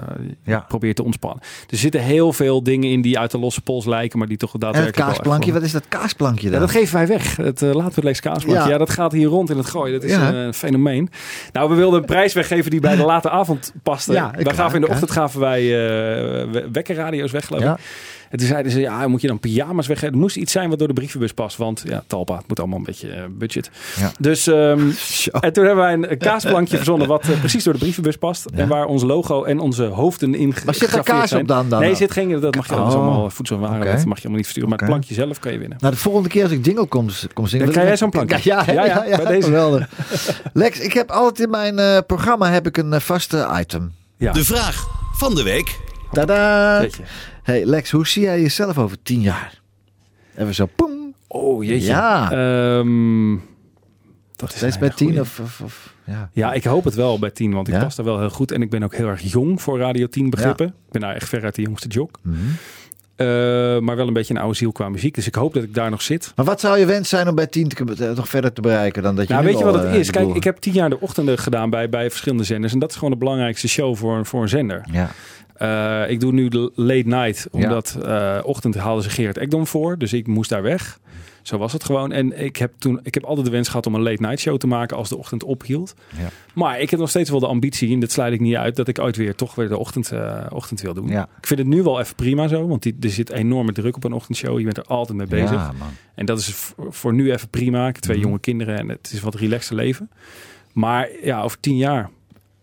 Ja. 0.44 0.64
probeert 0.68 0.96
te 0.96 1.04
ontspannen. 1.04 1.42
Er 1.70 1.76
zitten 1.76 2.00
heel 2.00 2.32
veel 2.32 2.62
dingen 2.62 2.90
in 2.90 3.00
die 3.02 3.18
uit 3.18 3.30
de 3.30 3.38
losse 3.38 3.60
pols 3.60 3.84
lijken. 3.86 4.18
Maar 4.18 4.28
die 4.28 4.36
toch 4.36 4.48
En 4.48 4.60
het 4.60 4.62
daadwerkelijk 4.62 5.08
echt 5.08 5.16
kaasplankje, 5.16 5.52
wat 5.52 5.62
is 5.62 5.72
dat 5.72 5.88
kaasplankje 5.88 6.44
ja, 6.46 6.50
dan? 6.50 6.60
dat 6.60 6.70
geven 6.70 6.94
wij 6.94 7.06
weg. 7.06 7.36
Het 7.36 7.62
uh, 7.62 7.68
laten 7.68 7.88
we 7.88 7.94
het 7.94 8.04
lees 8.04 8.20
kaasplankje. 8.20 8.68
Ja. 8.68 8.78
Dat 8.78 8.90
gaat 8.90 9.12
hier 9.12 9.28
rond 9.28 9.50
in 9.50 9.56
het 9.56 9.66
gooien. 9.66 9.92
Dat 10.00 10.10
is 10.10 10.16
een 10.16 10.54
fenomeen. 10.54 11.10
Nou, 11.52 11.68
we 11.70 11.74
wilden 11.74 12.00
een 12.00 12.06
prijs 12.06 12.32
weggeven 12.32 12.70
die 12.70 12.80
bij 12.80 12.96
de 12.96 13.04
late 13.04 13.30
avond 13.30 13.72
paste. 13.82 14.12
Wij 14.12 14.54
gaven 14.54 14.74
in 14.74 14.80
de 14.80 14.88
ochtend 14.88 15.10
gaven 15.10 15.40
wij 15.40 15.62
we- 15.66 16.68
wekkerradio's 16.72 17.30
weg, 17.30 17.46
geloof 17.46 17.62
Ja. 17.62 17.72
ik. 17.72 17.80
En 18.30 18.38
toen 18.38 18.46
zeiden 18.46 18.72
ze, 18.72 18.80
ja, 18.80 19.08
moet 19.08 19.20
je 19.20 19.26
dan 19.26 19.40
pyjama's 19.40 19.86
weggeven? 19.86 20.12
Het 20.12 20.22
moest 20.22 20.36
iets 20.36 20.52
zijn 20.52 20.68
wat 20.68 20.78
door 20.78 20.88
de 20.88 20.94
brievenbus 20.94 21.32
past. 21.32 21.56
Want 21.56 21.82
ja, 21.86 22.04
Talpa, 22.06 22.36
het 22.36 22.48
moet 22.48 22.58
allemaal 22.58 22.78
een 22.78 22.84
beetje 22.84 23.10
eh, 23.10 23.22
budget. 23.30 23.70
Ja. 23.98 24.12
Dus, 24.18 24.46
ehm, 24.46 24.80
en 25.40 25.52
toen 25.52 25.64
hebben 25.64 25.84
wij 25.84 25.92
een, 25.92 26.18
kaasplankje 26.18 26.76
verzonnen 26.76 27.08
wat 27.08 27.28
eh, 27.28 27.38
precies 27.38 27.64
door 27.64 27.72
de 27.72 27.78
brievenbus 27.78 28.16
past. 28.16 28.44
Ja. 28.54 28.58
En 28.58 28.68
waar 28.68 28.84
ons 28.86 29.02
logo 29.02 29.44
en 29.44 29.58
onze 29.58 29.84
hoofden 29.84 30.34
in 30.34 30.54
Maar 30.64 30.74
zit 30.74 30.92
er 30.92 31.02
kaas 31.02 31.28
zijn. 31.28 31.42
op 31.42 31.48
dan? 31.48 31.68
dan 31.68 31.80
Nee, 31.80 31.94
zit 31.94 32.10
geen, 32.12 32.40
dat 32.40 32.54
mag 32.54 32.68
je, 32.68 32.74
dat 32.76 32.86
is 32.88 32.94
Oh. 32.94 33.00
allemaal 33.00 33.30
voedselwaren. 33.30 33.76
Oké. 33.76 33.84
Dat 33.84 34.04
mag 34.04 34.04
je 34.04 34.10
allemaal 34.22 34.30
niet 34.36 34.40
versturen. 34.42 34.68
Maar 34.68 34.78
het 34.78 34.88
plankje 34.88 35.14
zelf 35.14 35.38
kan 35.38 35.52
je 35.52 35.58
winnen. 35.58 35.78
Nou, 35.80 35.92
de 35.94 36.00
volgende 36.00 36.28
keer 36.28 36.42
als 36.42 36.52
ik 36.52 36.64
jingle 36.64 36.86
kom, 36.86 37.08
kom 37.32 37.46
zingen... 37.46 37.64
Dan 37.64 37.74
krijg 37.74 37.88
jij 37.88 37.96
zo'n 37.96 38.10
plankje. 38.10 38.34
Ja, 38.50 38.62
ja, 38.66 38.72
ja, 38.72 38.84
Ja, 38.84 38.86
ja, 38.86 39.04
ja, 39.04 39.16
bij 39.16 39.26
deze. 39.26 39.46
geweldig. 39.46 39.88
Lex, 40.52 40.80
ik 40.80 40.92
heb 40.92 41.10
altijd 41.10 41.40
in 41.40 41.50
mijn 41.50 41.78
eh, 41.78 41.98
programma 42.06 42.50
heb 42.50 42.66
ik 42.66 42.76
een 42.76 42.92
eh, 42.92 43.00
vaste 43.00 43.48
item. 43.60 43.92
Ja. 44.16 44.32
De 44.32 44.44
vraag 44.44 44.86
van 45.12 45.34
de 45.34 45.42
week. 45.42 45.78
Tada! 46.12 46.84
Hey 47.46 47.64
Lex, 47.64 47.90
hoe 47.90 48.06
zie 48.06 48.22
jij 48.22 48.40
jezelf 48.40 48.78
over 48.78 48.96
tien 49.02 49.20
jaar? 49.20 49.60
Even 50.36 50.54
zo, 50.54 50.66
poem. 50.76 51.14
Oh, 51.26 51.64
jeetje. 51.64 51.86
Ja. 51.88 52.30
Ehm, 52.30 53.36
dat 54.36 54.50
is 54.50 54.56
Steeds 54.56 54.78
bij 54.78 54.90
tien 54.90 55.20
of, 55.20 55.40
of, 55.40 55.60
of- 55.64 55.94
ja. 56.04 56.30
Ja, 56.32 56.52
ik 56.52 56.64
hoop 56.64 56.84
het 56.84 56.94
wel 56.94 57.18
bij 57.18 57.30
10, 57.30 57.52
want 57.52 57.68
ik 57.68 57.74
Ja? 57.74 57.80
pas 57.80 57.96
daar 57.96 58.06
wel 58.06 58.18
heel 58.18 58.30
goed. 58.30 58.52
En 58.52 58.62
ik 58.62 58.70
ben 58.70 58.82
ook 58.82 58.94
heel 58.94 59.06
erg 59.08 59.20
jong 59.32 59.62
voor 59.62 59.78
Radio 59.78 60.06
10 60.06 60.30
begrippen. 60.30 60.66
Ik 60.66 60.72
ben 60.90 61.00
nou 61.00 61.14
echt 61.14 61.28
veruit 61.28 61.54
de 61.54 61.62
jongste 61.62 61.88
jok. 61.88 62.18
Mhm. 62.22 62.36
Eh, 63.16 63.26
maar 63.78 63.96
wel 63.96 64.06
een 64.06 64.12
beetje 64.12 64.34
een 64.34 64.40
oude 64.40 64.56
ziel 64.56 64.72
qua 64.72 64.88
muziek. 64.88 65.14
Dus 65.14 65.26
ik 65.26 65.34
hoop 65.34 65.54
dat 65.54 65.62
ik 65.62 65.74
daar 65.74 65.90
nog 65.90 66.02
zit. 66.02 66.32
Maar 66.36 66.44
wat 66.44 66.60
zou 66.60 66.78
je 66.78 66.86
wens 66.86 67.08
zijn 67.08 67.28
om 67.28 67.34
bij 67.34 67.46
tien 67.46 67.68
te, 67.68 68.04
eh, 68.08 68.16
nog 68.16 68.28
verder 68.28 68.52
te 68.52 68.60
bereiken 68.60 69.02
dan 69.02 69.16
dat 69.16 69.26
je 69.26 69.32
Nou, 69.32 69.44
nu 69.44 69.50
weet 69.50 69.58
je 69.60 69.64
wat 69.64 69.74
het 69.74 69.84
eh, 69.84 69.94
is? 69.94 70.10
Kijk, 70.10 70.34
ik 70.34 70.44
heb 70.44 70.56
tien 70.56 70.72
jaar 70.72 70.90
de 70.90 71.00
ochtenden 71.00 71.38
gedaan 71.38 71.70
bij, 71.70 71.88
bij 71.88 72.08
verschillende 72.10 72.44
zenders. 72.44 72.72
En 72.72 72.78
dat 72.78 72.90
is 72.90 72.96
gewoon 72.96 73.10
de 73.10 73.16
belangrijkste 73.18 73.68
show 73.68 73.96
voor, 73.96 74.26
voor 74.26 74.42
een 74.42 74.48
zender. 74.48 74.86
Ja, 74.92 75.10
Eh, 75.58 76.10
ik 76.10 76.20
doe 76.20 76.32
nu 76.32 76.48
de 76.48 76.70
late 76.74 77.08
night, 77.08 77.48
omdat 77.50 77.98
eh, 78.04 78.38
ochtend 78.42 78.74
haalden 78.74 79.02
ze 79.04 79.10
Gerard 79.10 79.36
Ekdom 79.36 79.66
voor. 79.66 79.98
Dus 79.98 80.12
ik 80.12 80.26
moest 80.26 80.50
daar 80.50 80.62
weg. 80.62 80.98
Zo 81.42 81.58
was 81.58 81.72
het 81.72 81.84
gewoon. 81.84 82.12
En 82.12 82.44
ik 82.44 82.56
heb, 82.56 82.72
toen, 82.78 83.00
ik 83.02 83.14
heb 83.14 83.24
altijd 83.24 83.46
de 83.46 83.52
wens 83.52 83.68
gehad 83.68 83.86
om 83.86 83.94
een 83.94 84.02
late 84.02 84.22
night 84.22 84.40
show 84.40 84.56
te 84.56 84.66
maken 84.66 84.96
als 84.96 85.08
de 85.08 85.16
ochtend 85.16 85.44
ophield. 85.44 85.94
Ja. 86.18 86.28
Maar 86.54 86.80
ik 86.80 86.90
heb 86.90 87.00
nog 87.00 87.08
steeds 87.08 87.30
wel 87.30 87.40
de 87.40 87.46
ambitie, 87.46 87.92
en 87.92 88.00
dat 88.00 88.10
sluit 88.12 88.32
ik 88.32 88.40
niet 88.40 88.54
uit, 88.54 88.76
dat 88.76 88.88
ik 88.88 88.98
ooit 88.98 89.16
weer 89.16 89.34
toch 89.34 89.54
weer 89.54 89.68
de 89.68 89.78
ochtend, 89.78 90.12
eh, 90.12 90.46
ochtend 90.48 90.80
wil 90.80 90.94
doen. 90.94 91.08
ja. 91.08 91.28
Ik 91.40 91.46
vind 91.46 91.58
het 91.60 91.68
nu 91.68 91.82
wel 91.82 92.00
even 92.00 92.14
prima 92.14 92.48
zo, 92.48 92.66
want 92.66 92.82
die, 92.82 92.96
er 93.00 93.10
zit 93.10 93.30
enorme 93.30 93.72
druk 93.72 93.96
op 93.96 94.04
een 94.04 94.12
ochtendshow. 94.12 94.58
Je 94.58 94.64
bent 94.64 94.76
er 94.76 94.84
altijd 94.84 95.18
mee 95.18 95.26
bezig. 95.26 95.50
Ja, 95.50 95.72
man. 95.78 95.88
En 96.14 96.26
dat 96.26 96.38
is 96.38 96.48
voor, 96.54 96.86
voor 96.92 97.14
nu 97.14 97.32
even 97.32 97.48
prima. 97.48 97.88
Ik 97.88 97.94
heb 97.94 98.02
twee 98.04 98.16
Mhm. 98.16 98.26
jonge 98.26 98.38
kinderen 98.40 98.78
en 98.78 98.88
het 98.88 99.10
is 99.12 99.20
wat 99.20 99.34
relaxter 99.34 99.76
leven. 99.76 100.10
Maar 100.72 101.08
ja, 101.22 101.42
over 101.42 101.60
tien 101.60 101.76
jaar. 101.76 102.10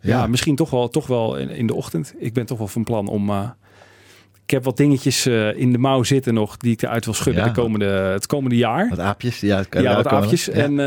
Ja, 0.03 0.17
Ja. 0.17 0.27
misschien 0.27 0.55
toch 0.55 0.69
wel, 0.69 0.89
toch 0.89 1.07
wel 1.07 1.37
in, 1.37 1.49
in 1.49 1.67
de 1.67 1.73
ochtend. 1.73 2.13
Ik 2.17 2.33
ben 2.33 2.45
toch 2.45 2.57
wel 2.57 2.67
van 2.67 2.83
plan 2.83 3.07
om... 3.07 3.29
uh, 3.29 3.49
ik 4.45 4.49
heb 4.49 4.63
wat 4.63 4.77
dingetjes 4.77 5.27
uh, 5.27 5.57
in 5.59 5.71
de 5.71 5.77
mouw 5.77 6.03
zitten 6.03 6.33
nog 6.33 6.57
die 6.57 6.71
ik 6.71 6.81
eruit 6.81 7.05
wil 7.05 7.13
schudden 7.13 7.43
Ja. 7.43 7.49
de 7.49 7.55
komende, 7.61 7.85
het 7.85 8.25
komende 8.25 8.55
jaar. 8.55 8.89
Wat 8.89 8.99
aapjes. 8.99 9.39
Ja, 9.39 9.63
ja, 9.69 9.95
wat 9.95 10.07
aapjes. 10.07 10.45
Ja. 10.45 10.51
En 10.53 10.71
uh, 10.71 10.77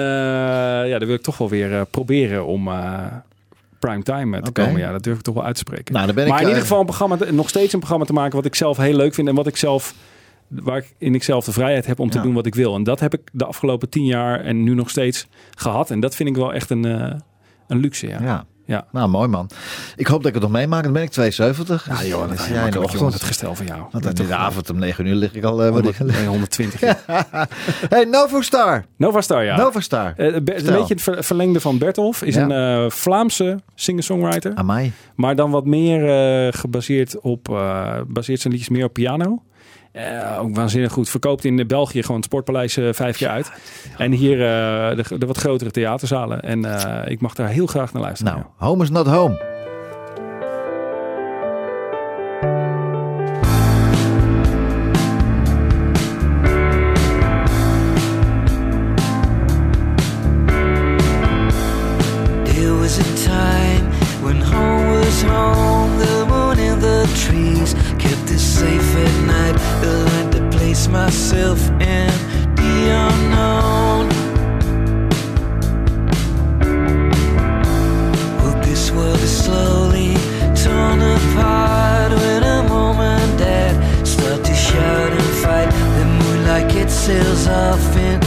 ja, 0.91 0.99
dan 0.99 1.07
wil 1.07 1.17
ik 1.17 1.23
toch 1.23 1.39
wel 1.39 1.49
weer 1.49 1.87
proberen 1.87 2.47
om 2.47 2.71
prime 3.79 4.03
time 4.03 4.41
te 4.43 4.49
okay. 4.49 4.65
komen. 4.67 4.81
Ja, 4.81 4.93
dat 4.93 5.03
durf 5.03 5.17
ik 5.17 5.23
toch 5.23 5.35
wel 5.35 5.45
uit 5.45 5.55
te 5.55 5.61
spreken. 5.61 5.95
Nou, 5.95 6.07
dan 6.07 6.15
ben 6.15 6.29
maar 6.29 6.37
ik, 6.37 6.43
in 6.43 6.49
ieder 6.49 6.63
geval 6.63 6.81
een 6.81 6.87
programma, 6.87 7.17
nog 7.31 7.49
steeds 7.49 7.73
een 7.73 7.79
programma 7.79 8.07
te 8.07 8.13
maken 8.13 8.37
wat 8.37 8.45
ik 8.45 8.55
zelf 8.55 8.77
heel 8.77 8.97
leuk 8.97 9.15
vind 9.15 9.29
en 9.29 9.35
wat 9.35 9.47
ik 9.47 9.57
zelf 9.57 9.95
waar 10.49 10.77
ik 10.77 10.95
in 10.99 11.15
ikzelf 11.15 11.45
de 11.45 11.53
vrijheid 11.53 11.87
heb 11.87 11.99
om 11.99 12.11
te 12.11 12.17
Ja. 12.17 12.23
doen 12.23 12.35
wat 12.35 12.47
ik 12.47 12.55
wil. 12.55 12.75
En 12.75 12.83
dat 12.83 13.01
heb 13.01 13.15
ik 13.15 13.21
de 13.33 13.45
afgelopen 13.45 13.89
tien 13.89 14.05
jaar 14.05 14.41
en 14.41 14.63
nu 14.63 14.75
nog 14.75 14.91
steeds 14.91 15.27
gehad. 15.55 15.91
En 15.91 16.01
dat 16.01 16.15
vind 16.15 16.29
ik 16.29 16.35
wel 16.37 16.53
echt 16.53 16.71
een, 16.71 16.87
uh, 16.87 17.13
een 17.69 17.79
luxe. 17.79 18.07
Ja. 18.09 18.19
Ja. 18.23 18.45
Ja. 18.67 18.87
Nou, 18.93 19.09
mooi 19.09 19.29
man. 19.29 19.51
Ik 19.97 20.07
hoop 20.07 20.19
dat 20.19 20.27
ik 20.27 20.35
het 20.35 20.43
nog 20.43 20.53
meemaak. 20.53 20.83
Dan 20.83 20.93
ben 20.93 21.03
ik 21.03 21.11
72. 21.11 21.87
Ja, 21.89 22.05
joh, 22.05 22.19
dan 22.19 22.29
dat 22.29 22.39
is 22.39 22.49
jij 22.49 22.65
in 22.65 22.71
de 22.71 22.83
ochtend. 22.83 23.13
Het 23.13 23.23
gestel 23.23 23.55
van 23.55 23.67
jou. 23.67 23.83
Want 23.91 24.21
in 24.21 24.27
de 24.27 24.35
avond 24.35 24.71
om 24.71 24.79
9 24.79 25.07
uur 25.07 25.15
lig 25.15 25.35
ik 25.35 25.45
al... 25.45 25.65
Uh, 25.65 25.71
100, 25.71 25.99
nee, 25.99 26.27
120. 26.27 26.81
Ja. 26.81 26.99
hey, 27.89 28.05
Novostar. 28.05 28.85
Novastar, 28.97 29.45
ja. 29.45 29.57
Novastar. 29.57 30.15
Uh, 30.17 30.35
een 30.35 30.45
beetje 30.45 30.85
het 30.87 31.03
ver 31.03 31.25
verlengde 31.25 31.61
van 31.61 31.79
Bertolf. 31.79 32.23
Is 32.23 32.35
ja. 32.35 32.43
een 32.43 32.85
uh, 32.85 32.91
Vlaamse 32.91 33.61
singer-songwriter. 33.75 34.55
Amai. 34.55 34.93
Maar 35.15 35.37
dan 35.37 35.51
wat 35.51 35.65
meer 35.65 36.47
uh, 36.47 36.53
gebaseerd 36.53 37.21
op... 37.21 37.45
Baseert 38.07 38.41
zijn 38.41 38.53
liedjes 38.53 38.69
meer 38.69 38.85
op 38.85 38.93
piano. 38.93 39.43
Uh, 39.97 40.39
ook 40.41 40.55
waanzinnig 40.55 40.93
goed. 40.93 41.09
Verkoopt 41.09 41.45
in 41.45 41.67
België 41.67 42.01
gewoon 42.01 42.17
het 42.17 42.25
Sportpaleis 42.25 42.77
uh, 42.77 42.93
vijf 42.93 43.19
jaar 43.19 43.31
uit. 43.31 43.53
En 43.99 44.13
hier 44.13 44.39
uh, 44.39 44.97
de, 44.97 45.19
de, 45.19 45.27
wat 45.27 45.37
grotere 45.37 45.71
theaterzalen. 45.71 46.41
En 46.41 46.65
ik 47.11 47.21
mag 47.21 47.35
daar 47.35 47.49
heel 47.49 47.67
graag 47.67 47.93
naar 47.93 48.03
luisteren. 48.03 48.33
Nou, 48.33 48.45
home 48.57 48.83
is 48.83 48.91
not 48.91 49.07
home. 49.07 49.56
Us 68.31 68.43
safe 68.43 68.97
at 68.97 69.27
night. 69.27 69.57
I 69.59 69.87
learned 69.87 70.33
to 70.33 70.59
place 70.59 70.89
myself 70.89 71.61
in 71.81 72.11
the 72.61 72.75
unknown. 73.07 74.09
Well, 78.39 78.57
this 78.63 78.91
world 78.91 79.21
is 79.21 79.45
slowly 79.45 80.15
torn 80.63 81.01
apart 81.03 82.13
when 82.13 82.43
a 82.43 82.63
mom 82.69 83.01
and 83.01 83.39
dad 83.39 83.75
start 84.07 84.45
to 84.45 84.55
shout 84.55 85.13
and 85.13 85.33
fight. 85.43 85.71
The 85.99 86.05
moonlight 86.19 86.75
it 86.77 86.91
sails 86.91 87.47
off 87.47 87.97
into 87.97 88.26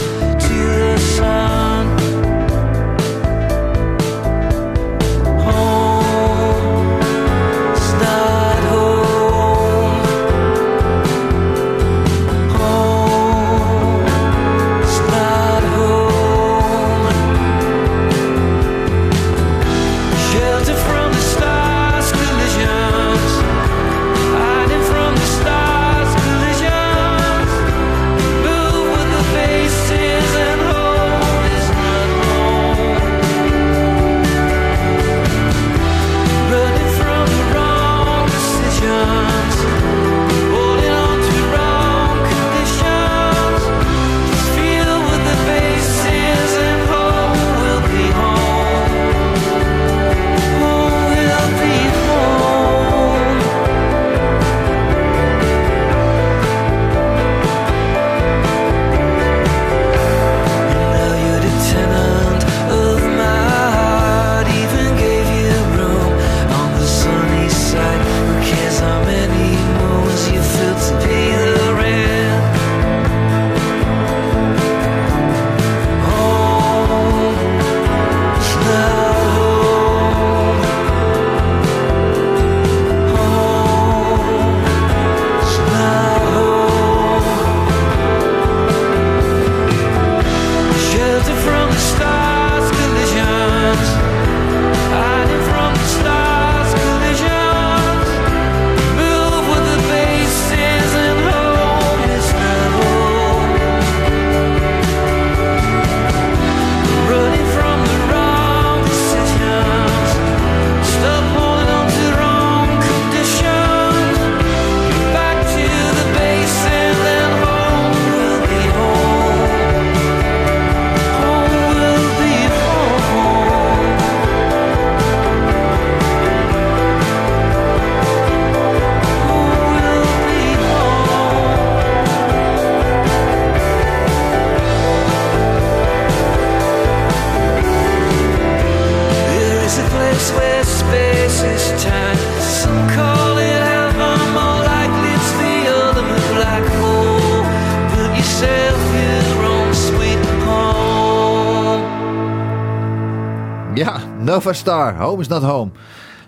Star, 154.54 154.96
Home 154.96 155.20
is 155.20 155.28
not 155.28 155.42
home. 155.42 155.70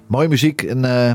Mooie 0.07 0.29
muziek. 0.29 0.63
En, 0.63 0.85
eh, 0.85 1.13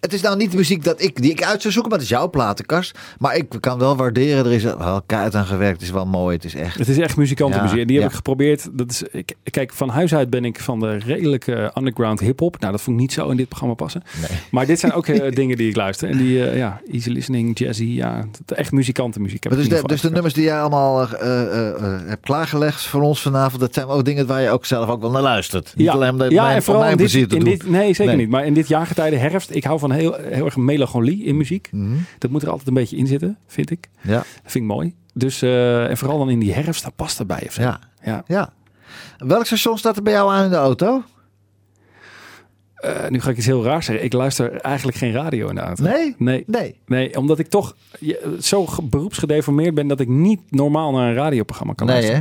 het 0.00 0.12
is 0.12 0.20
nou 0.20 0.36
niet 0.36 0.50
de 0.50 0.56
muziek 0.56 0.84
dat 0.84 1.02
ik, 1.02 1.22
die 1.22 1.30
ik 1.30 1.42
uit 1.42 1.60
zou 1.60 1.72
zoeken, 1.72 1.90
maar 1.90 2.00
het 2.00 2.08
is 2.08 2.14
jouw 2.16 2.30
platenkast. 2.30 2.98
Maar 3.18 3.36
ik 3.36 3.46
kan 3.60 3.78
wel 3.78 3.96
waarderen, 3.96 4.44
er 4.44 4.52
is 4.52 4.62
wel 4.62 5.02
keihard 5.06 5.34
aan 5.34 5.46
gewerkt. 5.46 5.72
Het 5.72 5.82
is 5.82 5.90
wel 5.90 6.06
mooi, 6.06 6.36
het 6.36 6.44
is 6.44 6.54
echt... 6.54 6.78
Het 6.78 6.88
is 6.88 6.98
echt 6.98 7.16
muzikantenmuziek. 7.16 7.74
Ja, 7.74 7.82
en 7.82 7.86
die 7.86 8.00
heb 8.00 8.08
ik 8.08 8.16
geprobeerd. 8.16 8.68
Dat 8.72 8.90
is, 8.90 9.02
ik, 9.02 9.34
kijk, 9.50 9.72
van 9.72 9.88
huis 9.88 10.14
uit 10.14 10.30
ben 10.30 10.44
ik 10.44 10.60
van 10.60 10.80
de 10.80 10.96
redelijke 10.96 11.72
underground 11.78 12.20
hip-hop. 12.20 12.58
Nou, 12.60 12.72
dat 12.72 12.80
vond 12.82 12.96
ik 12.96 13.02
niet 13.02 13.12
zo 13.12 13.28
in 13.28 13.36
dit 13.36 13.48
programma 13.48 13.74
passen. 13.74 14.02
Nee. 14.28 14.38
Maar 14.50 14.66
dit 14.66 14.80
zijn 14.80 14.92
ook 14.92 15.06
eh, 15.06 15.32
dingen 15.40 15.56
die 15.56 15.68
ik 15.68 15.76
luister. 15.76 16.08
En 16.10 16.16
die, 16.16 16.44
eh, 16.48 16.56
ja, 16.56 16.80
easy 16.92 17.10
listening, 17.10 17.58
jazzy, 17.58 17.84
ja, 17.84 18.24
echt 18.46 18.72
muzikantenmuziek. 18.72 19.42
heb 19.44 19.52
dus, 19.52 19.62
in 19.64 19.68
de, 19.70 19.82
dus 19.86 20.00
de 20.00 20.10
nummers 20.10 20.34
die 20.34 20.44
jij 20.44 20.60
allemaal 20.60 21.02
eh, 21.02 22.08
hebt 22.08 22.24
klaargelegd 22.24 22.82
voor 22.82 23.02
ons 23.02 23.20
vanavond, 23.20 23.60
dat 23.60 23.74
zijn 23.74 23.86
ook 23.86 24.04
dingen 24.04 24.26
waar 24.26 24.40
je 24.42 24.50
ook 24.50 24.64
zelf 24.66 24.88
ook 24.88 25.00
wel 25.00 25.10
naar 25.10 25.22
luistert. 25.22 25.72
Niet 25.76 25.86
Ja, 25.86 25.92
alleen 25.92 26.16
ja 26.16 26.42
mijn, 26.42 26.54
en 26.54 26.62
voor 26.62 26.62
vooral 26.62 26.80
mijn 26.80 26.90
in 26.92 26.96
dit, 26.98 27.06
plezier 27.10 27.28
te 27.28 27.34
in 27.36 27.40
doen. 27.44 27.50
dit, 27.50 27.68
nee, 27.68 27.94
zeker 27.94 28.06
Nee. 28.06 28.16
niet. 28.16 28.28
Maar 28.28 28.46
in 28.46 28.54
dit 28.54 28.68
jaargetijde 28.68 29.16
herfst, 29.16 29.50
ik 29.54 29.64
hou 29.64 29.78
van 29.78 29.90
heel, 29.92 30.14
heel 30.20 30.44
erg 30.44 30.56
melancholie 30.56 31.24
in 31.24 31.36
muziek. 31.36 31.68
Mhm. 31.72 31.94
Dat 32.18 32.30
moet 32.30 32.42
er 32.42 32.48
altijd 32.50 32.68
een 32.68 32.74
beetje 32.74 32.96
in 32.96 33.06
zitten, 33.06 33.38
vind 33.46 33.70
ik. 33.70 33.88
Ja, 34.00 34.14
Dat 34.16 34.24
vind 34.42 34.54
ik 34.64 34.70
mooi. 34.70 34.94
Dus, 35.14 35.42
en 35.42 35.96
vooral 35.96 36.18
dan 36.18 36.30
in 36.30 36.38
die 36.38 36.52
herfst, 36.52 36.82
dat 36.84 36.96
past 36.96 37.18
erbij. 37.18 37.42
Of 37.46 37.52
zo. 37.52 37.62
ja, 37.62 37.80
Ja. 38.04 38.24
ja. 38.26 38.52
Welk 39.26 39.46
station 39.46 39.78
staat 39.78 39.96
er 39.96 40.02
bij 40.02 40.12
jou 40.12 40.30
aan 40.32 40.44
in 40.44 40.50
de 40.50 40.56
auto? 40.56 41.02
Eh, 42.74 43.08
nu 43.08 43.20
ga 43.20 43.30
ik 43.30 43.36
iets 43.36 43.46
heel 43.46 43.64
raars 43.64 43.86
zeggen. 43.86 44.04
Ik 44.04 44.12
luister 44.12 44.52
eigenlijk 44.60 44.96
geen 44.96 45.12
radio 45.12 45.48
in 45.48 45.54
de 45.54 45.60
auto. 45.60 45.82
Nee? 45.84 46.14
Nee. 46.18 46.44
Nee. 46.46 46.80
Nee, 46.86 47.16
omdat 47.16 47.38
ik 47.38 47.48
toch 47.48 47.76
zo 48.40 48.66
ge- 48.66 48.82
beroepsgedeformeerd 48.82 49.74
ben 49.74 49.88
dat 49.88 50.00
ik 50.00 50.08
niet 50.08 50.40
normaal 50.48 50.92
naar 50.92 51.08
een 51.08 51.14
radioprogramma 51.14 51.72
kan 51.74 51.86
Nee, 51.86 52.02
hè? 52.10 52.20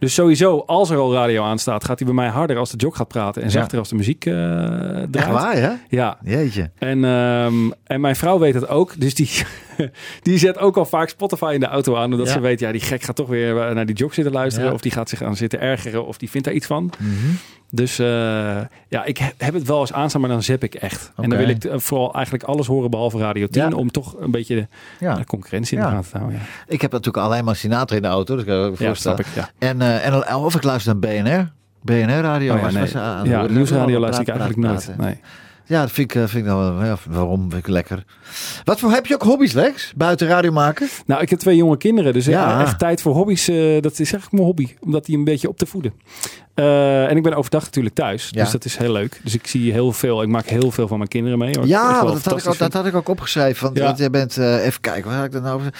Dus 0.00 0.14
sowieso, 0.14 0.62
als 0.66 0.90
er 0.90 0.98
al 0.98 1.12
radio 1.12 1.42
aan 1.44 1.58
staat, 1.58 1.84
gaat 1.84 1.98
hij 1.98 2.06
bij 2.06 2.16
mij 2.16 2.28
harder 2.28 2.56
als 2.56 2.70
de 2.70 2.76
jog 2.76 2.96
gaat 2.96 3.08
praten 3.08 3.42
en 3.42 3.48
Ja. 3.48 3.54
zachter 3.54 3.78
als 3.78 3.88
de 3.88 3.94
muziek 3.94 4.26
eh 4.26 4.34
draait. 4.34 5.14
Echt 5.16 5.28
waar, 5.30 5.56
hè? 5.56 5.70
Ja, 5.88 6.18
Jeetje. 6.24 6.70
en, 6.78 7.04
ehm, 7.04 7.54
en 7.86 8.00
mijn 8.00 8.16
vrouw 8.16 8.38
weet 8.38 8.54
het 8.54 8.68
ook. 8.68 9.00
Dus 9.00 9.14
die, 9.14 9.30
die 10.22 10.38
zet 10.38 10.58
ook 10.58 10.76
al 10.76 10.84
vaak 10.84 11.08
Spotify 11.08 11.50
in 11.54 11.60
de 11.60 11.66
auto 11.66 11.96
aan. 11.96 12.10
Omdat 12.12 12.26
Ja. 12.26 12.32
ze 12.32 12.40
weet, 12.40 12.60
ja, 12.60 12.72
die 12.72 12.80
gek 12.80 13.02
gaat 13.02 13.16
toch 13.16 13.28
weer 13.28 13.60
eh, 13.60 13.74
naar 13.74 13.86
die 13.86 13.96
jog 13.96 14.14
zitten 14.14 14.32
luisteren. 14.32 14.68
Ja. 14.68 14.74
Of 14.74 14.80
die 14.80 14.92
gaat 14.92 15.08
zich 15.08 15.22
aan 15.22 15.36
zitten 15.36 15.60
ergeren. 15.60 16.06
Of 16.06 16.18
die 16.18 16.30
vindt 16.30 16.46
daar 16.46 16.56
iets 16.56 16.66
van. 16.66 16.90
Mhm. 16.98 17.10
Dus 17.72 17.98
eh, 17.98 18.06
ja, 18.88 19.04
ik 19.04 19.18
heb 19.36 19.54
het 19.54 19.66
wel 19.66 19.80
eens 19.80 19.92
aanstaan, 19.92 20.20
maar 20.20 20.30
dan 20.30 20.42
zep 20.42 20.62
ik 20.64 20.74
echt. 20.74 21.12
En 21.16 21.28
dan 21.30 21.38
wil 21.38 21.48
ik 21.48 21.66
vooral 21.74 22.14
eigenlijk 22.14 22.44
alles 22.44 22.66
horen 22.66 22.90
behalve 22.90 23.18
Radio 23.18 23.46
10. 23.46 23.62
Ja. 23.70 23.76
om 23.76 23.90
toch 23.90 24.14
een 24.20 24.30
beetje 24.30 24.54
de, 24.54 24.66
Ja. 25.00 25.14
de 25.14 25.24
concurrentie 25.24 25.76
in 25.76 25.82
Ja. 25.82 25.88
de 25.88 25.94
gaten 25.94 26.10
te 26.10 26.18
houden. 26.18 26.38
Ja, 26.38 26.44
Ik 26.74 26.80
heb 26.80 26.90
natuurlijk 26.92 27.24
alleen 27.26 27.44
maar 27.44 27.56
Sinatra 27.56 27.96
in 27.96 28.02
de 28.02 28.08
auto, 28.08 28.36
dus 28.36 28.44
kan 28.44 28.74
ja 28.78 28.94
snap 28.94 29.20
ik. 29.20 29.26
Ja. 29.34 29.50
En, 29.58 29.80
en 29.98 30.34
of 30.34 30.54
ik 30.54 30.62
luister 30.62 30.96
naar 31.00 31.12
BNR. 31.22 31.52
BNR 31.82 32.20
radio. 32.20 32.54
Oh 32.54 32.60
ja, 32.60 32.70
nee. 32.70 32.96
aan- 32.96 33.28
ja, 33.28 33.46
nieuwsradio 33.46 33.98
luister 34.00 34.22
ik 34.22 34.28
eigenlijk 34.28 34.58
nooit. 34.58 34.72
praten, 34.74 34.96
praten. 34.96 35.14
Nee. 35.14 35.20
Ja, 35.66 35.80
dat 35.80 35.90
vind 35.90 36.14
ik, 36.14 36.22
eh, 36.22 36.28
vind 36.28 36.44
ik 36.44 36.50
dan 36.50 36.58
wel. 36.76 36.84
Ja, 36.84 36.96
waarom? 37.08 37.40
Vind 37.40 37.62
ik 37.62 37.68
lekker. 37.68 38.04
Wat 38.64 38.80
voor 38.80 38.90
heb 38.92 39.06
je 39.06 39.14
ook 39.14 39.22
hobby's, 39.22 39.52
Lex? 39.52 39.92
Buiten 39.96 40.28
radio 40.28 40.52
maken? 40.52 40.88
Nou, 41.06 41.22
ik 41.22 41.30
heb 41.30 41.38
twee 41.38 41.56
jonge 41.56 41.76
kinderen, 41.76 42.12
dus 42.12 42.24
Ja. 42.26 42.60
echt 42.60 42.78
tijd 42.78 43.02
voor 43.02 43.14
hobby's. 43.14 43.48
eh, 43.48 43.56
dat 43.80 43.92
is 43.92 43.98
eigenlijk 43.98 44.32
mijn 44.32 44.44
hobby, 44.44 44.68
omdat 44.80 45.04
die 45.04 45.16
een 45.16 45.24
beetje 45.24 45.48
op 45.48 45.58
te 45.58 45.66
voeden. 45.66 45.92
Eh, 46.54 47.10
en 47.10 47.16
ik 47.16 47.22
ben 47.22 47.34
overdag 47.34 47.64
natuurlijk 47.64 47.94
thuis, 47.94 48.28
Ja. 48.30 48.42
dus 48.42 48.52
dat 48.52 48.64
is 48.64 48.76
heel 48.76 48.92
leuk. 48.92 49.20
Dus 49.24 49.34
ik 49.34 49.46
zie 49.46 49.72
heel 49.72 49.92
veel, 49.92 50.22
ik 50.22 50.28
maak 50.28 50.46
heel 50.46 50.70
veel 50.70 50.88
van 50.88 50.96
mijn 50.98 51.08
kinderen 51.10 51.38
mee. 51.38 51.50
Ja, 51.50 52.02
dat 52.02 52.24
had, 52.24 52.38
ik 52.42 52.48
ook, 52.48 52.58
dat 52.58 52.72
had 52.72 52.86
ik 52.86 52.94
ook 52.94 53.08
opgeschreven. 53.08 53.64
Want, 53.64 53.76
Ja. 53.76 53.84
want 53.84 53.98
jij 53.98 54.10
bent, 54.10 54.36
eh, 54.36 54.64
even 54.66 54.80
kijken, 54.80 55.04
waar 55.10 55.16
had 55.16 55.26
ik 55.26 55.32
dat 55.32 55.42
nou 55.42 55.54
over? 55.54 55.72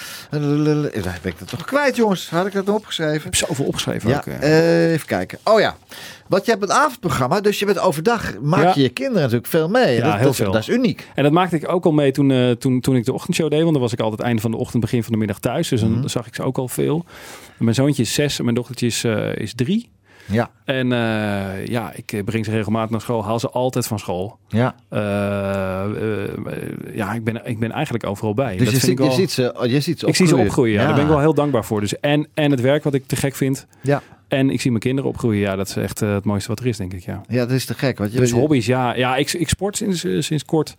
Daar 1.03 1.19
ben 1.21 1.31
ik 1.31 1.39
dat 1.39 1.47
toch 1.49 1.65
kwijt, 1.65 1.95
jongens. 1.95 2.29
Had 2.29 2.45
ik 2.45 2.53
dat 2.53 2.65
nou 2.65 2.77
opgeschreven? 2.77 3.15
Ik 3.15 3.23
heb 3.23 3.35
zoveel 3.35 3.65
opgeschreven 3.65 4.09
Ja, 4.09 4.17
ook. 4.17 4.25
eh. 4.25 4.91
even 4.91 5.07
kijken. 5.07 5.37
Oh 5.43 5.59
ja, 5.59 5.75
want 6.27 6.45
je 6.45 6.51
hebt 6.51 6.63
een 6.63 6.71
avondprogramma, 6.71 7.41
dus 7.41 7.59
je 7.59 7.65
bent 7.65 7.79
overdag, 7.79 8.39
maak 8.41 8.63
Ja. 8.63 8.71
je 8.75 8.81
je 8.81 8.89
kinderen 8.89 9.21
natuurlijk 9.21 9.47
veel 9.47 9.69
mee. 9.69 9.95
Ja, 9.95 10.03
dat, 10.05 10.15
heel 10.15 10.25
dat, 10.25 10.35
veel. 10.35 10.51
dat 10.51 10.61
is 10.61 10.69
uniek. 10.69 11.07
En 11.15 11.23
dat 11.23 11.31
maakte 11.31 11.55
ik 11.55 11.69
ook 11.71 11.85
al 11.85 11.91
mee 11.91 12.11
toen, 12.11 12.55
toen, 12.59 12.79
toen 12.79 12.95
ik 12.95 13.05
de 13.05 13.13
ochtendshow 13.13 13.49
deed. 13.49 13.59
Want 13.61 13.71
dan 13.73 13.81
was 13.81 13.93
ik 13.93 13.99
altijd 13.99 14.21
einde 14.21 14.41
van 14.41 14.51
de 14.51 14.57
ochtend, 14.57 14.81
begin 14.81 15.03
van 15.03 15.11
de 15.11 15.17
middag 15.17 15.39
thuis. 15.39 15.67
Dus 15.67 15.81
dan 15.81 15.91
Mhm. 15.91 16.07
zag 16.07 16.27
ik 16.27 16.35
ze 16.35 16.43
ook 16.43 16.57
al 16.57 16.67
veel. 16.67 17.05
En 17.57 17.63
mijn 17.63 17.75
zoontje 17.75 18.01
is 18.01 18.13
zes 18.13 18.37
en 18.37 18.43
mijn 18.43 18.55
dochtertje 18.55 18.85
is, 18.85 19.03
is 19.35 19.53
drie. 19.55 19.89
Ja, 20.25 20.49
En 20.65 20.91
eh, 20.91 21.65
ja, 21.65 21.91
ik 21.95 22.21
breng 22.25 22.45
ze 22.45 22.51
regelmatig 22.51 22.89
naar 22.89 23.01
school. 23.01 23.23
Haal 23.25 23.39
ze 23.39 23.49
altijd 23.49 23.87
van 23.87 23.99
school. 23.99 24.37
ja. 24.47 24.75
Eh, 24.89 24.99
eh, 24.99 26.23
eh, 26.23 26.35
ja, 26.93 27.13
ik 27.13 27.23
ben, 27.23 27.41
ik 27.45 27.59
ben 27.59 27.71
eigenlijk 27.71 28.05
overal 28.05 28.33
bij. 28.33 28.57
Dus 28.57 28.65
Dat 28.65 28.73
je 28.73 28.79
vind 28.79 28.99
ziet, 28.99 29.07
ik, 29.07 29.13
je, 29.13 29.19
ziet 29.19 29.31
ze, 29.31 29.53
oh, 29.57 29.65
je 29.65 29.79
ziet 29.79 29.99
ze 29.99 30.07
ik 30.07 30.15
zie 30.15 30.27
ze 30.27 30.37
opgroeien. 30.37 30.79
Ja. 30.79 30.85
Daar 30.85 30.93
ben 30.93 31.03
ik 31.03 31.09
wel 31.09 31.19
heel 31.19 31.33
dankbaar 31.33 31.65
voor. 31.65 31.79
Dus 31.79 31.99
en, 31.99 32.27
en 32.33 32.51
het 32.51 32.61
werk 32.61 32.83
wat 32.83 32.93
ik 32.93 33.07
te 33.07 33.15
gek 33.15 33.35
vind. 33.35 33.67
Ja. 33.81 34.01
En 34.27 34.49
ik 34.49 34.61
zie 34.61 34.71
mijn 34.71 34.83
kinderen 34.83 35.09
opgroeien. 35.09 35.39
Ja, 35.41 35.55
dat 35.55 35.67
is 35.67 35.75
echt 35.75 36.01
eh, 36.01 36.13
het 36.13 36.23
mooiste 36.23 36.49
wat 36.49 36.59
er 36.59 36.67
is, 36.67 36.77
denk 36.77 36.93
ik. 36.93 37.03
Ja. 37.05 37.21
Ja, 37.27 37.39
dat 37.39 37.51
is 37.51 37.65
te 37.65 37.73
gek. 37.73 37.97
Want 37.97 38.11
je, 38.11 38.17
Dus 38.19 38.31
hobby's, 38.31 38.65
ja. 38.65 38.95
Ja, 38.95 39.15
ik, 39.15 39.33
ik 39.33 39.49
sport 39.49 39.77
sinds, 39.77 40.03
eh, 40.03 40.21
sinds 40.21 40.45
kort 40.45 40.75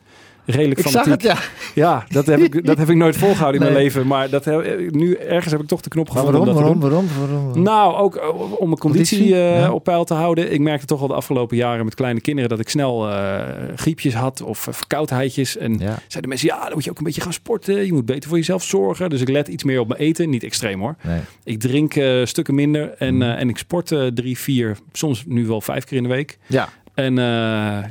redelijk 0.46 0.80
Ik 0.80 0.86
zag 0.86 1.02
fanatiek. 1.02 1.28
het, 1.28 1.38
ja. 1.38 1.44
Ja, 1.74 2.04
dat 2.08 2.26
heb 2.26 2.40
ik, 2.40 2.66
dat 2.66 2.78
heb 2.78 2.88
ik 2.90 2.96
nooit 2.96 3.16
volgehouden 3.16 3.60
in 3.60 3.66
Nee. 3.66 3.74
mijn 3.76 3.84
leven. 3.92 4.06
Maar 4.06 4.30
dat, 4.30 4.44
heb- 4.44 4.90
nu 4.90 5.14
ergens 5.14 5.52
heb 5.52 5.62
ik 5.62 5.68
toch 5.68 5.80
de 5.80 5.88
knop 5.88 6.10
gevonden 6.10 6.32
waarom, 6.32 6.48
om 6.48 6.54
dat 6.54 6.62
waarom, 6.62 6.80
te 7.08 7.16
doen. 7.18 7.28
waarom, 7.28 7.44
waarom? 7.44 7.62
Nou, 7.62 7.94
ook 7.96 8.16
eh, 8.16 8.28
om 8.60 8.66
mijn 8.68 8.78
conditie, 8.80 9.18
Conditie, 9.18 9.34
eh, 9.34 9.58
ja. 9.60 9.72
op 9.72 9.84
peil 9.84 10.04
te 10.04 10.14
houden. 10.14 10.52
Ik 10.52 10.60
merkte 10.60 10.86
toch 10.86 11.00
al 11.00 11.06
de 11.08 11.14
afgelopen 11.14 11.56
jaren 11.56 11.84
met 11.84 11.94
kleine 11.94 12.20
kinderen 12.20 12.50
dat 12.50 12.60
ik 12.60 12.68
snel 12.68 13.08
eh, 13.10 13.40
griepjes 13.76 14.14
had 14.14 14.42
of 14.42 14.66
verkoudheidjes. 14.70 15.56
En 15.56 15.72
Ja. 15.72 15.98
zeiden 16.08 16.28
mensen, 16.28 16.48
ja, 16.48 16.64
dan 16.64 16.72
moet 16.74 16.84
je 16.84 16.90
ook 16.90 16.98
een 16.98 17.04
beetje 17.04 17.20
gaan 17.20 17.32
sporten. 17.32 17.84
Je 17.86 17.92
moet 17.92 18.06
beter 18.06 18.28
voor 18.28 18.38
jezelf 18.38 18.62
zorgen. 18.64 19.10
Dus 19.10 19.20
ik 19.20 19.28
let 19.28 19.48
iets 19.48 19.64
meer 19.64 19.80
op 19.80 19.88
mijn 19.88 20.00
eten. 20.00 20.30
Niet 20.30 20.44
extreem 20.44 20.80
hoor. 20.80 20.94
Nee. 21.02 21.20
Ik 21.44 21.60
drink 21.60 21.94
eh, 21.94 22.24
stukken 22.24 22.54
minder 22.54 22.94
en, 22.98 23.14
Mhm. 23.14 23.22
eh, 23.22 23.40
en 23.40 23.48
ik 23.48 23.58
sport 23.58 23.92
eh, 23.92 24.06
drie, 24.06 24.38
vier, 24.38 24.76
soms 24.92 25.24
nu 25.26 25.46
wel 25.46 25.60
vijf 25.60 25.84
keer 25.84 25.96
in 25.96 26.02
de 26.02 26.08
week. 26.08 26.38
Ja, 26.46 26.68
En 26.94 27.18
eh, 27.18 27.24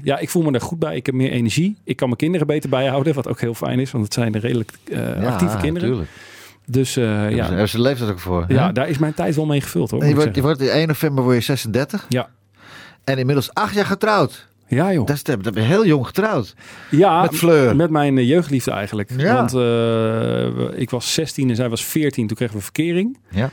ja, 0.03 0.17
ik 0.19 0.29
voel 0.29 0.43
me 0.43 0.51
er 0.51 0.61
goed 0.61 0.79
bij. 0.79 0.95
Ik 0.95 1.05
heb 1.05 1.15
meer 1.15 1.31
energie. 1.31 1.75
Ik 1.83 1.95
kan 1.95 2.07
mijn 2.07 2.19
kinderen 2.19 2.47
beter 2.47 2.69
bijhouden, 2.69 3.13
wat 3.13 3.27
ook 3.27 3.39
heel 3.39 3.53
fijn 3.53 3.79
is, 3.79 3.91
want 3.91 4.03
het 4.03 4.13
zijn 4.13 4.39
redelijk 4.39 4.71
ja, 4.83 5.13
actieve 5.13 5.57
kinderen. 5.57 5.89
Tuurlijk. 5.89 6.09
Dus 6.65 6.97
eh, 6.97 7.03
Ja. 7.03 7.27
ja, 7.27 7.49
Daar 7.49 7.59
is 7.59 7.71
de 7.71 7.81
leeftijd 7.81 8.09
ook 8.09 8.19
voor. 8.19 8.45
hè? 8.47 8.53
ja, 8.53 8.71
daar 8.71 8.89
is 8.89 8.97
mijn 8.97 9.13
tijd 9.13 9.35
wel 9.35 9.45
mee 9.45 9.61
gevuld 9.61 9.91
hoor. 9.91 10.05
Je 10.05 10.15
wordt, 10.15 10.35
je 10.35 10.41
wordt 10.41 10.61
in 10.61 10.67
1 10.69 10.87
november 10.87 11.23
word 11.23 11.35
je 11.35 11.41
36. 11.41 12.05
Ja. 12.09 12.29
En 13.03 13.17
inmiddels 13.17 13.53
acht 13.53 13.73
jaar 13.75 13.85
getrouwd. 13.85 14.47
Ja 14.67 14.93
joh. 14.93 15.05
Dat 15.05 15.15
is, 15.15 15.23
dat 15.23 15.41
ben 15.41 15.53
je 15.53 15.59
heel 15.59 15.85
jong 15.85 16.05
getrouwd. 16.05 16.55
Ja, 16.89 17.21
Met 17.21 17.35
Fleur. 17.35 17.75
Met 17.75 17.89
mijn 17.89 18.25
jeugdliefde 18.25 18.71
eigenlijk. 18.71 19.11
Ja. 19.17 19.35
Want 19.35 19.51
ik 20.75 20.89
was 20.89 21.13
16 21.13 21.49
en 21.49 21.55
zij 21.55 21.69
was 21.69 21.85
14. 21.85 22.27
Toen 22.27 22.37
kregen 22.37 22.55
we 22.55 22.61
verkering. 22.61 23.17
Ja. 23.29 23.49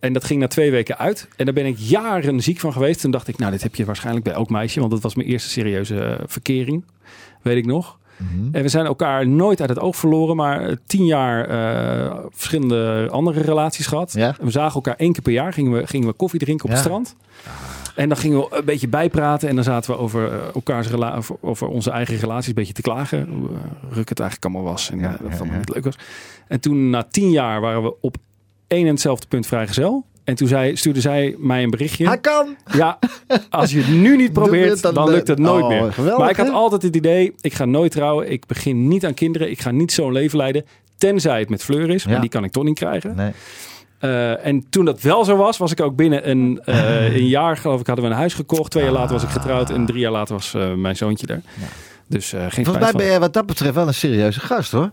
En 0.00 0.12
dat 0.12 0.24
ging 0.24 0.40
na 0.40 0.46
twee 0.46 0.70
weken 0.70 0.98
uit. 0.98 1.28
En 1.36 1.44
daar 1.44 1.54
ben 1.54 1.66
ik 1.66 1.76
jaren 1.78 2.40
ziek 2.40 2.58
van 2.60 2.72
geweest. 2.72 3.00
Toen 3.00 3.10
dacht 3.10 3.28
ik, 3.28 3.38
nou, 3.38 3.50
dit 3.52 3.62
heb 3.62 3.74
je 3.74 3.84
waarschijnlijk 3.84 4.24
bij 4.24 4.34
elk 4.34 4.50
meisje. 4.50 4.80
Want 4.80 4.92
dat 4.92 5.02
was 5.02 5.14
mijn 5.14 5.28
eerste 5.28 5.48
serieuze 5.48 6.00
eh, 6.00 6.24
verkering. 6.26 6.84
Weet 7.42 7.56
ik 7.56 7.66
nog. 7.66 7.98
Mhm. 8.16 8.54
En 8.54 8.62
we 8.62 8.68
zijn 8.68 8.86
elkaar 8.86 9.28
nooit 9.28 9.60
uit 9.60 9.68
het 9.68 9.80
oog 9.80 9.96
verloren. 9.96 10.36
Maar 10.36 10.68
eh, 10.68 10.76
tien 10.86 11.04
jaar 11.04 11.44
eh, 11.48 12.16
verschillende 12.30 13.08
andere 13.10 13.40
relaties 13.40 13.86
gehad. 13.86 14.12
Ja. 14.12 14.34
En 14.38 14.44
we 14.44 14.50
zagen 14.50 14.74
elkaar 14.74 14.96
één 14.96 15.12
keer 15.12 15.22
per 15.22 15.32
jaar. 15.32 15.52
Gingen 15.52 15.72
we, 15.72 15.86
gingen 15.86 16.08
we 16.08 16.12
koffie 16.12 16.40
drinken 16.40 16.64
op 16.64 16.70
Ja. 16.70 16.76
het 16.76 16.84
strand. 16.84 17.16
En 17.94 18.08
dan 18.08 18.18
gingen 18.18 18.38
we 18.38 18.46
een 18.50 18.64
beetje 18.64 18.88
bijpraten. 18.88 19.48
En 19.48 19.54
dan 19.54 19.64
zaten 19.64 19.90
we 19.90 19.98
over, 19.98 20.32
elkaars 20.54 20.92
over, 20.92 21.36
over 21.40 21.68
onze 21.68 21.90
eigen 21.90 22.16
relaties 22.16 22.48
een 22.48 22.54
beetje 22.54 22.72
te 22.72 22.82
klagen. 22.82 23.28
Hoe 23.28 23.48
ruk 23.90 24.08
het 24.08 24.20
eigenlijk 24.20 24.54
allemaal 24.54 24.72
was. 24.72 24.90
En 24.90 24.98
Ja, 24.98 25.10
dat 25.10 25.30
het 25.30 25.40
allemaal 25.40 25.58
niet 25.58 25.74
leuk 25.74 25.84
was. 25.84 25.98
En 26.48 26.60
toen 26.60 26.90
na 26.90 27.02
tien 27.10 27.30
jaar 27.30 27.60
waren 27.60 27.82
we 27.82 27.94
op 28.00 28.16
één 28.68 28.84
en 28.86 28.92
hetzelfde 28.92 29.26
punt 29.26 29.46
vrijgezel. 29.46 30.04
En 30.24 30.34
toen 30.34 30.48
zei, 30.48 30.76
stuurde 30.76 31.00
zij 31.00 31.34
mij 31.38 31.62
een 31.62 31.70
berichtje. 31.70 32.06
Hij 32.06 32.18
kan. 32.18 32.56
Ja, 32.72 32.98
als 33.50 33.70
je 33.70 33.78
het 33.78 33.88
nu 33.88 34.16
niet 34.16 34.32
probeert, 34.40 34.82
dan 34.82 35.10
lukt 35.10 35.28
het 35.28 35.38
nooit 35.38 35.62
Oh, 35.64 35.68
meer. 35.68 35.92
geweldig, 35.92 36.18
maar 36.18 36.30
ik 36.30 36.36
had 36.36 36.50
altijd 36.50 36.82
het 36.82 36.96
idee, 36.96 37.34
ik 37.40 37.54
ga 37.54 37.64
nooit 37.64 37.92
trouwen. 37.92 38.30
Ik 38.30 38.46
begin 38.46 38.88
niet 38.88 39.04
aan 39.06 39.14
kinderen. 39.14 39.50
Ik 39.50 39.60
ga 39.60 39.70
niet 39.70 39.92
zo'n 39.92 40.12
leven 40.12 40.38
leiden. 40.38 40.64
Tenzij 40.98 41.38
het 41.38 41.48
met 41.48 41.64
Fleur 41.64 41.90
is. 41.90 42.02
Ja. 42.02 42.10
Maar 42.10 42.20
die 42.20 42.30
kan 42.30 42.44
ik 42.44 42.52
toch 42.52 42.64
niet 42.64 42.78
krijgen. 42.78 43.16
Nee. 43.16 43.32
Eh, 43.98 44.46
en 44.46 44.66
toen 44.70 44.84
dat 44.84 45.00
wel 45.00 45.24
zo 45.24 45.36
was, 45.36 45.56
was 45.58 45.72
ik 45.72 45.80
ook 45.80 45.96
binnen 45.96 46.30
een, 46.30 46.60
eh, 46.64 47.14
een 47.14 47.26
jaar, 47.26 47.56
geloof 47.56 47.80
ik, 47.80 47.86
hadden 47.86 48.04
we 48.04 48.10
een 48.10 48.16
huis 48.16 48.34
gekocht. 48.34 48.70
Twee 48.70 48.84
jaar 48.84 48.92
later 48.92 49.12
was 49.12 49.22
ik 49.22 49.28
getrouwd 49.28 49.70
en 49.70 49.86
drie 49.86 50.00
jaar 50.00 50.12
later 50.12 50.34
was 50.34 50.54
eh, 50.54 50.74
mijn 50.74 50.96
zoontje 50.96 51.26
er. 51.26 51.40
Dus 52.06 52.28
geen 52.48 52.64
Volgens 52.64 52.92
mij 52.92 52.92
ben 52.92 53.12
je 53.12 53.18
wat 53.18 53.32
dat 53.32 53.46
betreft 53.46 53.74
wel 53.74 53.86
een 53.86 53.94
serieuze 53.94 54.40
gast 54.40 54.72
hoor. 54.72 54.90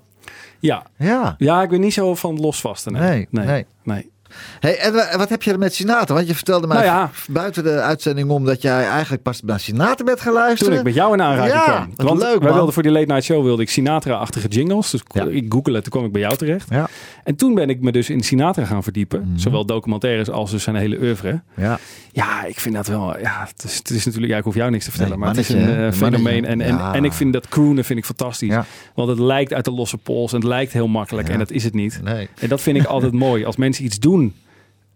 Ja. 0.59 0.83
Ja. 0.97 1.35
ja, 1.37 1.61
ik 1.61 1.69
ben 1.69 1.79
niet 1.79 1.93
zo 1.93 2.15
van 2.15 2.39
losvasten. 2.39 2.93
Nee. 2.93 3.27
Nee, 3.31 3.45
nee. 3.45 3.65
nee. 3.83 4.13
Hey, 4.59 4.77
en 4.79 4.93
wa- 4.93 5.17
wat 5.17 5.29
heb 5.29 5.43
je 5.43 5.51
er 5.51 5.59
met 5.59 5.73
Sinatra? 5.75 6.15
Want 6.15 6.27
je 6.27 6.35
vertelde 6.35 6.67
mij 6.67 6.75
Nou 6.77 6.87
ja. 6.89 7.09
buiten 7.29 7.63
de 7.63 7.81
uitzending 7.81 8.29
om 8.29 8.45
dat 8.45 8.61
jij 8.61 8.87
eigenlijk 8.87 9.23
pas 9.23 9.41
naar 9.41 9.59
Sinatra 9.59 10.05
bent 10.05 10.21
gaan 10.21 10.33
luisteren. 10.33 10.69
Toen 10.71 10.79
ik 10.79 10.85
met 10.85 10.93
jou 10.95 11.13
in 11.13 11.21
aanraking 11.21 11.53
Ja, 11.53 11.87
kwam. 11.95 12.07
Want 12.07 12.21
leuk, 12.21 12.41
wij 12.41 12.53
wilden 12.53 12.73
voor 12.73 12.83
die 12.83 12.91
late 12.91 13.05
night 13.05 13.23
show 13.23 13.43
wilde 13.43 13.61
ik 13.61 13.69
Sinatra-achtige 13.69 14.47
jingles. 14.47 14.89
Dus 14.89 15.01
Ja. 15.07 15.23
ik 15.25 15.45
googelde, 15.49 15.81
toen 15.81 15.91
kwam 15.91 16.05
ik 16.05 16.11
bij 16.11 16.21
jou 16.21 16.35
terecht. 16.35 16.67
Ja. 16.69 16.87
En 17.23 17.35
toen 17.35 17.53
ben 17.55 17.69
ik 17.69 17.81
me 17.81 17.91
dus 17.91 18.09
in 18.09 18.23
Sinatra 18.23 18.65
gaan 18.65 18.83
verdiepen. 18.83 19.21
Mhm. 19.29 19.37
Zowel 19.37 19.65
documentaires 19.65 20.29
als 20.29 20.51
dus 20.51 20.63
zijn 20.63 20.75
hele 20.75 20.97
oeuvre. 21.01 21.41
Ja. 21.55 21.79
Ja, 22.11 22.43
ik 22.45 22.59
vind 22.59 22.75
dat 22.75 22.87
wel. 22.87 23.19
Ja, 23.19 23.47
het 23.55 23.63
is, 23.63 23.77
het 23.77 23.89
is 23.89 24.05
natuurlijk, 24.05 24.31
ja, 24.33 24.37
ik 24.37 24.43
hoef 24.43 24.55
jou 24.55 24.71
niks 24.71 24.83
te 24.85 24.89
vertellen, 24.91 25.13
Nee, 25.19 25.25
maar 25.27 25.35
het 25.35 25.45
is 25.45 25.49
een 25.49 25.75
eh, 25.85 25.91
fenomeen. 25.91 26.45
En, 26.45 26.61
en, 26.93 27.03
ik 27.03 27.13
vind 27.13 27.33
dat 27.33 27.47
croonen 27.47 27.83
vind 27.85 27.99
ik 27.99 28.05
fantastisch. 28.05 28.55
Want 28.95 29.09
het 29.09 29.19
lijkt 29.19 29.53
uit 29.53 29.65
de 29.65 29.71
losse 29.71 29.97
pols 29.97 30.31
en 30.33 30.37
het 30.39 30.47
lijkt 30.47 30.73
heel 30.73 30.87
makkelijk 30.87 31.29
en 31.29 31.39
dat 31.39 31.51
is 31.51 31.63
het 31.63 31.73
niet. 31.73 31.99
Nee. 32.03 32.29
En 32.39 32.49
dat 32.49 32.61
vind 32.61 32.77
ik 32.77 32.85
altijd 32.85 33.11
mooi. 33.27 33.45
Als 33.45 33.55
mensen 33.55 33.85
iets 33.85 33.99
doen 33.99 34.24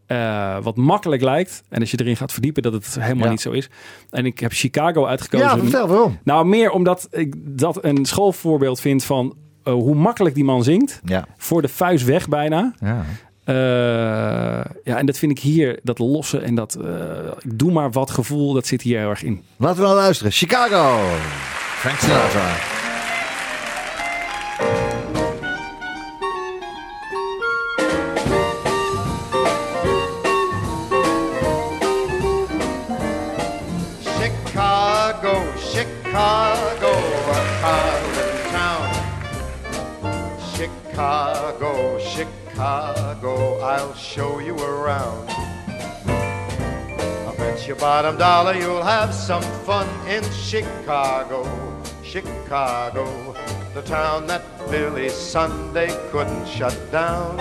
eh, 0.10 0.58
wat 0.62 0.76
makkelijk 0.76 1.22
lijkt. 1.22 1.64
En 1.70 1.80
als 1.80 1.92
je 1.92 2.00
erin 2.00 2.16
gaat 2.18 2.32
verdiepen, 2.32 2.64
dat 2.64 2.74
het 2.74 2.98
helemaal 3.00 3.24
Ja. 3.26 3.30
niet 3.30 3.42
zo 3.42 3.52
is. 3.52 3.70
En 4.10 4.26
ik 4.26 4.40
heb 4.40 4.52
Chicago 4.54 5.06
uitgekozen. 5.06 5.48
Ja, 5.48 5.58
vertel 5.58 5.88
waarom. 5.88 6.20
Nou, 6.24 6.46
meer 6.46 6.72
omdat 6.72 7.08
ik 7.12 7.34
dat 7.38 7.84
een 7.84 8.06
schoolvoorbeeld 8.06 8.80
vind 8.80 9.04
van 9.04 9.36
eh, 9.64 9.74
hoe 9.74 9.96
makkelijk 9.96 10.36
die 10.36 10.44
man 10.44 10.64
zingt. 10.64 11.02
Ja. 11.06 11.26
Voor 11.38 11.62
de 11.62 11.68
vuist 11.68 12.06
weg 12.06 12.28
bijna. 12.28 12.74
ja. 12.80 13.06
Eh, 13.44 13.56
ja, 14.84 14.98
en 14.98 15.06
dat 15.06 15.18
vind 15.18 15.32
ik 15.32 15.40
hier, 15.40 15.80
dat 15.84 16.00
losse 16.00 16.38
en 16.40 16.56
dat 16.56 16.76
eh, 16.76 16.90
ik 17.42 17.60
doe 17.60 17.72
maar 17.72 17.92
wat 17.92 18.12
gevoel, 18.12 18.54
dat 18.54 18.68
zit 18.68 18.82
hier 18.82 19.00
heel 19.00 19.10
erg 19.10 19.24
in. 19.24 19.44
Laten 19.58 19.78
we 19.80 19.84
nou 19.84 19.96
luisteren. 19.96 20.32
Chicago. 20.32 21.00
Frank 21.80 21.98
Sinatra. 22.00 22.79
Chicago, 42.60 43.62
I'll 43.62 43.94
show 43.94 44.40
you 44.40 44.54
around. 44.60 45.30
I 46.10 47.34
bet 47.38 47.66
your 47.66 47.78
bottom 47.78 48.18
dollar 48.18 48.54
you'll 48.54 48.84
have 48.84 49.14
some 49.14 49.42
fun 49.64 49.88
in 50.10 50.30
Chicago, 50.32 51.48
Chicago, 52.04 53.34
the 53.74 53.82
town 53.84 54.28
that 54.28 54.44
Billy 54.70 55.08
Sunday 55.08 55.88
couldn't 56.12 56.46
shut 56.50 56.78
down. 56.92 57.40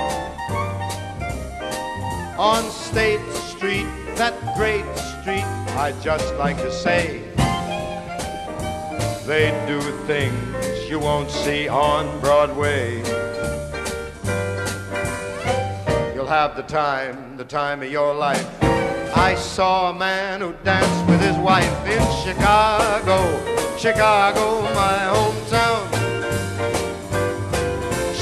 On 2.38 2.62
State 2.70 3.28
Street, 3.32 3.88
that 4.14 4.36
great 4.56 4.86
street, 4.96 5.42
I'd 5.74 6.00
just 6.00 6.32
like 6.36 6.58
to 6.58 6.70
say. 6.70 7.24
They 9.26 9.50
do 9.66 9.80
things 10.06 10.88
you 10.88 11.00
won't 11.00 11.28
see 11.28 11.66
on 11.66 12.20
Broadway. 12.20 13.02
Have 16.28 16.56
the 16.56 16.62
time, 16.62 17.38
the 17.38 17.44
time 17.44 17.82
of 17.82 17.90
your 17.90 18.12
life. 18.12 18.46
I 19.16 19.34
saw 19.34 19.88
a 19.88 19.94
man 19.94 20.42
who 20.42 20.52
danced 20.62 21.10
with 21.10 21.22
his 21.22 21.34
wife 21.38 21.86
in 21.86 22.02
Chicago, 22.22 23.16
Chicago, 23.78 24.60
my 24.74 25.08
hometown. 25.08 25.88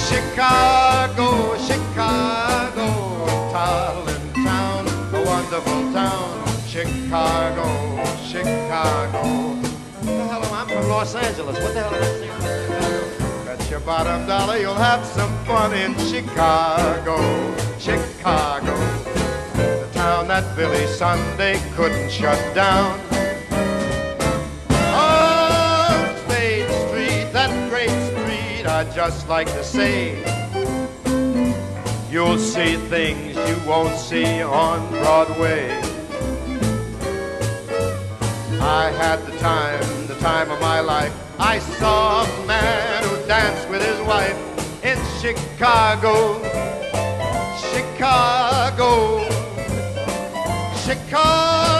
Chicago, 0.06 1.58
Chicago, 1.58 3.26
Talent 3.50 4.34
town, 4.36 4.86
a 5.12 5.24
wonderful 5.26 5.92
town. 5.92 6.46
Chicago, 6.68 8.04
Chicago. 8.22 9.18
What 9.18 10.06
the 10.06 10.28
hell 10.28 10.44
am? 10.44 10.54
I'm 10.54 10.68
from 10.68 10.88
Los 10.88 11.12
Angeles. 11.16 11.58
What 11.60 11.74
the 11.74 11.82
hell 11.82 11.92
am 11.92 12.02
I 12.02 12.06
saying? 12.06 13.25
Your 13.76 13.84
bottom 13.84 14.26
dollar 14.26 14.56
you'll 14.56 14.74
have 14.74 15.04
some 15.04 15.30
fun 15.44 15.74
in 15.74 15.94
Chicago, 15.98 17.18
Chicago. 17.78 18.74
The 19.52 19.90
town 19.92 20.28
that 20.28 20.56
Billy 20.56 20.86
Sunday 20.86 21.60
couldn't 21.74 22.10
shut 22.10 22.40
down. 22.54 22.98
On 24.94 26.16
State 26.24 26.70
Street, 26.88 27.30
that 27.34 27.52
great 27.68 27.90
street, 27.90 28.66
I'd 28.66 28.90
just 28.94 29.28
like 29.28 29.48
to 29.48 29.62
say. 29.62 30.24
You'll 32.10 32.38
see 32.38 32.76
things 32.76 33.36
you 33.36 33.68
won't 33.68 33.98
see 33.98 34.40
on 34.40 34.88
Broadway. 34.88 35.68
I 38.58 38.90
had 38.96 39.16
the 39.26 39.36
time, 39.36 40.06
the 40.06 40.14
time 40.14 40.50
of 40.50 40.62
my 40.62 40.80
life. 40.80 41.25
I 41.38 41.58
saw 41.58 42.24
a 42.24 42.46
man 42.46 43.04
who 43.04 43.26
danced 43.26 43.68
with 43.68 43.84
his 43.84 44.00
wife 44.06 44.36
in 44.82 44.98
Chicago, 45.20 46.40
Chicago, 47.72 49.22
Chicago, 50.84 51.75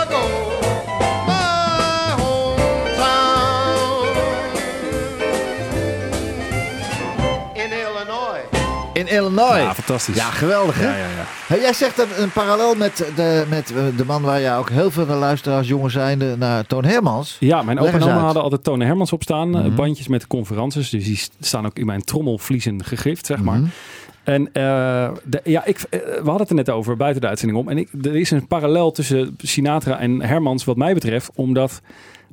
In 9.09 9.17
Illinois. 9.17 9.57
Ja, 9.61 9.75
fantastisch. 9.75 10.17
Ja, 10.17 10.31
geweldig 10.31 10.79
hè? 10.79 10.85
Ja, 10.87 10.97
ja, 10.97 11.09
ja. 11.09 11.25
Hey, 11.47 11.61
jij 11.61 11.73
zegt 11.73 11.97
dat 11.97 12.07
een 12.19 12.31
parallel 12.31 12.75
met 12.75 12.97
de, 13.17 13.45
met 13.49 13.73
eh, 13.75 13.83
de 13.97 14.05
man 14.05 14.23
waar 14.23 14.41
jij 14.41 14.57
ook 14.57 14.71
heel 14.71 14.91
veel 14.91 15.07
naar 15.07 15.17
luistert 15.17 15.57
als 15.57 15.69
jongen 15.69 15.91
zijnde 15.91 16.37
naar 16.37 16.67
Toon 16.67 16.85
Hermans. 16.85 17.37
Ja, 17.41 17.63
mijn 17.63 17.79
opa 17.79 17.93
en 17.93 18.03
oma 18.03 18.19
hadden 18.19 18.43
altijd 18.43 18.65
Tone 18.65 18.85
Hermans 18.85 19.13
op 19.13 19.23
staan. 19.23 19.57
eh, 19.57 19.65
Mhm. 19.65 19.75
Bandjes 19.75 20.09
met 20.09 20.27
conferences. 20.27 20.91
Dus 20.91 21.05
die 21.05 21.21
staan 21.41 21.67
ook 21.67 21.79
in 21.79 21.87
mijn 21.87 22.03
trommelvliezen 22.05 22.85
gegrift, 22.85 23.27
zeg 23.27 23.43
maar. 23.43 23.59
Mhm. 23.59 23.69
En 24.25 24.53
eh, 24.53 25.11
de- 25.25 25.41
ja, 25.45 25.65
ik, 25.65 25.79
we 25.91 26.11
hadden 26.17 26.37
het 26.41 26.49
er 26.49 26.55
net 26.55 26.71
over 26.71 26.97
buiten 26.97 27.21
de 27.21 27.29
uitzending 27.29 27.59
om. 27.59 27.69
En 27.69 27.79
ik, 27.79 27.89
er 28.03 28.17
is 28.17 28.31
een 28.31 28.47
parallel 28.47 28.91
tussen 28.93 29.37
Sinatra 29.43 29.99
en 29.99 30.23
Hermans 30.23 30.65
wat 30.65 30.77
mij 30.77 30.95
betreft. 30.95 31.31
Omdat 31.35 31.81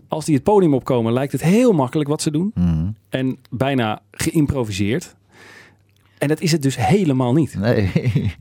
als 0.08 0.26
die 0.26 0.36
het 0.36 0.44
podium 0.44 0.74
opkomen 0.74 1.14
lijkt 1.14 1.32
het 1.32 1.42
heel 1.44 1.72
makkelijk 1.72 2.10
wat 2.10 2.22
ze 2.22 2.32
doen. 2.32 2.52
Mhm. 2.56 2.86
En 3.10 3.38
bijna 3.50 4.00
geïmproviseerd. 4.12 5.16
En 6.24 6.30
dat 6.30 6.42
is 6.42 6.52
het 6.52 6.62
dus 6.62 6.76
helemaal 6.78 7.34
niet. 7.34 7.56
Nee. 7.60 7.92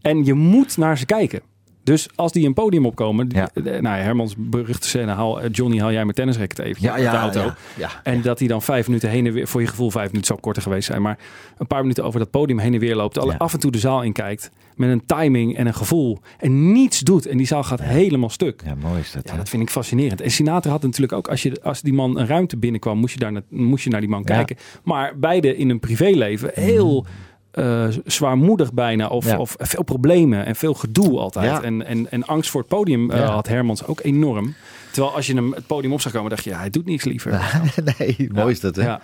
En 0.03 0.25
je 0.25 0.35
moet 0.35 0.77
naar 0.77 0.99
ze 0.99 1.07
kijken. 1.07 1.41
Dus 1.85 2.09
als 2.15 2.33
die 2.33 2.47
een 2.47 2.53
podium 2.55 2.87
opkomen, 2.87 3.29
Ja. 3.35 3.49
eh, 3.55 3.63
nou 3.65 3.83
ja, 3.83 3.95
Hermans 3.97 4.35
beruchte 4.39 4.89
scène, 4.89 5.13
haal, 5.13 5.41
eh, 5.41 5.49
Johnny 5.53 5.79
haal 5.79 5.93
jij 5.93 6.03
mijn 6.03 6.15
tennisracket 6.15 6.59
even 6.59 6.83
Ja, 6.83 6.91
uit 6.93 6.99
de 6.99 7.05
ja, 7.11 7.21
auto. 7.21 7.41
ja, 7.41 7.57
ja. 7.77 7.89
En 8.03 8.23
dat 8.23 8.39
hij 8.39 8.49
dan 8.49 8.63
vijf 8.63 8.87
minuten 8.87 9.09
heen 9.11 9.27
en 9.27 9.33
weer, 9.33 9.49
voor 9.49 9.61
je 9.61 9.67
gevoel 9.67 9.91
vijf 9.91 10.07
minuten 10.07 10.27
zou 10.27 10.41
korter 10.41 10.63
geweest 10.63 10.87
zijn, 10.87 11.03
maar 11.03 11.19
een 11.59 11.67
paar 11.67 11.81
minuten 11.81 12.05
over 12.05 12.19
dat 12.19 12.31
podium 12.31 12.59
heen 12.59 12.75
en 12.75 12.81
weer 12.81 12.97
loopt, 12.97 13.19
alle, 13.19 13.31
Ja. 13.33 13.37
af 13.39 13.53
en 13.53 13.59
toe 13.61 13.71
de 13.71 13.79
zaal 13.79 14.03
in 14.03 14.13
kijkt, 14.13 14.51
met 14.77 14.91
een 14.91 15.07
timing 15.07 15.57
en 15.57 15.67
een 15.67 15.75
gevoel 15.75 16.19
en 16.39 16.73
niets 16.73 17.01
doet 17.01 17.27
en 17.27 17.37
die 17.37 17.47
zaal 17.47 17.63
gaat 17.65 17.81
helemaal 17.83 18.31
stuk. 18.31 18.63
Ja, 18.67 18.75
mooi 18.75 19.01
is 19.01 19.13
dat. 19.13 19.23
Ja, 19.25 19.31
hè? 19.31 19.37
dat 19.37 19.49
vind 19.49 19.63
ik 19.63 19.71
fascinerend. 19.71 20.21
En 20.21 20.31
Sinatra 20.31 20.71
had 20.71 20.83
natuurlijk 20.83 21.13
ook, 21.13 21.29
als, 21.29 21.43
je, 21.43 21.63
als 21.63 21.81
die 21.83 21.93
man 21.93 22.19
een 22.19 22.27
ruimte 22.27 22.57
binnenkwam, 22.57 22.99
moest 22.99 23.15
je, 23.15 23.21
daar, 23.21 23.43
moest 23.49 23.85
je 23.85 23.91
naar 23.91 24.01
die 24.01 24.09
man 24.11 24.23
Ja. 24.27 24.35
kijken. 24.35 24.57
Maar 24.85 25.19
beide 25.19 25.57
in 25.57 25.71
een 25.71 25.81
privéleven 25.81 26.51
heel 26.55 27.07
eh, 27.53 27.87
zwaarmoedig 28.05 28.73
bijna. 28.73 29.09
Of, 29.09 29.25
Ja. 29.27 29.39
of 29.39 29.55
veel 29.59 29.83
problemen 29.83 30.45
en 30.47 30.57
veel 30.57 30.75
gedoe 30.75 31.19
altijd. 31.19 31.47
Ja. 31.51 31.63
En, 31.63 31.87
en, 31.87 32.11
en 32.11 32.25
angst 32.25 32.51
voor 32.51 32.61
het 32.61 32.69
podium 32.71 33.11
eh, 33.11 33.19
Ja. 33.19 33.25
had 33.27 33.49
Hermans 33.49 33.87
ook 33.87 34.01
enorm. 34.03 34.55
Terwijl 34.91 35.15
als 35.15 35.27
je 35.27 35.35
hem 35.35 35.53
het 35.53 35.67
podium 35.67 35.93
op 35.93 36.01
zag 36.01 36.13
komen, 36.13 36.31
dacht 36.31 36.45
je, 36.45 36.51
ja, 36.51 36.59
hij 36.59 36.71
doet 36.71 36.85
niets 36.85 37.05
liever. 37.05 37.61
nee, 37.99 38.29
mooi 38.33 38.51
is 38.53 38.61
dat 38.61 38.77
hè. 38.77 38.95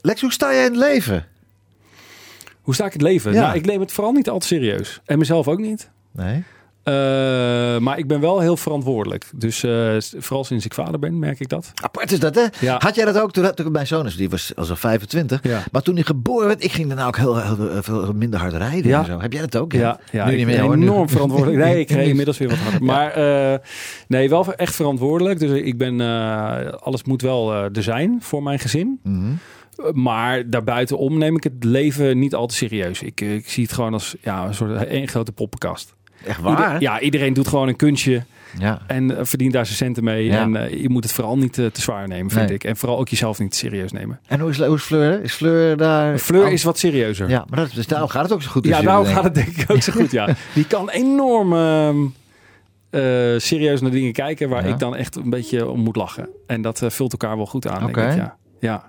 Lex, 0.00 0.20
hoe 0.20 0.32
sta 0.32 0.52
jij 0.52 0.64
in 0.64 0.70
het 0.70 0.80
leven? 0.80 1.26
Hoe 2.60 2.74
sta 2.74 2.84
ik 2.86 2.92
in 2.94 3.00
het 3.00 3.08
leven? 3.08 3.32
Ja. 3.32 3.40
Nou, 3.40 3.56
ik 3.56 3.66
neem 3.66 3.80
het 3.80 3.92
vooral 3.92 4.12
niet 4.12 4.28
al 4.28 4.38
te 4.38 4.46
serieus. 4.46 5.00
En 5.04 5.18
mezelf 5.18 5.48
ook 5.48 5.58
niet. 5.58 5.90
Nee. 6.12 6.42
Eh, 6.90 7.78
maar 7.78 7.98
ik 7.98 8.06
ben 8.06 8.20
wel 8.20 8.40
heel 8.40 8.56
verantwoordelijk. 8.56 9.30
Dus 9.34 9.62
eh, 9.62 9.96
vooral 10.18 10.44
sinds 10.44 10.64
ik 10.64 10.74
vader 10.74 10.98
ben, 10.98 11.18
merk 11.18 11.40
ik 11.40 11.48
dat. 11.48 11.72
Apart 11.82 12.12
is 12.12 12.20
dat 12.20 12.34
hè? 12.34 12.44
Ja. 12.66 12.76
Had 12.78 12.94
jij 12.94 13.04
dat 13.04 13.18
ook 13.18 13.32
toen, 13.32 13.54
toen 13.54 13.72
mijn 13.72 13.86
zoon 13.86 14.06
is, 14.06 14.16
die 14.16 14.30
was 14.30 14.52
al 14.56 14.76
25. 14.76 15.40
Ja. 15.42 15.62
Maar 15.72 15.82
toen 15.82 15.94
hij 15.94 16.04
geboren 16.04 16.46
werd, 16.46 16.64
ik 16.64 16.72
ging 16.72 16.86
daarna 16.88 17.06
ook 17.06 17.16
heel, 17.16 17.34
veel 17.80 18.12
minder 18.12 18.40
hard 18.40 18.52
rijden 18.54 18.90
Ja. 18.90 18.98
en 18.98 19.04
zo. 19.04 19.20
Heb 19.20 19.32
jij 19.32 19.40
dat 19.40 19.56
ook? 19.56 19.72
Ja, 19.72 20.00
ja 20.12 20.24
nu 20.24 20.30
ik 20.30 20.36
niet 20.36 20.46
meer 20.46 20.60
hoor. 20.60 20.76
Nu- 20.76 20.82
enorm 20.86 21.08
verantwoordelijk. 21.08 21.58
Nee, 21.64 21.78
ik 21.78 21.90
reed 22.00 22.08
inmiddels 22.08 22.38
weer 22.38 22.48
wat 22.48 22.58
harder. 22.58 22.82
Maar 22.84 23.10
eh, 23.12 23.58
nee, 24.08 24.28
wel 24.28 24.54
echt 24.54 24.74
verantwoordelijk. 24.74 25.38
Dus 25.38 25.60
ik 25.60 25.78
ben, 25.78 26.00
alles 26.80 27.04
moet 27.04 27.22
wel 27.22 27.54
er 27.54 27.82
zijn 27.82 28.16
voor 28.20 28.42
mijn 28.42 28.58
gezin. 28.58 29.00
Mhm. 29.02 29.24
Eh, 29.76 29.92
Maar 29.92 30.50
daarbuitenom 30.50 31.18
neem 31.18 31.36
ik 31.36 31.44
het 31.44 31.64
leven 31.64 32.18
niet 32.18 32.34
al 32.34 32.46
te 32.46 32.54
serieus. 32.54 33.02
Ik, 33.02 33.20
ik 33.20 33.48
zie 33.48 33.62
het 33.62 33.72
gewoon 33.72 33.92
als 33.92 34.16
ja, 34.20 34.46
een 34.46 34.54
soort 34.54 34.84
één 34.84 35.08
grote 35.08 35.32
poppenkast. 35.32 35.94
Echt 36.24 36.38
Ieder- 36.38 36.52
waar? 36.54 36.80
ja, 36.80 37.00
iedereen 37.00 37.32
doet 37.32 37.48
gewoon 37.48 37.68
een 37.68 37.76
kunstje 37.76 38.24
ja. 38.58 38.80
en 38.86 39.16
eh, 39.18 39.24
verdient 39.24 39.52
daar 39.52 39.64
zijn 39.66 39.76
centen 39.76 40.04
mee. 40.04 40.24
Ja. 40.24 40.40
En 40.40 40.56
eh, 40.56 40.82
je 40.82 40.88
moet 40.88 41.02
het 41.04 41.12
vooral 41.12 41.38
niet 41.38 41.58
eh, 41.58 41.66
te 41.66 41.80
zwaar 41.80 42.08
nemen, 42.08 42.30
vind 42.30 42.46
Nee. 42.46 42.54
ik. 42.54 42.64
En 42.64 42.76
vooral 42.76 42.98
ook 42.98 43.08
jezelf 43.08 43.38
niet 43.38 43.50
te 43.50 43.56
serieus 43.56 43.92
nemen. 43.92 44.20
En 44.26 44.40
hoe 44.40 44.50
is, 44.50 44.58
hoe 44.58 44.74
is 44.76 44.82
Fleur? 44.82 45.22
Is 45.22 45.32
Fleur 45.32 45.76
daar... 45.76 46.18
Fleur 46.18 46.44
Oh, 46.46 46.50
is 46.52 46.62
wat 46.62 46.78
serieuzer. 46.78 47.28
Ja, 47.28 47.44
maar 47.48 47.58
dat, 47.58 47.70
dus 47.74 47.86
daarom 47.86 48.08
gaat 48.08 48.22
het 48.22 48.32
ook 48.32 48.42
zo 48.42 48.50
goed. 48.50 48.64
Ja, 48.66 48.82
daarom 48.82 49.04
gaat 49.06 49.24
het 49.24 49.34
denk 49.34 49.48
ik 49.56 49.70
ook 49.70 49.82
zo 49.82 49.92
goed, 49.92 50.10
ja. 50.10 50.28
Die 50.54 50.66
kan 50.66 50.90
enorm 50.90 51.52
ehm, 51.52 51.96
eh, 52.90 53.00
serieus 53.38 53.80
naar 53.80 53.90
dingen 53.90 54.12
kijken 54.12 54.48
waar 54.48 54.66
Ja. 54.66 54.72
ik 54.72 54.78
dan 54.78 54.96
echt 54.96 55.16
een 55.16 55.30
beetje 55.30 55.68
om 55.68 55.80
moet 55.80 55.96
lachen. 55.96 56.28
En 56.46 56.62
dat 56.62 56.82
vult 56.86 57.12
elkaar 57.12 57.36
wel 57.36 57.46
goed 57.46 57.68
aan, 57.68 57.84
Oké. 57.84 57.92
denk 58.00 58.12
ik, 58.12 58.16
ja. 58.18 58.36
Ja. 58.60 58.88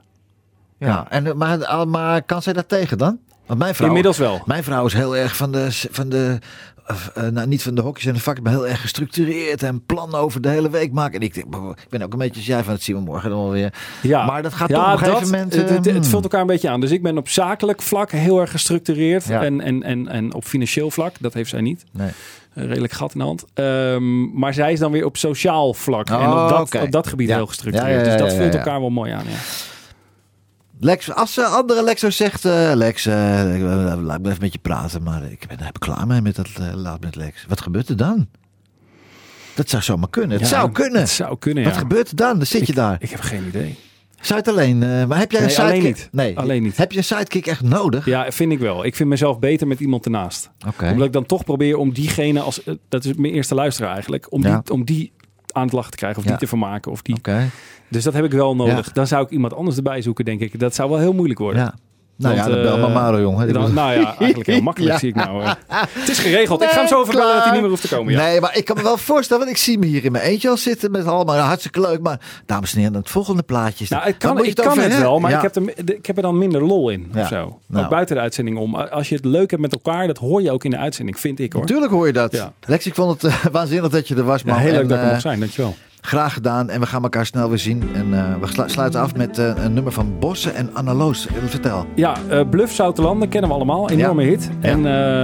Ja, 0.77 1.05
en, 1.09 1.37
maar, 1.37 1.87
maar 1.87 2.21
kan 2.21 2.41
zij 2.41 2.53
dat 2.53 2.69
tegen 2.69 2.97
dan? 2.97 3.19
Want 3.45 3.59
mijn 3.59 3.75
vrouw, 3.75 3.87
Inmiddels 3.87 4.17
wel. 4.17 4.41
Mijn 4.45 4.63
vrouw 4.63 4.85
is 4.85 4.93
heel 4.93 5.17
erg 5.17 5.35
van 5.35 5.51
de, 5.51 5.67
van 5.91 6.09
de 6.09 6.39
eh, 7.13 7.27
nou, 7.27 7.47
niet 7.47 7.63
van 7.63 7.75
de 7.75 7.81
hokjes 7.81 8.05
en 8.05 8.13
de 8.13 8.19
vakken, 8.19 8.43
maar 8.43 8.51
heel 8.53 8.67
erg 8.67 8.81
gestructureerd 8.81 9.63
en 9.63 9.85
plannen 9.85 10.19
over 10.19 10.41
de 10.41 10.49
hele 10.49 10.69
week 10.69 10.91
maken. 10.91 11.19
En 11.19 11.25
ik, 11.25 11.33
denk, 11.33 11.49
"Boh, 11.49 11.69
ik 11.69 11.89
ben 11.89 12.01
ook 12.01 12.13
een 12.13 12.19
beetje 12.19 12.35
als 12.35 12.45
jij 12.45 12.63
van 12.63 12.73
het 12.73 12.83
zien 12.83 12.95
we 12.95 13.01
morgen 13.01 13.29
dan 13.29 13.39
wel 13.39 13.51
weer. 13.51 13.73
Ja. 14.01 14.25
Maar 14.25 14.41
dat 14.41 14.53
gaat 14.53 14.69
ja, 14.69 14.75
toch 14.75 14.85
op 14.85 14.91
een 14.91 14.97
gegeven 14.97 15.21
dat- 15.21 15.31
moment... 15.31 15.55
Het, 15.55 15.69
het, 15.69 15.87
eh, 15.87 15.93
het 15.93 16.07
vult 16.07 16.23
elkaar 16.23 16.41
een 16.41 16.47
beetje 16.47 16.69
aan. 16.69 16.81
Dus 16.81 16.91
ik 16.91 17.01
ben 17.03 17.17
op 17.17 17.29
zakelijk 17.29 17.81
vlak 17.81 18.11
heel 18.11 18.39
erg 18.41 18.51
gestructureerd. 18.51 19.25
Ja. 19.27 19.43
En, 19.43 19.61
en, 19.61 19.83
en, 19.83 20.07
en 20.07 20.33
op 20.33 20.43
financieel 20.43 20.91
vlak, 20.91 21.13
dat 21.19 21.33
heeft 21.33 21.49
zij 21.49 21.61
niet. 21.61 21.83
Nee. 21.91 22.09
Een 22.53 22.67
redelijk 22.67 22.93
gat 22.93 23.13
in 23.13 23.19
de 23.19 23.25
hand. 23.25 23.45
Ehm, 23.53 24.39
maar 24.39 24.53
zij 24.53 24.71
is 24.71 24.79
dan 24.79 24.91
weer 24.91 25.05
op 25.05 25.17
sociaal 25.17 25.73
vlak. 25.73 26.09
en 26.09 26.15
Oh, 26.15 26.43
op 26.43 26.49
dat, 26.49 26.59
oké. 26.59 26.79
op 26.79 26.91
dat 26.91 27.07
gebied 27.07 27.27
Ja. 27.27 27.35
heel 27.35 27.47
gestructureerd. 27.47 28.05
Dus 28.05 28.17
dat 28.17 28.33
vult 28.33 28.55
elkaar 28.55 28.79
wel 28.79 28.89
mooi 28.89 29.11
aan. 29.11 29.23
Ja. 29.27 29.37
Lex, 30.83 31.13
als 31.13 31.37
uh, 31.37 31.53
andere 31.53 31.83
Lexo 31.83 32.09
zegt, 32.09 32.45
eh, 32.45 32.71
Lex, 32.73 33.05
eh, 33.05 33.55
ik 33.55 33.61
laat 34.01 34.21
me 34.21 34.29
even 34.29 34.41
met 34.41 34.53
je 34.53 34.59
praten, 34.59 35.03
maar 35.03 35.23
ik 35.31 35.45
ben 35.47 35.59
er 35.59 35.71
klaar 35.79 36.07
mee 36.07 36.21
met 36.21 36.35
dat 36.35 36.49
laat 36.73 37.01
met 37.01 37.15
Lex. 37.15 37.45
Wat 37.47 37.61
gebeurt 37.61 37.89
er 37.89 37.97
dan? 37.97 38.27
Dat 39.55 39.69
zou 39.69 39.83
zomaar 39.83 40.09
kunnen. 40.09 40.31
Het 40.31 40.39
Ja, 40.39 40.47
zou 40.47 40.71
kunnen. 40.71 40.99
Het 41.01 41.09
zou 41.09 41.37
kunnen, 41.39 41.63
Wat 41.63 41.73
ja. 41.73 41.79
gebeurt 41.79 42.09
er 42.09 42.15
dan? 42.15 42.37
Dan 42.37 42.45
zit 42.45 42.67
je 42.67 42.73
daar. 42.73 42.95
Ik 42.99 43.09
heb 43.09 43.19
geen 43.19 43.45
idee. 43.47 43.77
Het 44.17 44.47
alleen? 44.47 44.77
maar 45.07 45.17
heb 45.17 45.31
jij 45.31 45.43
een 45.43 45.49
sidekick? 45.49 45.71
alleen 45.71 45.83
niet. 45.83 46.09
Nee, 46.11 46.37
Alleen 46.37 46.63
niet. 46.63 46.77
Heb 46.77 46.91
je 46.91 46.97
een 46.97 47.03
sidekick 47.03 47.47
echt 47.47 47.61
nodig? 47.61 48.05
Ja, 48.05 48.31
vind 48.31 48.51
ik 48.51 48.59
wel. 48.59 48.85
Ik 48.85 48.95
vind 48.95 49.09
mezelf 49.09 49.39
beter 49.39 49.67
met 49.67 49.79
iemand 49.79 50.05
ernaast. 50.05 50.49
Oké. 50.67 50.89
Omdat 50.91 51.07
ik 51.07 51.13
dan 51.13 51.25
toch 51.25 51.43
probeer 51.43 51.77
om 51.77 51.93
diegene 51.93 52.39
als... 52.39 52.61
Dat 52.89 53.05
is 53.05 53.13
mijn 53.13 53.33
eerste 53.33 53.55
luisteraar 53.55 53.93
eigenlijk. 53.93 54.31
Om, 54.31 54.43
Ja. 54.43 54.61
die, 54.63 54.73
om 54.73 54.85
die 54.85 55.11
aan 55.53 55.63
het 55.63 55.71
lachen 55.71 55.91
te 55.91 55.97
krijgen. 55.97 56.19
Of 56.19 56.27
die 56.27 56.37
te 56.37 56.47
vermaken. 56.47 56.91
Of 56.91 57.01
die... 57.01 57.15
Dus 57.87 58.03
dat 58.03 58.13
heb 58.13 58.25
ik 58.25 58.31
wel 58.31 58.55
nodig. 58.55 58.91
Dan 58.91 59.07
zou 59.07 59.23
ik 59.25 59.29
iemand 59.29 59.53
anders 59.53 59.77
erbij 59.77 60.01
zoeken, 60.01 60.25
denk 60.25 60.39
ik. 60.39 60.59
Dat 60.59 60.75
zou 60.75 60.89
wel 60.89 60.99
heel 60.99 61.13
moeilijk 61.13 61.39
worden. 61.39 61.73
Nou 62.21 62.35
Want, 62.35 62.47
ja, 62.47 62.53
dan 62.53 62.63
bel 62.63 62.75
eh, 62.75 62.81
maar 62.81 62.91
Maro, 62.91 63.19
jongen. 63.19 63.53
Dan, 63.53 63.73
nou 63.73 63.99
ja, 63.99 64.15
eigenlijk 64.17 64.49
heel 64.49 64.61
makkelijk 64.69 64.91
Ja. 64.93 64.99
zie 64.99 65.09
ik 65.09 65.15
nou. 65.15 65.43
eh. 65.43 65.51
Het 65.99 66.09
is 66.09 66.19
geregeld. 66.19 66.61
ik 66.63 66.69
ga 66.69 66.77
hem 66.79 66.87
zo 66.87 67.01
even 67.01 67.15
bellen 67.15 67.33
dat 67.33 67.43
hij 67.43 67.51
niet 67.51 67.61
meer 67.61 67.69
hoeft 67.69 67.81
te 67.89 67.95
komen. 67.95 68.13
Ja. 68.13 68.21
Nee, 68.23 68.41
maar 68.41 68.57
ik 68.57 68.65
kan 68.65 68.75
me 68.77 68.83
wel 68.83 68.97
voorstellen, 68.97 69.43
want 69.45 69.55
ik 69.57 69.61
zie 69.63 69.77
me 69.77 69.85
hier 69.85 70.05
in 70.05 70.11
mijn 70.11 70.23
eentje 70.23 70.49
al 70.49 70.57
zitten 70.57 70.91
met 70.91 71.05
allemaal 71.05 71.35
nou, 71.35 71.47
hartstikke 71.47 71.81
leuk. 71.81 72.01
Maar 72.01 72.19
dames 72.45 72.73
en 72.73 72.79
heren, 72.79 72.93
het 72.95 73.09
volgende 73.09 73.43
plaatje. 73.43 73.85
Nou, 73.89 74.07
ik 74.07 74.19
kan, 74.19 74.43
ik 74.43 74.55
kan 74.55 74.67
over 74.67 74.83
het 74.83 74.99
wel, 74.99 75.19
maar 75.19 75.31
Ja. 75.31 75.37
ik, 75.37 75.43
heb 75.43 75.55
er, 75.55 75.95
ik 75.95 76.05
heb 76.05 76.15
er 76.15 76.21
dan 76.23 76.37
minder 76.37 76.63
lol 76.65 76.89
in. 76.89 77.11
Of 77.17 77.27
zo. 77.27 77.59
Nou. 77.67 77.87
Buiten 77.89 78.15
de 78.15 78.21
uitzending 78.21 78.57
om. 78.57 78.75
Als 78.75 79.09
je 79.09 79.15
het 79.15 79.25
leuk 79.25 79.49
hebt 79.49 79.61
met 79.61 79.73
elkaar, 79.73 80.07
dat 80.07 80.17
hoor 80.17 80.41
je 80.41 80.51
ook 80.51 80.63
in 80.63 80.71
de 80.71 80.77
uitzending, 80.77 81.19
vind 81.19 81.39
ik 81.39 81.53
hoor. 81.53 81.61
Natuurlijk 81.61 81.91
hoor 81.91 82.07
je 82.07 82.13
dat. 82.13 82.49
Lex, 82.65 82.85
ik 82.85 82.95
vond 82.95 83.21
het 83.21 83.31
eh, 83.31 83.45
waanzinnig 83.51 83.89
dat 83.89 84.07
je 84.07 84.15
er 84.15 84.23
was, 84.23 84.43
man. 84.43 84.57
heel 84.57 84.71
leuk 84.71 84.81
En, 84.81 84.87
dat 84.87 84.97
ik 84.97 85.03
er 85.03 85.07
eh, 85.07 85.13
mag 85.13 85.21
zijn, 85.21 85.39
dankjewel. 85.39 85.75
Graag 86.01 86.33
gedaan. 86.33 86.69
En 86.69 86.79
we 86.79 86.85
gaan 86.85 87.03
elkaar 87.03 87.25
snel 87.25 87.49
weer 87.49 87.57
zien. 87.59 87.89
En 87.93 88.13
eh, 88.13 88.35
we 88.41 88.47
slu- 88.47 88.69
sluiten 88.69 88.99
af 89.01 89.15
met 89.15 89.37
eh, 89.37 89.51
een 89.63 89.73
nummer 89.73 89.91
van 89.93 90.19
Bossen 90.19 90.55
en 90.55 90.69
Analoos. 90.73 91.27
Vertel. 91.45 91.85
Ja, 91.95 92.15
eh 92.29 92.49
Bluff 92.49 92.73
Zoutelanden 92.73 93.29
kennen 93.29 93.49
we 93.49 93.55
allemaal. 93.55 93.89
Enorme 93.89 94.23
Ja. 94.23 94.29
hit. 94.29 94.49
Ja. 94.61 94.67
En 94.69 94.77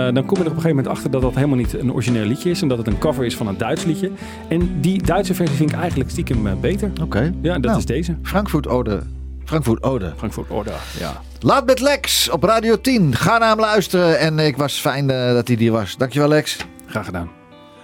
eh, 0.07 0.13
dan 0.13 0.25
kom 0.25 0.37
je 0.37 0.43
er 0.43 0.49
op 0.49 0.55
een 0.55 0.61
gegeven 0.61 0.69
moment 0.69 0.87
achter 0.87 1.11
dat 1.11 1.21
dat 1.21 1.35
helemaal 1.35 1.57
niet 1.57 1.73
een 1.79 1.93
origineel 1.93 2.25
liedje 2.25 2.49
is. 2.49 2.61
En 2.61 2.67
dat 2.67 2.77
het 2.77 2.87
een 2.87 2.97
cover 2.97 3.25
is 3.25 3.35
van 3.35 3.47
een 3.47 3.57
Duits 3.57 3.83
liedje. 3.83 4.11
En 4.47 4.81
die 4.81 5.03
Duitse 5.03 5.33
versie 5.33 5.55
vind 5.57 5.71
ik 5.71 5.77
eigenlijk 5.77 6.09
stiekem 6.09 6.47
eh, 6.47 6.53
beter. 6.61 6.91
Oké. 7.03 7.33
Ja, 7.41 7.53
dat 7.53 7.61
Nou. 7.61 7.77
is 7.77 7.85
deze. 7.85 8.17
Frankfurt 8.23 8.67
Ode. 8.67 9.01
Frankfurt 9.45 9.83
Ode. 9.83 10.13
Frankfurt 10.17 10.49
Orda. 10.49 10.73
Ja. 10.99 11.21
Laat 11.39 11.65
met 11.65 11.79
Lex 11.79 12.29
op 12.29 12.43
Radio 12.43 12.81
10. 12.81 13.15
Ga 13.15 13.37
naar 13.37 13.49
hem 13.49 13.59
luisteren. 13.59 14.19
En 14.19 14.39
ik 14.39 14.57
was 14.57 14.73
fijn 14.73 15.09
eh, 15.09 15.33
dat 15.33 15.47
hij 15.47 15.57
hier 15.57 15.71
was. 15.71 15.97
Dankjewel, 15.97 16.27
Lex. 16.27 16.57
Graag 16.87 17.05
gedaan. 17.05 17.29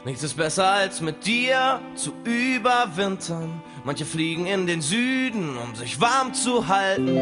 Nichts 0.06 0.22
ist 0.22 0.36
besser 0.36 0.68
als 0.68 1.00
mit 1.00 1.26
dir 1.26 1.80
zu 1.96 2.12
überwintern. 2.26 3.62
Manche 3.86 4.06
fliegen 4.06 4.48
in 4.48 4.68
den 4.68 4.82
Süden, 4.82 5.58
um 5.58 5.76
sich 5.76 6.02
warm 6.02 6.34
zu 6.34 6.68
halten. 6.68 7.18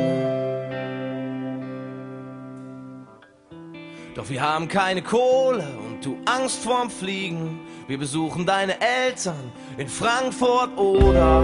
Doch 4.16 4.28
wir 4.30 4.42
haben 4.42 4.68
keine 4.68 5.04
Kohle 5.04 5.68
und 5.86 6.04
du 6.04 6.18
Angst 6.26 6.58
vorm 6.58 6.90
Fliegen. 6.90 7.60
Wir 7.88 8.00
besuchen 8.00 8.48
deine 8.48 8.76
Eltern 8.82 9.52
in 9.78 9.88
Frankfurt 9.88 10.76
oder 10.76 11.44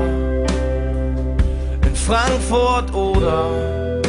in 1.85 1.95
Frankfurt 1.95 2.93
oder 2.95 4.01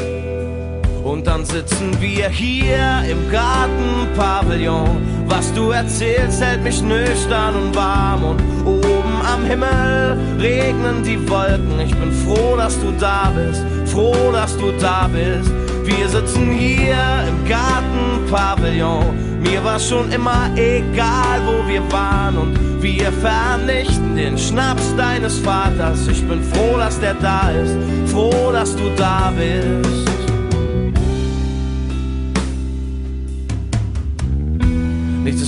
und 1.09 1.26
dann 1.26 1.44
sitzen 1.44 2.00
wir 2.00 2.28
hier 2.28 3.02
im 3.11 3.30
Gartenpavillon. 3.30 5.24
Was 5.26 5.52
du 5.54 5.70
erzählst, 5.70 6.42
hält 6.42 6.62
mich 6.62 6.82
nüchtern 6.82 7.54
und 7.54 7.74
warm. 7.74 8.24
Und 8.24 8.40
oben 8.66 9.20
am 9.26 9.44
Himmel 9.44 10.18
regnen 10.38 11.02
die 11.02 11.18
Wolken. 11.28 11.80
Ich 11.80 11.94
bin 11.94 12.12
froh, 12.12 12.56
dass 12.56 12.78
du 12.80 12.92
da 13.00 13.32
bist, 13.34 13.62
froh, 13.86 14.32
dass 14.32 14.56
du 14.59 14.70
da 14.80 15.09
bist. 15.09 15.50
Wir 15.84 16.09
sitzen 16.09 16.50
hier 16.50 16.98
im 17.26 17.48
Gartenpavillon. 17.48 19.40
Mir 19.40 19.64
war 19.64 19.78
schon 19.78 20.12
immer 20.12 20.50
egal, 20.56 21.40
wo 21.46 21.66
wir 21.66 21.80
waren. 21.90 22.36
Und 22.36 22.82
wir 22.82 23.11
vernichten 23.12 24.16
den 24.16 24.36
Schnaps 24.36 24.94
deines 24.96 25.38
Vaters. 25.38 26.06
Ich 26.09 26.22
bin 26.26 26.42
froh, 26.42 26.76
dass 26.76 27.00
der 27.00 27.14
da 27.14 27.50
ist, 27.50 27.76
froh, 28.12 28.52
dass 28.52 28.76
du 28.76 28.90
da 28.96 29.32
bist. 29.36 30.28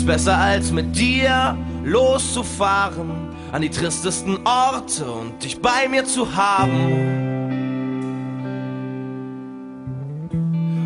Ist 0.01 0.07
besser 0.07 0.39
als 0.39 0.73
mit 0.73 0.97
dir 0.97 1.59
loszufahren 1.85 3.29
an 3.53 3.61
die 3.61 3.69
tristesten 3.69 4.39
Orte 4.47 5.05
und 5.05 5.45
dich 5.45 5.61
bei 5.61 5.89
mir 5.91 6.07
zu 6.07 6.35
haben. 6.35 7.29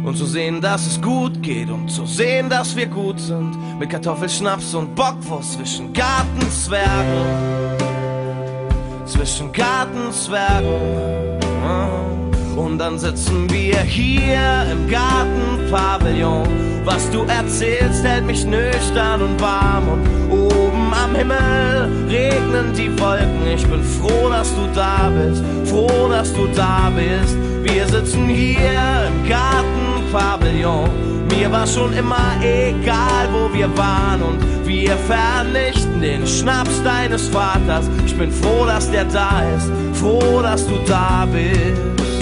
Und 0.04 0.16
zu 0.16 0.26
sehen, 0.26 0.60
dass 0.60 0.86
es 0.86 1.00
gut 1.00 1.40
geht 1.42 1.70
und 1.70 1.90
zu 1.90 2.06
sehen, 2.06 2.50
dass 2.50 2.74
wir 2.74 2.86
gut 2.86 3.20
sind. 3.20 3.56
Mit 3.78 3.90
Kartoffelschnaps 3.90 4.74
und 4.74 4.96
Bockwurst 4.96 5.52
zwischen 5.52 5.92
Gartenzwergen. 5.92 7.78
Zwischen 9.06 9.52
Gartenzwergen. 9.52 12.03
Und 12.56 12.78
dann 12.78 12.98
sitzen 12.98 13.50
wir 13.50 13.78
hier 13.80 14.66
im 14.70 14.88
Gartenpavillon. 14.88 16.48
Was 16.84 17.10
du 17.10 17.24
erzählst, 17.24 18.04
hält 18.04 18.26
mich 18.26 18.44
nüchtern 18.44 19.22
und 19.22 19.40
warm. 19.40 19.88
Und 19.88 20.30
oben 20.30 20.92
am 20.92 21.14
Himmel 21.14 21.88
regnen 22.08 22.72
die 22.76 22.90
Wolken. 23.00 23.46
Ich 23.54 23.66
bin 23.66 23.82
froh, 23.82 24.28
dass 24.28 24.54
du 24.54 24.68
da 24.74 25.10
bist, 25.10 25.42
froh, 25.64 26.08
dass 26.08 26.32
du 26.32 26.46
da 26.54 26.92
bist. 26.94 27.36
Wir 27.62 27.86
sitzen 27.88 28.28
hier 28.28 29.08
im 29.08 29.28
Gartenpavillon. 29.28 30.90
Mir 31.30 31.50
war 31.50 31.66
schon 31.66 31.92
immer 31.94 32.36
egal, 32.42 33.28
wo 33.32 33.52
wir 33.52 33.76
waren. 33.76 34.22
Und 34.22 34.66
wir 34.66 34.96
vernichten 34.96 36.00
den 36.00 36.26
Schnaps 36.26 36.82
deines 36.84 37.28
Vaters. 37.28 37.88
Ich 38.06 38.16
bin 38.16 38.30
froh, 38.30 38.66
dass 38.66 38.90
der 38.90 39.06
da 39.06 39.42
ist, 39.56 39.70
froh, 39.98 40.40
dass 40.42 40.66
du 40.66 40.74
da 40.86 41.26
bist. 41.32 42.13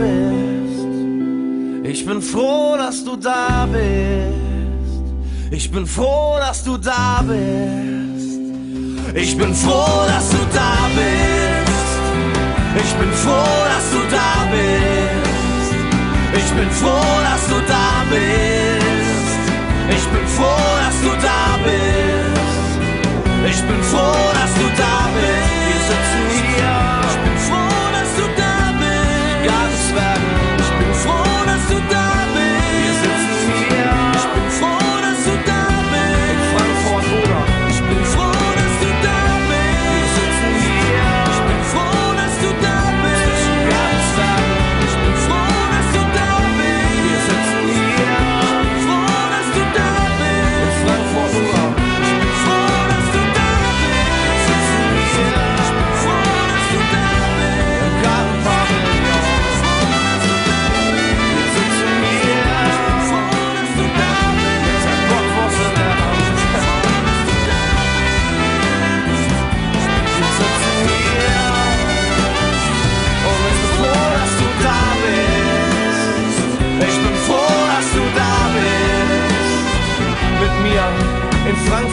Bist. 0.00 1.92
Ich 1.92 2.06
bin 2.06 2.22
froh, 2.22 2.76
dass 2.76 3.04
du 3.04 3.16
da 3.16 3.66
bist. 3.70 4.42
Ich 5.50 5.70
bin 5.70 5.86
froh, 5.86 6.36
dass 6.38 6.64
du 6.64 6.78
da 6.78 7.22
bist. 7.26 8.40
Ich 9.14 9.36
bin 9.36 9.54
froh, 9.54 10.06
dass 10.06 10.30
du 10.30 10.38
da 10.54 10.88
bist. 10.96 11.62
Ich 12.82 12.94
bin 12.94 13.12
froh, 13.12 13.64
dass 13.72 13.90
du 13.90 14.00
da 14.10 14.48
bist. 14.50 15.22
Ich 16.34 16.50
bin 16.54 16.70
froh, 16.70 17.20
dass 17.28 17.46
du 17.48 17.60
da 17.68 18.04
bist. 18.08 18.82
Ich 19.90 20.06
bin 20.14 20.26
froh, 20.26 20.72
dass 20.82 20.96
du 21.02 21.10
da 21.20 21.58
bist. 21.64 22.32
Ich 23.50 23.62
bin 23.68 23.82
froh, 23.82 24.32
dass 24.32 24.54
du 24.54 24.66
da 24.78 25.10
bist. 25.14 25.52
Wir 25.68 25.80
sitzen 25.88 26.31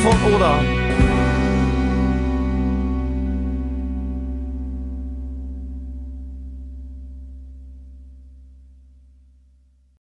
in 0.10 0.18
Frankfurt 0.18 0.34
oder 0.34 0.79